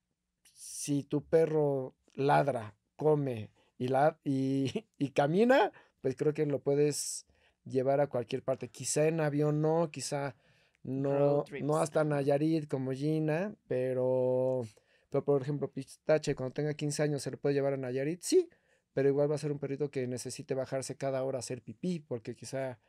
si 0.44 1.04
tu 1.04 1.24
perro 1.26 1.96
ladra, 2.14 2.76
come 2.96 3.50
y, 3.78 3.90
la, 3.90 4.20
y, 4.24 4.86
y 4.98 5.10
camina, 5.10 5.74
pues 6.02 6.16
creo 6.16 6.34
que 6.34 6.46
lo 6.46 6.60
puedes 6.60 7.26
llevar 7.66 8.00
a 8.00 8.08
cualquier 8.08 8.44
parte. 8.44 8.70
Quizá 8.70 9.08
en 9.08 9.20
avión 9.20 9.62
no, 9.62 9.90
quizá 9.92 10.36
no, 10.84 11.44
no 11.62 11.78
hasta 11.78 12.04
Nayarit 12.04 12.68
como 12.68 12.92
Gina, 12.92 13.54
pero, 13.68 14.62
pero 15.10 15.24
por 15.24 15.42
ejemplo, 15.42 15.72
Pistache, 15.72 16.36
cuando 16.36 16.54
tenga 16.54 16.74
15 16.74 17.04
años, 17.04 17.24
¿se 17.24 17.32
le 17.32 17.38
puede 17.38 17.56
llevar 17.56 17.74
a 17.74 17.78
Nayarit? 17.78 18.22
Sí, 18.22 18.48
pero 18.94 19.10
igual 19.10 19.30
va 19.32 19.36
a 19.36 19.40
ser 19.40 19.52
un 19.52 19.60
perrito 19.60 19.90
que 19.90 20.08
necesite 20.08 20.54
bajarse 20.54 20.96
cada 20.96 21.24
hora 21.24 21.38
a 21.38 21.40
hacer 21.40 21.62
pipí, 21.62 22.00
porque 22.00 22.36
quizá 22.36 22.80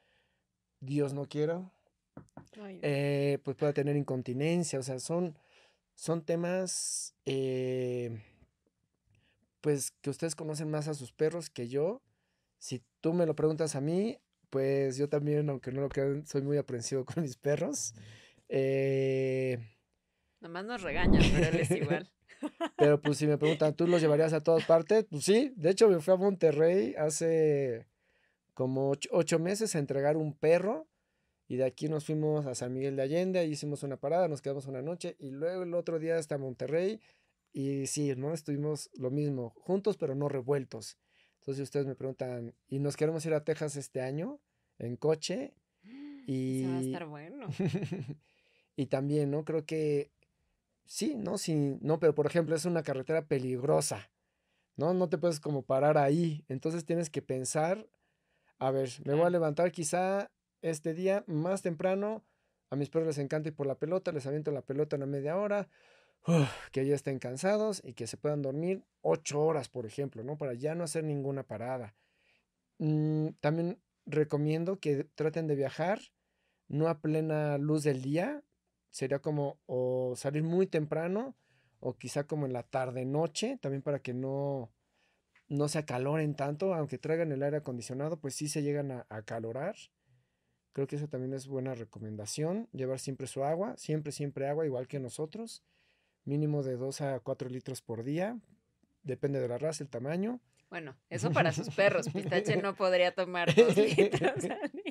Dios 0.81 1.15
no 1.15 1.27
quiera, 1.29 1.73
eh, 2.83 3.39
pues 3.45 3.57
pueda 3.57 3.73
tener 3.73 3.97
incontinencia, 3.97 4.79
o 4.79 4.83
sea, 4.83 4.99
son, 4.99 5.37
son 5.95 6.25
temas, 6.25 7.15
eh, 7.25 8.23
pues 9.61 9.93
que 10.03 10.11
ustedes 10.11 10.35
conocen 10.35 10.71
más 10.71 10.89
a 10.89 10.95
sus 10.95 11.13
perros 11.13 11.51
que 11.51 11.69
yo. 11.69 12.03
Si 12.59 12.83
tú 13.01 13.15
me 13.15 13.27
lo 13.27 13.35
preguntas 13.35 13.77
a 13.77 13.81
mí, 13.81 14.19
pues 14.51 14.97
yo 14.97 15.09
también, 15.09 15.49
aunque 15.49 15.73
no 15.73 15.81
lo 15.81 15.89
crean, 15.89 16.27
soy 16.27 16.43
muy 16.43 16.59
aprensivo 16.59 17.05
con 17.07 17.23
mis 17.23 17.37
perros. 17.37 17.95
Eh... 18.49 19.59
Nomás 20.41 20.65
nos 20.65 20.83
regañan, 20.83 21.23
pero 21.33 21.49
él 21.49 21.61
es 21.61 21.71
igual. 21.71 22.11
pero 22.77 23.01
pues 23.01 23.19
si 23.19 23.27
me 23.27 23.37
preguntan, 23.39 23.75
¿tú 23.75 23.87
los 23.87 24.01
llevarías 24.01 24.33
a 24.33 24.43
todas 24.43 24.65
partes? 24.65 25.05
Pues 25.11 25.25
sí, 25.25 25.53
de 25.57 25.71
hecho 25.71 25.89
me 25.89 26.01
fui 26.01 26.15
a 26.15 26.17
Monterrey 26.17 26.95
hace 26.97 27.87
como 28.55 28.93
ocho, 29.11 29.39
meses 29.39 29.75
a 29.75 29.79
entregar 29.79 30.17
un 30.17 30.35
perro 30.35 30.87
y 31.49 31.57
de 31.57 31.65
aquí 31.65 31.89
nos 31.89 32.07
fuimos 32.07 32.47
a 32.47 32.55
San 32.55 32.73
Miguel 32.73 32.97
de 32.97 33.03
Allende, 33.03 33.39
ahí 33.39 33.51
hicimos 33.51 33.83
una 33.83 33.97
parada, 33.97 34.29
nos 34.29 34.43
quedamos 34.43 34.67
una 34.67 34.83
noche 34.83 35.17
y 35.19 35.31
luego 35.31 35.63
el 35.63 35.75
otro 35.75 35.99
día 35.99 36.17
hasta 36.17 36.39
Monterrey 36.39 37.01
y 37.53 37.87
sí, 37.87 38.15
¿no? 38.17 38.33
Estuvimos 38.33 38.91
lo 38.95 39.11
mismo, 39.11 39.51
juntos 39.51 39.97
pero 39.97 40.15
no 40.15 40.29
revueltos. 40.29 40.99
Entonces 41.41 41.65
ustedes 41.65 41.87
me 41.87 41.95
preguntan, 41.95 42.55
¿y 42.69 42.79
nos 42.79 42.97
queremos 42.97 43.25
ir 43.27 43.35
a 43.35 43.45
Texas 43.45 43.77
este 43.77 44.01
año 44.01 44.41
en 44.79 44.97
coche? 44.97 45.55
Y... 46.27 46.65
va 46.67 46.79
a 46.79 46.81
estar 46.81 47.07
bueno. 47.07 47.49
y 48.77 48.87
también, 48.87 49.31
¿no? 49.31 49.45
Creo 49.45 49.65
que 49.65 50.11
sí, 50.91 51.15
¿no? 51.15 51.39
Sí, 51.39 51.79
no, 51.81 52.01
pero 52.01 52.17
por 52.17 52.27
ejemplo 52.27 52.57
es 52.57 52.65
una 52.65 52.83
carretera 52.83 53.25
peligrosa, 53.25 54.11
¿no? 54.77 54.93
No 54.93 55.09
te 55.09 55.19
puedes 55.19 55.39
como 55.39 55.63
parar 55.63 55.97
ahí. 55.97 56.45
Entonces 56.49 56.85
tienes 56.85 57.11
que 57.11 57.23
pensar, 57.23 57.89
a 58.59 58.73
ver, 58.73 58.91
me 59.05 59.15
voy 59.15 59.25
a 59.25 59.31
levantar 59.31 59.71
quizá 59.71 60.33
este 60.63 60.93
día 60.93 61.23
más 61.29 61.63
temprano. 61.63 62.25
A 62.71 62.77
mis 62.77 62.91
perros 62.91 63.07
les 63.07 63.19
encanta 63.19 63.49
ir 63.51 63.55
por 63.55 63.69
la 63.69 63.79
pelota, 63.79 64.11
les 64.11 64.27
aviento 64.27 64.51
la 64.51 64.63
pelota 64.63 64.97
en 64.97 65.05
una 65.05 65.13
media 65.13 65.37
hora 65.37 65.69
que 66.73 66.85
ya 66.85 66.97
estén 66.97 67.21
cansados 67.21 67.81
y 67.85 67.95
que 67.95 68.09
se 68.09 68.17
puedan 68.17 68.43
dormir 68.43 68.85
ocho 69.01 69.41
horas, 69.41 69.69
por 69.69 69.87
ejemplo, 69.87 70.25
¿no? 70.25 70.37
Para 70.37 70.55
ya 70.55 70.75
no 70.75 70.83
hacer 70.83 71.05
ninguna 71.05 71.45
parada. 71.45 71.95
Mm, 72.79 73.29
también 73.41 73.81
recomiendo 74.07 74.81
que 74.81 75.05
traten 75.05 75.47
de 75.47 75.55
viajar 75.55 76.01
no 76.67 76.89
a 76.89 77.01
plena 77.01 77.59
luz 77.59 77.85
del 77.85 78.03
día, 78.03 78.43
sería 78.91 79.21
como 79.21 79.59
o 79.67 80.15
salir 80.17 80.43
muy 80.43 80.67
temprano 80.67 81.37
o 81.81 81.97
quizá 81.97 82.25
como 82.25 82.47
en 82.47 82.53
la 82.53 82.63
tarde 82.63 83.05
noche, 83.05 83.59
también 83.61 83.83
para 83.83 84.01
que 84.01 84.15
no 84.15 84.73
no 85.49 85.67
se 85.69 85.79
acaloren 85.79 86.37
tanto, 86.37 86.75
aunque 86.75 86.97
traigan 86.97 87.33
el 87.33 87.43
aire 87.43 87.57
acondicionado, 87.57 88.21
pues 88.21 88.37
sí 88.37 88.49
se 88.49 88.63
llegan 88.63 88.93
a 88.93 89.07
acalorar. 89.09 89.75
Creo 90.73 90.87
que 90.87 90.95
eso 90.95 91.09
también 91.09 91.35
es 91.35 91.49
buena 91.49 91.75
recomendación, 91.75 92.69
llevar 92.73 93.01
siempre 93.01 93.27
su 93.27 93.43
agua, 93.43 93.77
siempre, 93.77 94.13
siempre 94.13 94.49
agua, 94.49 94.65
igual 94.65 94.87
que 94.87 95.01
nosotros 95.01 95.65
mínimo 96.25 96.63
de 96.63 96.77
2 96.77 97.01
a 97.01 97.21
4 97.21 97.49
litros 97.49 97.83
por 97.83 98.05
día, 98.05 98.39
depende 99.03 99.41
de 99.41 99.49
la 99.49 99.59
raza, 99.59 99.83
el 99.83 99.91
tamaño. 99.91 100.41
Bueno, 100.69 100.97
eso 101.09 101.33
para 101.33 101.51
sus 101.53 101.69
perros. 101.75 102.09
Pistache 102.09 102.57
no 102.57 102.77
podría 102.77 103.13
tomar 103.13 103.53
dos 103.53 103.77
litros. 103.97 104.45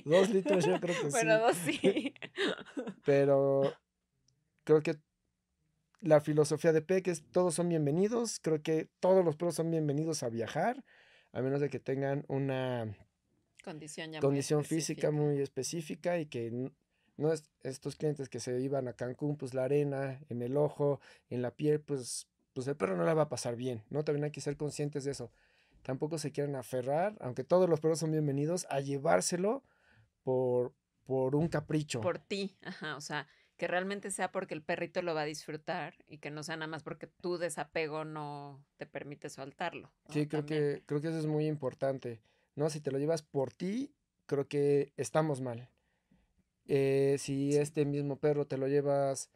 dos 0.03 0.29
litros 0.29 0.65
yo 0.65 0.79
creo 0.81 0.95
que 0.95 1.03
sí. 1.03 1.11
Bueno, 1.11 1.39
dos 1.39 1.55
sí. 1.55 2.13
Pero 3.05 3.73
creo 4.63 4.81
que 4.81 4.97
la 6.01 6.21
filosofía 6.21 6.71
de 6.71 6.81
PEC 6.81 7.07
es 7.07 7.23
todos 7.31 7.55
son 7.55 7.69
bienvenidos. 7.69 8.39
Creo 8.39 8.61
que 8.61 8.89
todos 8.99 9.23
los 9.25 9.35
perros 9.35 9.55
son 9.55 9.71
bienvenidos 9.71 10.23
a 10.23 10.29
viajar, 10.29 10.83
a 11.31 11.41
menos 11.41 11.61
de 11.61 11.69
que 11.69 11.79
tengan 11.79 12.25
una 12.27 12.95
condición, 13.63 14.13
condición 14.21 14.63
física 14.63 15.11
muy 15.11 15.41
específica 15.41 16.19
y 16.19 16.25
que 16.25 16.71
no 17.17 17.33
es 17.33 17.43
estos 17.61 17.95
clientes 17.95 18.29
que 18.29 18.39
se 18.39 18.59
iban 18.61 18.87
a 18.87 18.93
Cancún, 18.93 19.35
pues 19.35 19.53
la 19.53 19.65
arena 19.65 20.19
en 20.29 20.41
el 20.41 20.55
ojo, 20.55 21.01
en 21.29 21.41
la 21.41 21.51
piel, 21.51 21.81
pues, 21.81 22.27
pues 22.53 22.65
el 22.67 22.77
perro 22.77 22.95
no 22.95 23.03
la 23.03 23.13
va 23.13 23.23
a 23.23 23.29
pasar 23.29 23.55
bien, 23.55 23.83
¿no? 23.89 24.03
También 24.03 24.23
hay 24.23 24.31
que 24.31 24.41
ser 24.41 24.55
conscientes 24.55 25.03
de 25.03 25.11
eso. 25.11 25.31
Tampoco 25.83 26.17
se 26.17 26.31
quieren 26.31 26.55
aferrar, 26.55 27.17
aunque 27.19 27.43
todos 27.43 27.69
los 27.69 27.79
perros 27.81 27.99
son 27.99 28.11
bienvenidos, 28.11 28.65
a 28.69 28.79
llevárselo 28.79 29.63
por, 30.23 30.73
por 31.05 31.35
un 31.35 31.49
capricho. 31.49 31.99
Por 32.01 32.19
ti, 32.19 32.57
ajá, 32.63 32.95
o 32.95 33.01
sea, 33.01 33.27
que 33.59 33.67
realmente 33.67 34.09
sea 34.09 34.31
porque 34.31 34.53
el 34.53 34.63
perrito 34.63 35.01
lo 35.01 35.13
va 35.13 35.23
a 35.23 35.25
disfrutar 35.25 35.93
y 36.07 36.19
que 36.19 36.31
no 36.31 36.43
sea 36.43 36.55
nada 36.55 36.71
más 36.71 36.81
porque 36.81 37.07
tu 37.07 37.37
desapego 37.37 38.05
no 38.05 38.63
te 38.77 38.85
permite 38.85 39.29
soltarlo. 39.29 39.91
Sí, 40.09 40.27
creo 40.27 40.45
que, 40.45 40.81
creo 40.85 41.01
que 41.01 41.09
eso 41.09 41.19
es 41.19 41.25
muy 41.25 41.45
importante, 41.45 42.21
¿no? 42.55 42.69
Si 42.69 42.79
te 42.79 42.89
lo 42.89 42.97
llevas 42.97 43.21
por 43.21 43.51
ti, 43.51 43.93
creo 44.27 44.47
que 44.47 44.93
estamos 44.95 45.41
mal. 45.41 45.67
Eh, 46.67 47.17
si 47.19 47.57
este 47.57 47.83
mismo 47.83 48.15
perro 48.15 48.47
te 48.47 48.57
lo 48.57 48.69
llevas 48.69 49.29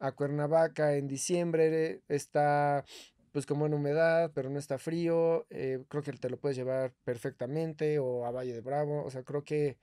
a 0.00 0.10
Cuernavaca 0.12 0.96
en 0.96 1.06
diciembre, 1.06 2.02
está 2.08 2.84
pues 3.30 3.46
como 3.46 3.66
en 3.66 3.74
humedad, 3.74 4.32
pero 4.34 4.50
no 4.50 4.58
está 4.58 4.78
frío, 4.78 5.46
eh, 5.48 5.84
creo 5.86 6.02
que 6.02 6.12
te 6.14 6.28
lo 6.28 6.40
puedes 6.40 6.56
llevar 6.56 6.92
perfectamente 7.04 8.00
o 8.00 8.26
a 8.26 8.32
Valle 8.32 8.52
de 8.52 8.62
Bravo, 8.62 9.04
o 9.04 9.10
sea, 9.10 9.22
creo 9.22 9.44
que 9.44 9.78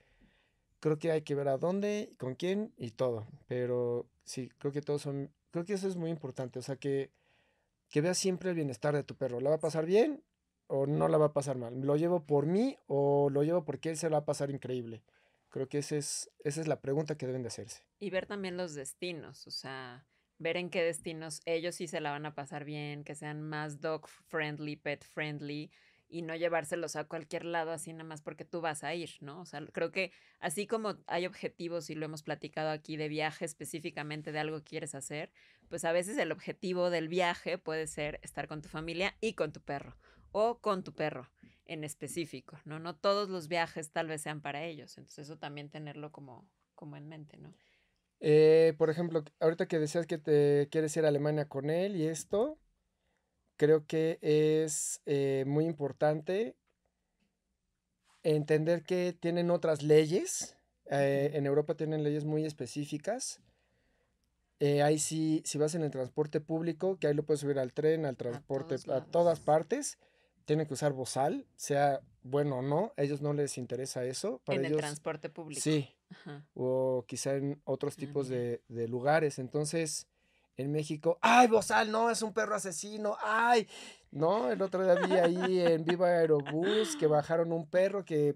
creo 0.88 1.00
que 1.00 1.12
hay 1.12 1.22
que 1.22 1.36
ver 1.36 1.50
a 1.50 1.58
dónde, 1.58 2.14
con 2.18 2.36
quién 2.36 2.74
y 2.78 2.92
todo, 2.92 3.28
pero 3.48 4.08
sí, 4.24 4.50
creo 4.58 4.72
que 4.72 4.82
todos 4.82 5.02
son, 5.02 5.30
creo 5.52 5.66
que 5.66 5.74
eso 5.74 5.86
es 5.86 5.98
muy 5.98 6.10
importante, 6.10 6.60
o 6.60 6.62
sea, 6.62 6.78
que, 6.78 7.12
que 7.90 8.00
veas 8.00 8.18
siempre 8.18 8.52
el 8.52 8.56
bienestar 8.56 8.96
de 8.96 9.04
tu 9.04 9.16
perro, 9.16 9.42
¿la 9.42 9.50
va 9.50 9.58
a 9.58 9.60
pasar 9.60 9.86
bien 9.86 10.24
o 10.68 10.88
no 10.88 11.10
la 11.10 11.18
va 11.18 11.26
a 11.26 11.34
pasar 11.34 11.58
mal? 11.58 11.82
¿Lo 11.82 11.98
llevo 11.98 12.26
por 12.26 12.46
mí 12.46 12.78
o 12.88 13.30
lo 13.30 13.44
llevo 13.44 13.66
porque 13.66 13.90
él 13.90 13.98
se 13.98 14.10
la 14.10 14.20
va 14.20 14.22
a 14.24 14.26
pasar 14.26 14.50
increíble? 14.50 15.04
Creo 15.50 15.68
que 15.68 15.80
ese 15.80 15.98
es, 15.98 16.32
esa 16.46 16.62
es 16.62 16.68
la 16.68 16.80
pregunta 16.80 17.18
que 17.18 17.28
deben 17.28 17.42
de 17.42 17.50
hacerse. 17.50 17.84
Y 18.00 18.10
ver 18.10 18.26
también 18.26 18.56
los 18.56 18.74
destinos, 18.74 19.46
o 19.46 19.52
sea, 19.52 20.08
ver 20.38 20.56
en 20.56 20.70
qué 20.70 20.84
destinos 20.84 21.42
ellos 21.46 21.76
sí 21.76 21.88
se 21.88 22.00
la 22.00 22.12
van 22.12 22.26
a 22.26 22.34
pasar 22.34 22.64
bien, 22.64 23.04
que 23.04 23.16
sean 23.16 23.42
más 23.42 23.82
dog 23.82 24.08
friendly, 24.08 24.78
pet 24.78 25.04
friendly 25.04 25.70
y 26.10 26.22
no 26.22 26.36
llevárselos 26.36 26.96
a 26.96 27.06
cualquier 27.06 27.46
lado 27.46 27.72
así 27.72 27.92
nada 27.92 28.06
más 28.06 28.22
porque 28.22 28.46
tú 28.46 28.62
vas 28.62 28.84
a 28.84 28.94
ir, 28.96 29.12
¿no? 29.22 29.42
O 29.42 29.46
sea, 29.46 29.66
creo 29.72 29.92
que 29.92 30.12
así 30.40 30.68
como 30.68 30.96
hay 31.08 31.26
objetivos 31.26 31.90
y 31.90 31.96
lo 31.96 32.06
hemos 32.06 32.24
platicado 32.24 32.70
aquí 32.70 32.98
de 32.98 33.10
viaje 33.10 33.46
específicamente 33.46 34.32
de 34.32 34.40
algo 34.40 34.58
que 34.60 34.70
quieres 34.70 34.96
hacer, 34.96 35.32
pues 35.70 35.86
a 35.86 35.92
veces 35.92 36.18
el 36.18 36.32
objetivo 36.32 36.90
del 36.90 37.08
viaje 37.08 37.58
puede 37.58 37.88
ser 37.88 38.20
estar 38.24 38.48
con 38.48 38.62
tu 38.62 38.70
familia 38.70 39.16
y 39.22 39.34
con 39.34 39.52
tu 39.52 39.62
perro 39.62 39.96
o 40.32 40.60
con 40.60 40.84
tu 40.84 40.94
perro 40.94 41.30
en 41.66 41.84
específico, 41.84 42.58
¿no? 42.66 42.80
No 42.80 42.96
todos 42.96 43.30
los 43.30 43.48
viajes 43.48 43.92
tal 43.92 44.08
vez 44.08 44.22
sean 44.22 44.42
para 44.42 44.64
ellos, 44.64 44.98
entonces 44.98 45.28
eso 45.28 45.38
también 45.38 45.70
tenerlo 45.70 46.12
como, 46.12 46.48
como 46.76 46.96
en 46.96 47.10
mente, 47.10 47.38
¿no? 47.38 47.54
Eh, 48.20 48.74
por 48.78 48.90
ejemplo, 48.90 49.24
ahorita 49.40 49.68
que 49.68 49.78
decías 49.78 50.08
que 50.08 50.18
te 50.18 50.70
quieres 50.72 50.96
ir 50.98 51.06
a 51.06 51.10
Alemania 51.10 51.48
con 51.48 51.70
él 51.70 51.96
y 51.96 52.08
esto, 52.08 52.58
creo 53.58 53.86
que 53.86 54.20
es 54.22 55.02
eh, 55.06 55.44
muy 55.48 55.66
importante 55.66 56.56
entender 58.24 58.84
que 58.84 59.16
tienen 59.20 59.52
otras 59.52 59.84
leyes. 59.84 60.56
Eh, 60.90 61.32
en 61.34 61.46
Europa 61.46 61.76
tienen 61.76 62.04
leyes 62.04 62.24
muy 62.24 62.46
específicas. 62.46 63.42
ahí 64.62 65.00
sí, 65.00 65.44
si 65.46 65.58
vas 65.58 65.76
en 65.76 65.84
el 65.84 65.92
transporte 65.92 66.40
público, 66.40 66.98
que 66.98 67.08
ahí 67.08 67.14
lo 67.14 67.24
puedes 67.24 67.42
subir 67.42 67.60
al 67.60 67.74
tren, 67.74 68.06
al 68.06 68.18
transporte, 68.18 68.76
a 68.92 69.04
todas 69.06 69.40
partes 69.40 69.98
tienen 70.48 70.66
que 70.66 70.74
usar 70.74 70.94
bozal, 70.94 71.46
sea 71.58 72.00
bueno 72.24 72.60
o 72.60 72.62
no, 72.62 72.94
a 72.96 73.04
ellos 73.04 73.22
no 73.22 73.34
les 73.34 73.58
interesa 73.58 74.06
eso. 74.06 74.42
Para 74.46 74.58
en 74.58 74.66
el 74.66 74.78
transporte 74.78 75.30
público. 75.30 75.62
Sí. 75.62 75.94
O 76.54 77.04
quizá 77.06 77.36
en 77.36 77.62
otros 77.66 77.98
tipos 77.98 78.30
de, 78.30 78.62
lugares. 78.88 79.40
Entonces, 79.40 80.08
en 80.58 80.72
México, 80.72 81.20
¡ay, 81.22 81.48
bozal! 81.48 81.92
No, 81.92 82.10
es 82.10 82.22
un 82.22 82.34
perro 82.34 82.56
asesino. 82.56 83.16
¡Ay! 83.24 83.68
No, 84.12 84.52
el 84.52 84.62
otro 84.62 84.84
día 84.84 84.96
vi 84.96 85.14
ahí 85.14 85.60
en 85.62 85.86
Viva 85.86 86.08
Aerobús 86.08 86.96
que 86.98 87.08
bajaron 87.08 87.52
un 87.52 87.70
perro 87.70 88.04
que 88.04 88.36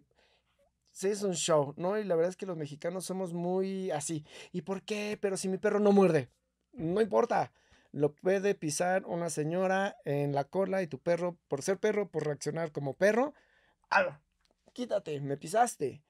sí 0.91 1.07
es 1.07 1.23
un 1.23 1.33
show, 1.33 1.73
¿no? 1.77 1.97
Y 1.97 2.03
la 2.03 2.15
verdad 2.15 2.29
es 2.29 2.37
que 2.37 2.45
los 2.45 2.57
mexicanos 2.57 3.05
somos 3.05 3.33
muy 3.33 3.89
así. 3.91 4.23
¿Y 4.51 4.61
por 4.61 4.83
qué? 4.83 5.17
Pero 5.19 5.35
si 5.35 5.49
mi 5.49 5.57
perro 5.57 5.79
no 5.79 5.91
muerde, 5.91 6.29
no 6.73 7.01
importa. 7.01 7.51
Lo 7.91 8.13
puede 8.13 8.55
pisar 8.55 9.05
una 9.05 9.29
señora 9.29 9.97
en 10.05 10.33
la 10.33 10.45
cola 10.45 10.81
y 10.81 10.87
tu 10.87 10.99
perro, 10.99 11.37
por 11.49 11.61
ser 11.61 11.77
perro, 11.77 12.07
por 12.07 12.25
reaccionar 12.25 12.71
como 12.71 12.93
perro, 12.93 13.33
¡ah! 13.89 14.21
quítate, 14.71 15.19
me 15.19 15.35
pisaste. 15.35 16.01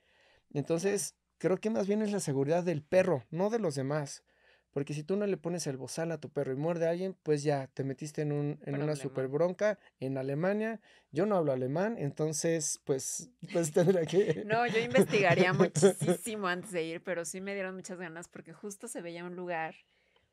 Entonces, 0.53 1.15
creo 1.39 1.57
que 1.57 1.71
más 1.71 1.87
bien 1.87 2.03
es 2.03 2.11
la 2.11 2.19
seguridad 2.19 2.63
del 2.63 2.83
perro, 2.83 3.25
no 3.31 3.49
de 3.49 3.57
los 3.57 3.73
demás. 3.73 4.23
Porque 4.71 4.93
si 4.93 5.03
tú 5.03 5.17
no 5.17 5.27
le 5.27 5.37
pones 5.37 5.67
el 5.67 5.77
bozal 5.77 6.11
a 6.11 6.19
tu 6.19 6.29
perro 6.29 6.53
y 6.53 6.55
muerde 6.55 6.87
a 6.87 6.91
alguien, 6.91 7.15
pues 7.23 7.43
ya 7.43 7.67
te 7.67 7.83
metiste 7.83 8.21
en, 8.21 8.31
un, 8.31 8.59
en 8.65 8.81
una 8.81 8.95
super 8.95 9.27
bronca 9.27 9.77
en 9.99 10.17
Alemania. 10.17 10.79
Yo 11.11 11.25
no 11.25 11.35
hablo 11.35 11.51
alemán, 11.51 11.97
entonces 11.97 12.79
pues, 12.85 13.29
pues 13.53 13.73
tendría 13.73 14.05
que... 14.05 14.43
No, 14.45 14.65
yo 14.67 14.79
investigaría 14.79 15.51
muchísimo 15.53 16.47
antes 16.47 16.71
de 16.71 16.83
ir, 16.83 17.03
pero 17.03 17.25
sí 17.25 17.41
me 17.41 17.53
dieron 17.53 17.75
muchas 17.75 17.99
ganas 17.99 18.27
porque 18.27 18.53
justo 18.53 18.87
se 18.87 19.01
veía 19.01 19.25
un 19.25 19.35
lugar 19.35 19.75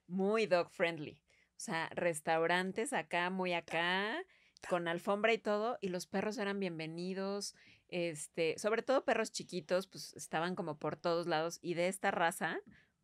muy 0.07 0.47
dog 0.47 0.71
friendly. 0.71 1.21
O 1.57 1.61
sea, 1.61 1.89
restaurantes 1.93 2.93
acá, 2.93 3.31
muy 3.31 3.53
acá, 3.53 4.17
con 4.69 4.87
alfombra 4.87 5.33
y 5.33 5.39
todo, 5.39 5.79
y 5.81 5.89
los 5.89 6.07
perros 6.07 6.39
eran 6.39 6.61
bienvenidos. 6.61 7.57
Este, 7.89 8.59
sobre 8.59 8.83
todo 8.83 9.05
perros 9.05 9.33
chiquitos, 9.33 9.87
pues 9.89 10.13
estaban 10.15 10.55
como 10.55 10.79
por 10.79 10.97
todos 10.97 11.27
lados. 11.27 11.59
Y 11.61 11.75
de 11.75 11.89
esta 11.89 12.11
raza, 12.13 12.59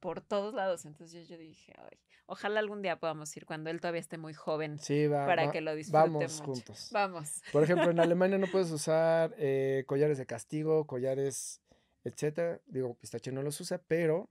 por 0.05 0.21
todos 0.21 0.53
lados. 0.53 0.85
Entonces 0.85 1.29
yo, 1.29 1.39
dije, 1.39 1.73
Ay, 1.79 1.97
ojalá 2.27 2.61
algún 2.61 2.83
día 2.83 3.01
podamos 3.01 3.35
ir 3.39 3.47
cuando 3.47 3.71
él 3.71 3.81
todavía 3.81 4.03
esté 4.03 4.19
muy 4.19 4.35
joven 4.35 4.79
sí, 4.79 5.07
va, 5.07 5.25
para 5.25 5.51
que 5.51 5.63
lo 5.63 5.75
disfrute 5.75 5.99
Vamos 5.99 6.43
juntos. 6.43 6.91
Vamos. 6.93 7.43
Por 7.51 7.63
ejemplo, 7.63 7.91
en 7.91 7.99
Alemania 8.01 8.37
no 8.37 8.47
puedes 8.49 8.71
usar 8.71 9.35
eh, 9.39 9.85
collares 9.87 10.19
de 10.19 10.27
castigo, 10.27 10.87
collares, 10.87 11.63
etcétera. 12.05 12.61
Digo, 12.67 12.93
Pistache 12.99 13.33
no 13.33 13.43
los 13.43 13.59
usa, 13.63 13.81
pero 13.89 14.29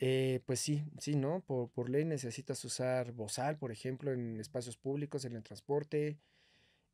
eh, 0.00 0.40
pues 0.46 0.58
sí, 0.58 0.82
sí, 0.98 1.14
¿no? 1.14 1.44
Por, 1.46 1.70
por 1.70 1.90
ley 1.90 2.04
necesitas 2.04 2.64
usar 2.64 3.12
bozal, 3.12 3.56
por 3.56 3.70
ejemplo, 3.70 4.10
en 4.10 4.40
espacios 4.40 4.76
públicos, 4.76 5.24
en 5.24 5.36
el 5.36 5.44
transporte. 5.44 6.18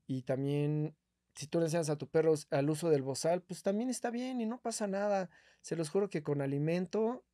Y 0.07 0.25
también 0.25 0.95
si 1.35 1.47
tú 1.47 1.59
le 1.59 1.65
enseñas 1.65 1.89
a 1.89 1.97
tu 1.97 2.07
perro 2.07 2.35
al 2.51 2.69
uso 2.69 2.91
del 2.91 3.01
bozal, 3.01 3.41
pues 3.41 3.63
también 3.63 3.89
está 3.89 4.11
bien 4.11 4.43
y 4.43 4.45
no 4.45 4.61
pasa 4.61 4.87
nada. 4.87 5.31
Se 5.63 5.75
los 5.75 5.89
juro 5.89 6.11
que 6.11 6.23
con 6.23 6.43
alimento 6.43 7.25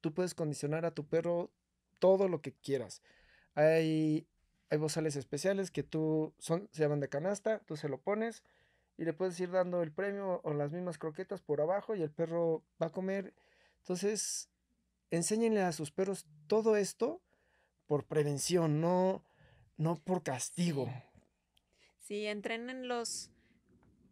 tú 0.00 0.12
puedes 0.12 0.34
condicionar 0.34 0.84
a 0.84 0.92
tu 0.92 1.06
perro 1.06 1.50
todo 1.98 2.28
lo 2.28 2.40
que 2.40 2.52
quieras. 2.52 3.02
Hay, 3.54 4.26
hay 4.70 4.78
bozales 4.78 5.16
especiales 5.16 5.70
que 5.70 5.82
tú 5.82 6.34
son, 6.38 6.68
se 6.72 6.82
llaman 6.82 7.00
de 7.00 7.08
canasta, 7.08 7.60
tú 7.60 7.76
se 7.76 7.88
lo 7.88 8.00
pones 8.00 8.42
y 8.96 9.04
le 9.04 9.12
puedes 9.12 9.38
ir 9.40 9.50
dando 9.50 9.82
el 9.82 9.92
premio 9.92 10.40
o 10.44 10.52
las 10.52 10.72
mismas 10.72 10.98
croquetas 10.98 11.40
por 11.40 11.60
abajo 11.60 11.94
y 11.94 12.02
el 12.02 12.10
perro 12.10 12.62
va 12.80 12.86
a 12.86 12.90
comer. 12.90 13.34
Entonces, 13.78 14.50
enséñenle 15.10 15.62
a 15.62 15.72
sus 15.72 15.90
perros 15.90 16.26
todo 16.46 16.76
esto 16.76 17.20
por 17.86 18.04
prevención, 18.04 18.80
no, 18.80 19.24
no 19.76 19.96
por 19.96 20.22
castigo. 20.22 20.88
Sí, 21.98 22.26
entrenenlos 22.26 23.30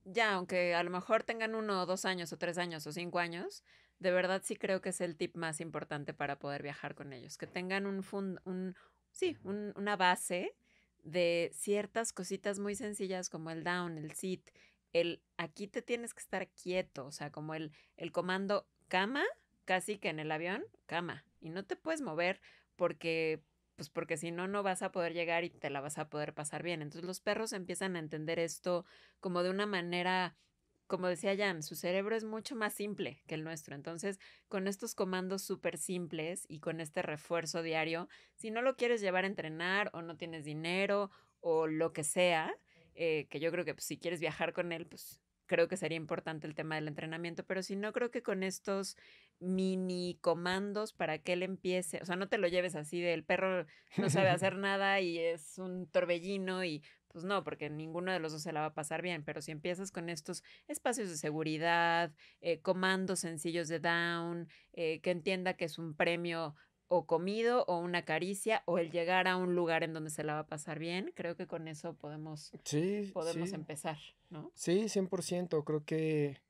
ya, 0.04 0.34
aunque 0.34 0.74
a 0.74 0.82
lo 0.82 0.90
mejor 0.90 1.22
tengan 1.22 1.54
uno 1.54 1.82
o 1.82 1.86
dos 1.86 2.04
años 2.04 2.32
o 2.32 2.38
tres 2.38 2.58
años 2.58 2.86
o 2.86 2.92
cinco 2.92 3.18
años, 3.18 3.62
de 3.98 4.10
verdad 4.10 4.42
sí 4.44 4.56
creo 4.56 4.80
que 4.80 4.90
es 4.90 5.00
el 5.00 5.16
tip 5.16 5.36
más 5.36 5.60
importante 5.60 6.14
para 6.14 6.38
poder 6.38 6.62
viajar 6.62 6.94
con 6.94 7.12
ellos, 7.12 7.36
que 7.36 7.46
tengan 7.46 7.86
un, 7.86 8.02
fund, 8.02 8.40
un 8.44 8.76
sí, 9.10 9.36
una 9.44 9.96
base 9.96 10.54
de 11.02 11.50
ciertas 11.54 12.12
cositas 12.12 12.58
muy 12.58 12.74
sencillas 12.74 13.28
como 13.28 13.50
el 13.50 13.64
down, 13.64 13.98
el 13.98 14.12
sit, 14.12 14.48
el 14.92 15.22
aquí 15.36 15.66
te 15.66 15.82
tienes 15.82 16.14
que 16.14 16.20
estar 16.20 16.48
quieto, 16.48 17.06
o 17.06 17.12
sea, 17.12 17.30
como 17.30 17.54
el, 17.54 17.72
el 17.96 18.12
comando 18.12 18.66
cama, 18.88 19.24
casi 19.64 19.98
que 19.98 20.08
en 20.08 20.20
el 20.20 20.30
avión, 20.32 20.64
cama, 20.86 21.24
y 21.40 21.50
no 21.50 21.64
te 21.64 21.76
puedes 21.76 22.00
mover 22.00 22.40
porque 22.76 23.42
pues 23.78 23.90
porque 23.90 24.16
si 24.16 24.32
no, 24.32 24.48
no 24.48 24.64
vas 24.64 24.82
a 24.82 24.90
poder 24.90 25.14
llegar 25.14 25.44
y 25.44 25.50
te 25.50 25.70
la 25.70 25.80
vas 25.80 25.98
a 25.98 26.08
poder 26.08 26.34
pasar 26.34 26.64
bien. 26.64 26.82
Entonces 26.82 27.06
los 27.06 27.20
perros 27.20 27.52
empiezan 27.52 27.94
a 27.94 28.00
entender 28.00 28.40
esto 28.40 28.84
como 29.20 29.44
de 29.44 29.50
una 29.50 29.66
manera 29.66 30.34
como 30.88 31.06
decía 31.06 31.36
Jan, 31.36 31.62
su 31.62 31.76
cerebro 31.76 32.16
es 32.16 32.24
mucho 32.24 32.56
más 32.56 32.74
simple 32.74 33.22
que 33.26 33.34
el 33.34 33.44
nuestro. 33.44 33.76
Entonces, 33.76 34.18
con 34.48 34.66
estos 34.66 34.94
comandos 34.94 35.42
súper 35.42 35.78
simples 35.78 36.46
y 36.48 36.60
con 36.60 36.80
este 36.80 37.02
refuerzo 37.02 37.62
diario, 37.62 38.08
si 38.34 38.50
no 38.50 38.62
lo 38.62 38.74
quieres 38.74 39.00
llevar 39.00 39.24
a 39.24 39.28
entrenar 39.28 39.90
o 39.92 40.02
no 40.02 40.16
tienes 40.16 40.44
dinero 40.44 41.10
o 41.40 41.66
lo 41.66 41.92
que 41.92 42.04
sea, 42.04 42.56
eh, 42.94 43.28
que 43.30 43.38
yo 43.38 43.52
creo 43.52 43.64
que 43.64 43.74
pues, 43.74 43.84
si 43.84 43.98
quieres 43.98 44.18
viajar 44.18 44.52
con 44.52 44.72
él, 44.72 44.86
pues 44.86 45.20
creo 45.48 45.66
que 45.66 45.76
sería 45.76 45.96
importante 45.96 46.46
el 46.46 46.54
tema 46.54 46.76
del 46.76 46.88
entrenamiento, 46.88 47.44
pero 47.44 47.62
si 47.62 47.74
no, 47.74 47.92
creo 47.92 48.10
que 48.10 48.22
con 48.22 48.42
estos 48.42 48.96
mini 49.40 50.18
comandos 50.20 50.92
para 50.92 51.18
que 51.18 51.32
él 51.32 51.42
empiece, 51.42 52.00
o 52.02 52.04
sea, 52.04 52.16
no 52.16 52.28
te 52.28 52.38
lo 52.38 52.48
lleves 52.48 52.74
así 52.74 53.00
del 53.00 53.24
perro 53.24 53.66
no 53.96 54.10
sabe 54.10 54.28
hacer 54.30 54.56
nada 54.56 55.00
y 55.00 55.18
es 55.18 55.58
un 55.58 55.86
torbellino 55.86 56.64
y 56.64 56.82
pues 57.08 57.24
no, 57.24 57.42
porque 57.44 57.70
ninguno 57.70 58.12
de 58.12 58.20
los 58.20 58.32
dos 58.32 58.42
se 58.42 58.52
la 58.52 58.60
va 58.60 58.66
a 58.66 58.74
pasar 58.74 59.02
bien, 59.02 59.24
pero 59.24 59.42
si 59.42 59.50
empiezas 59.50 59.90
con 59.90 60.08
estos 60.08 60.42
espacios 60.66 61.08
de 61.08 61.16
seguridad, 61.16 62.12
eh, 62.40 62.60
comandos 62.60 63.20
sencillos 63.20 63.68
de 63.68 63.80
down, 63.80 64.48
eh, 64.72 65.00
que 65.00 65.10
entienda 65.10 65.54
que 65.54 65.64
es 65.64 65.78
un 65.78 65.94
premio 65.94 66.54
o 66.88 67.06
comido 67.06 67.64
o 67.66 67.78
una 67.78 68.04
caricia 68.04 68.62
o 68.64 68.78
el 68.78 68.90
llegar 68.90 69.28
a 69.28 69.36
un 69.36 69.54
lugar 69.54 69.82
en 69.82 69.92
donde 69.92 70.10
se 70.10 70.24
la 70.24 70.34
va 70.34 70.40
a 70.40 70.46
pasar 70.46 70.78
bien, 70.78 71.12
creo 71.14 71.36
que 71.36 71.46
con 71.46 71.68
eso 71.68 71.94
podemos, 71.94 72.52
sí, 72.64 73.10
podemos 73.12 73.52
empezar, 73.52 73.98
¿no? 74.30 74.50
Sí, 74.54 74.88
100%, 74.88 75.64
creo 75.64 75.84
que 75.84 76.40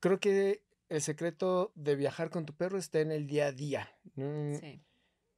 creo 0.00 0.20
que 0.20 0.62
el 0.88 1.00
secreto 1.00 1.72
de 1.74 1.96
viajar 1.96 2.30
con 2.30 2.46
tu 2.46 2.54
perro 2.54 2.78
está 2.78 3.00
en 3.00 3.10
el 3.10 3.26
día 3.26 3.46
a 3.46 3.52
día. 3.52 3.96
Sí. 4.14 4.80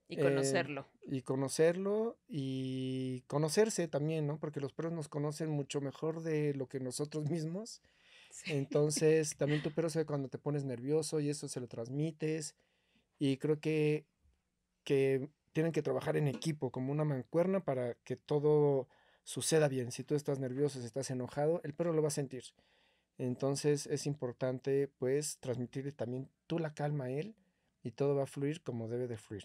Y 0.09 0.17
conocerlo. 0.17 0.87
Eh, 1.03 1.17
y 1.17 1.23
conocerlo 1.23 2.17
y 2.29 3.21
conocerse 3.27 3.89
también, 3.89 4.27
¿no? 4.27 4.39
Porque 4.39 4.61
los 4.61 4.73
perros 4.73 4.93
nos 4.93 5.09
conocen 5.09 5.51
mucho 5.51 5.81
mejor 5.81 6.23
de 6.23 6.55
lo 6.55 6.67
que 6.67 6.81
nosotros 6.81 7.29
mismos. 7.29 7.83
Entonces, 8.47 9.37
también 9.37 9.63
tu 9.63 9.71
perro 9.71 9.91
sabe 9.91 10.07
cuando 10.07 10.29
te 10.29 10.39
pones 10.39 10.65
nervioso 10.65 11.21
y 11.21 11.29
eso 11.29 11.49
se 11.49 11.61
lo 11.61 11.69
transmites. 11.69 12.55
Y 13.19 13.37
creo 13.37 13.61
que, 13.61 14.07
que 14.85 15.29
tienen 15.53 15.73
que 15.73 15.83
trabajar 15.83 16.17
en 16.17 16.29
equipo, 16.29 16.71
como 16.71 16.93
una 16.93 17.05
mancuerna, 17.05 17.61
para 17.61 17.95
que 18.05 18.17
todo 18.17 18.89
suceda 19.25 19.69
bien. 19.69 19.93
Si 19.93 20.05
tú 20.05 20.15
estás 20.15 20.39
nervioso, 20.39 20.81
si 20.81 20.87
estás 20.87 21.11
enojado, 21.11 21.61
el 21.65 21.75
perro 21.75 21.93
lo 21.93 22.01
va 22.01 22.09
a 22.09 22.13
sentir. 22.13 22.45
Entonces 23.19 23.87
es 23.87 24.07
importante, 24.07 24.89
pues, 24.99 25.39
transmitirle 25.39 25.93
también 25.93 26.31
tú 26.47 26.59
la 26.59 26.73
calma 26.73 27.05
a 27.05 27.11
él 27.11 27.35
y 27.83 27.91
todo 27.91 28.15
va 28.15 28.23
a 28.23 28.27
fluir 28.27 28.63
como 28.63 28.89
debe 28.89 29.09
de 29.09 29.19
fluir. 29.19 29.45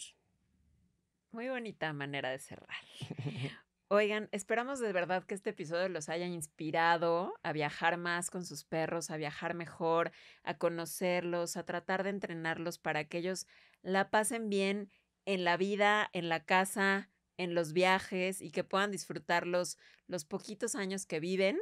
Muy 1.34 1.50
bonita 1.50 1.92
manera 1.94 2.30
de 2.30 2.38
cerrar. 2.38 2.78
Oigan, 3.88 4.30
esperamos 4.32 4.80
de 4.80 4.94
verdad 4.94 5.24
que 5.24 5.34
este 5.34 5.50
episodio 5.50 5.90
los 5.90 6.08
haya 6.08 6.28
inspirado 6.28 7.34
a 7.42 7.52
viajar 7.54 7.98
más 7.98 8.30
con 8.30 8.46
sus 8.46 8.66
perros, 8.66 9.10
a 9.10 9.18
viajar 9.18 9.56
mejor, 9.56 10.12
a 10.44 10.60
conocerlos, 10.60 11.58
a 11.58 11.66
tratar 11.66 12.04
de 12.04 12.12
entrenarlos 12.12 12.78
para 12.78 13.06
que 13.06 13.18
ellos 13.18 13.48
la 13.82 14.12
pasen 14.12 14.50
bien 14.50 14.92
en 15.26 15.44
la 15.44 15.58
vida, 15.58 16.08
en 16.14 16.30
la 16.30 16.46
casa, 16.46 17.10
en 17.38 17.56
los 17.56 17.74
viajes 17.74 18.40
y 18.40 18.52
que 18.52 18.64
puedan 18.64 18.92
disfrutar 18.92 19.48
los, 19.48 19.80
los 20.06 20.26
poquitos 20.26 20.76
años 20.76 21.08
que 21.08 21.20
viven 21.20 21.58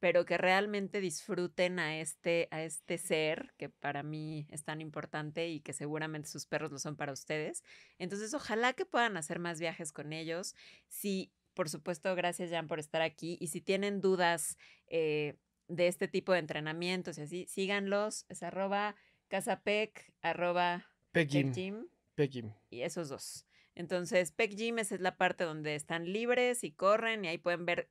pero 0.00 0.24
que 0.24 0.38
realmente 0.38 1.00
disfruten 1.00 1.78
a 1.78 2.00
este, 2.00 2.48
a 2.50 2.62
este 2.62 2.96
ser 2.98 3.52
que 3.58 3.68
para 3.68 4.02
mí 4.02 4.46
es 4.50 4.64
tan 4.64 4.80
importante 4.80 5.48
y 5.48 5.60
que 5.60 5.74
seguramente 5.74 6.28
sus 6.28 6.46
perros 6.46 6.72
lo 6.72 6.78
son 6.78 6.96
para 6.96 7.12
ustedes. 7.12 7.62
Entonces, 7.98 8.32
ojalá 8.32 8.72
que 8.72 8.86
puedan 8.86 9.18
hacer 9.18 9.38
más 9.38 9.60
viajes 9.60 9.92
con 9.92 10.14
ellos. 10.14 10.54
Si, 10.88 11.32
por 11.52 11.68
supuesto, 11.68 12.14
gracias 12.14 12.50
Jan 12.50 12.66
por 12.66 12.80
estar 12.80 13.02
aquí. 13.02 13.36
Y 13.40 13.48
si 13.48 13.60
tienen 13.60 14.00
dudas 14.00 14.56
eh, 14.86 15.36
de 15.68 15.86
este 15.86 16.08
tipo 16.08 16.32
de 16.32 16.38
entrenamientos 16.38 17.18
y 17.18 17.22
así, 17.22 17.46
síganlos. 17.46 18.24
Es 18.30 18.42
arroba 18.42 18.96
casapec, 19.28 20.14
arroba 20.22 20.86
pecgym. 21.12 21.86
Y 22.70 22.82
esos 22.82 23.10
dos. 23.10 23.46
Entonces, 23.74 24.32
Pec 24.32 24.58
es 24.58 25.00
la 25.00 25.16
parte 25.16 25.44
donde 25.44 25.74
están 25.74 26.12
libres 26.12 26.64
y 26.64 26.72
corren 26.72 27.24
y 27.24 27.28
ahí 27.28 27.38
pueden 27.38 27.64
ver 27.64 27.88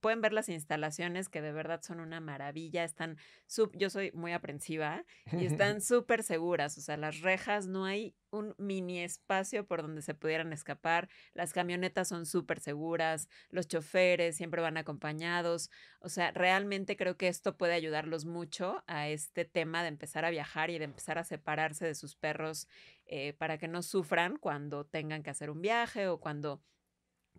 pueden 0.00 0.20
ver 0.20 0.32
las 0.32 0.48
instalaciones 0.48 1.28
que 1.28 1.42
de 1.42 1.52
verdad 1.52 1.80
son 1.82 2.00
una 2.00 2.20
maravilla, 2.20 2.84
están, 2.84 3.16
sub, 3.46 3.70
yo 3.76 3.88
soy 3.88 4.10
muy 4.12 4.32
aprensiva 4.32 5.04
y 5.32 5.46
están 5.46 5.80
súper 5.80 6.22
seguras, 6.22 6.76
o 6.76 6.80
sea, 6.80 6.96
las 6.96 7.20
rejas 7.20 7.66
no 7.66 7.84
hay 7.84 8.14
un 8.30 8.54
mini 8.58 9.00
espacio 9.00 9.66
por 9.66 9.82
donde 9.82 10.02
se 10.02 10.14
pudieran 10.14 10.52
escapar, 10.52 11.08
las 11.34 11.52
camionetas 11.52 12.08
son 12.08 12.26
súper 12.26 12.60
seguras, 12.60 13.28
los 13.50 13.68
choferes 13.68 14.36
siempre 14.36 14.60
van 14.60 14.76
acompañados, 14.76 15.70
o 16.00 16.08
sea, 16.08 16.32
realmente 16.32 16.96
creo 16.96 17.16
que 17.16 17.28
esto 17.28 17.56
puede 17.56 17.74
ayudarlos 17.74 18.24
mucho 18.24 18.82
a 18.86 19.08
este 19.08 19.44
tema 19.44 19.82
de 19.82 19.88
empezar 19.88 20.24
a 20.24 20.30
viajar 20.30 20.70
y 20.70 20.78
de 20.78 20.84
empezar 20.84 21.18
a 21.18 21.24
separarse 21.24 21.86
de 21.86 21.94
sus 21.94 22.16
perros 22.16 22.66
eh, 23.06 23.34
para 23.34 23.58
que 23.58 23.68
no 23.68 23.82
sufran 23.82 24.36
cuando 24.36 24.84
tengan 24.84 25.22
que 25.22 25.30
hacer 25.30 25.50
un 25.50 25.60
viaje 25.60 26.08
o 26.08 26.18
cuando 26.18 26.62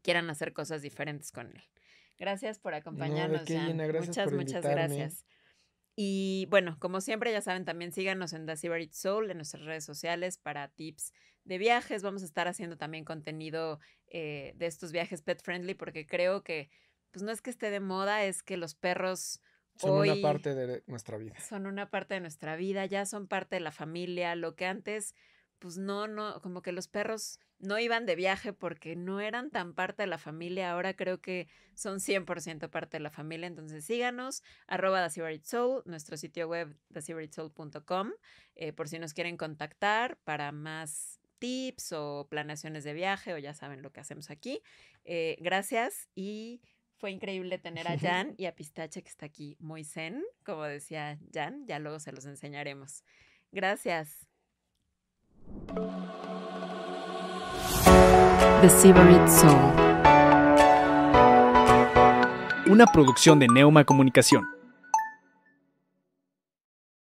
quieran 0.01 0.29
hacer 0.29 0.53
cosas 0.53 0.81
diferentes 0.81 1.31
con 1.31 1.47
él. 1.47 1.63
Gracias 2.21 2.59
por 2.59 2.75
acompañarnos, 2.75 3.47
Jan. 3.47 3.75
muchas, 3.75 4.31
muchas 4.31 4.63
gracias. 4.63 5.25
Y 5.95 6.45
bueno, 6.51 6.77
como 6.79 7.01
siempre, 7.01 7.31
ya 7.31 7.41
saben, 7.41 7.65
también 7.65 7.91
síganos 7.91 8.33
en 8.33 8.45
The 8.45 8.55
Soul 8.91 9.31
en 9.31 9.37
nuestras 9.37 9.65
redes 9.65 9.83
sociales 9.83 10.37
para 10.37 10.67
tips 10.67 11.13
de 11.45 11.57
viajes. 11.57 12.03
Vamos 12.03 12.21
a 12.21 12.25
estar 12.25 12.47
haciendo 12.47 12.77
también 12.77 13.05
contenido 13.05 13.79
eh, 14.05 14.53
de 14.55 14.67
estos 14.67 14.91
viajes 14.91 15.23
pet 15.23 15.41
friendly 15.41 15.73
porque 15.73 16.05
creo 16.05 16.43
que, 16.43 16.69
pues 17.09 17.23
no 17.23 17.31
es 17.31 17.41
que 17.41 17.49
esté 17.49 17.71
de 17.71 17.79
moda, 17.79 18.23
es 18.23 18.43
que 18.43 18.55
los 18.55 18.75
perros 18.75 19.41
son 19.77 20.07
una 20.07 20.21
parte 20.21 20.53
de 20.53 20.83
nuestra 20.85 21.17
vida. 21.17 21.39
Son 21.39 21.65
una 21.65 21.89
parte 21.89 22.13
de 22.13 22.19
nuestra 22.19 22.55
vida, 22.55 22.85
ya 22.85 23.07
son 23.07 23.27
parte 23.27 23.55
de 23.55 23.61
la 23.61 23.71
familia. 23.71 24.35
Lo 24.35 24.55
que 24.55 24.67
antes, 24.67 25.15
pues 25.61 25.77
no, 25.77 26.07
no, 26.07 26.41
como 26.41 26.63
que 26.63 26.71
los 26.71 26.87
perros 26.87 27.39
no 27.59 27.77
iban 27.77 28.07
de 28.07 28.15
viaje 28.15 28.51
porque 28.51 28.95
no 28.95 29.21
eran 29.21 29.51
tan 29.51 29.75
parte 29.75 30.01
de 30.01 30.07
la 30.07 30.17
familia. 30.17 30.71
Ahora 30.71 30.95
creo 30.95 31.21
que 31.21 31.47
son 31.75 31.99
100% 31.99 32.67
parte 32.71 32.97
de 32.97 33.03
la 33.03 33.11
familia. 33.11 33.45
Entonces 33.45 33.85
síganos, 33.85 34.41
arroba 34.65 35.07
Soul, 35.09 35.83
nuestro 35.85 36.17
sitio 36.17 36.47
web 36.47 36.75
thesibritsoul.com, 36.91 38.11
eh, 38.55 38.73
por 38.73 38.89
si 38.89 38.97
nos 38.97 39.13
quieren 39.13 39.37
contactar 39.37 40.17
para 40.23 40.51
más 40.51 41.19
tips 41.37 41.93
o 41.93 42.27
planeaciones 42.27 42.83
de 42.83 42.93
viaje 42.93 43.31
o 43.33 43.37
ya 43.37 43.53
saben 43.53 43.83
lo 43.83 43.91
que 43.91 43.99
hacemos 43.99 44.31
aquí. 44.31 44.63
Eh, 45.05 45.37
gracias 45.41 46.09
y 46.15 46.61
fue 46.97 47.11
increíble 47.11 47.59
tener 47.59 47.87
a 47.87 47.97
Jan 47.99 48.33
y 48.35 48.45
a 48.45 48.55
Pistache 48.55 49.03
que 49.03 49.09
está 49.09 49.27
aquí 49.27 49.57
muy 49.59 49.83
zen, 49.83 50.23
como 50.43 50.63
decía 50.63 51.19
Jan, 51.31 51.67
ya 51.67 51.77
luego 51.77 51.99
se 51.99 52.11
los 52.11 52.25
enseñaremos. 52.25 53.03
Gracias. 53.51 54.30
The 58.61 58.69
Silverit 58.69 59.27
Soul. 59.27 59.57
Una 62.67 62.85
producción 62.85 63.39
de 63.39 63.47
Neuma 63.47 63.83
Comunicación. 63.83 64.60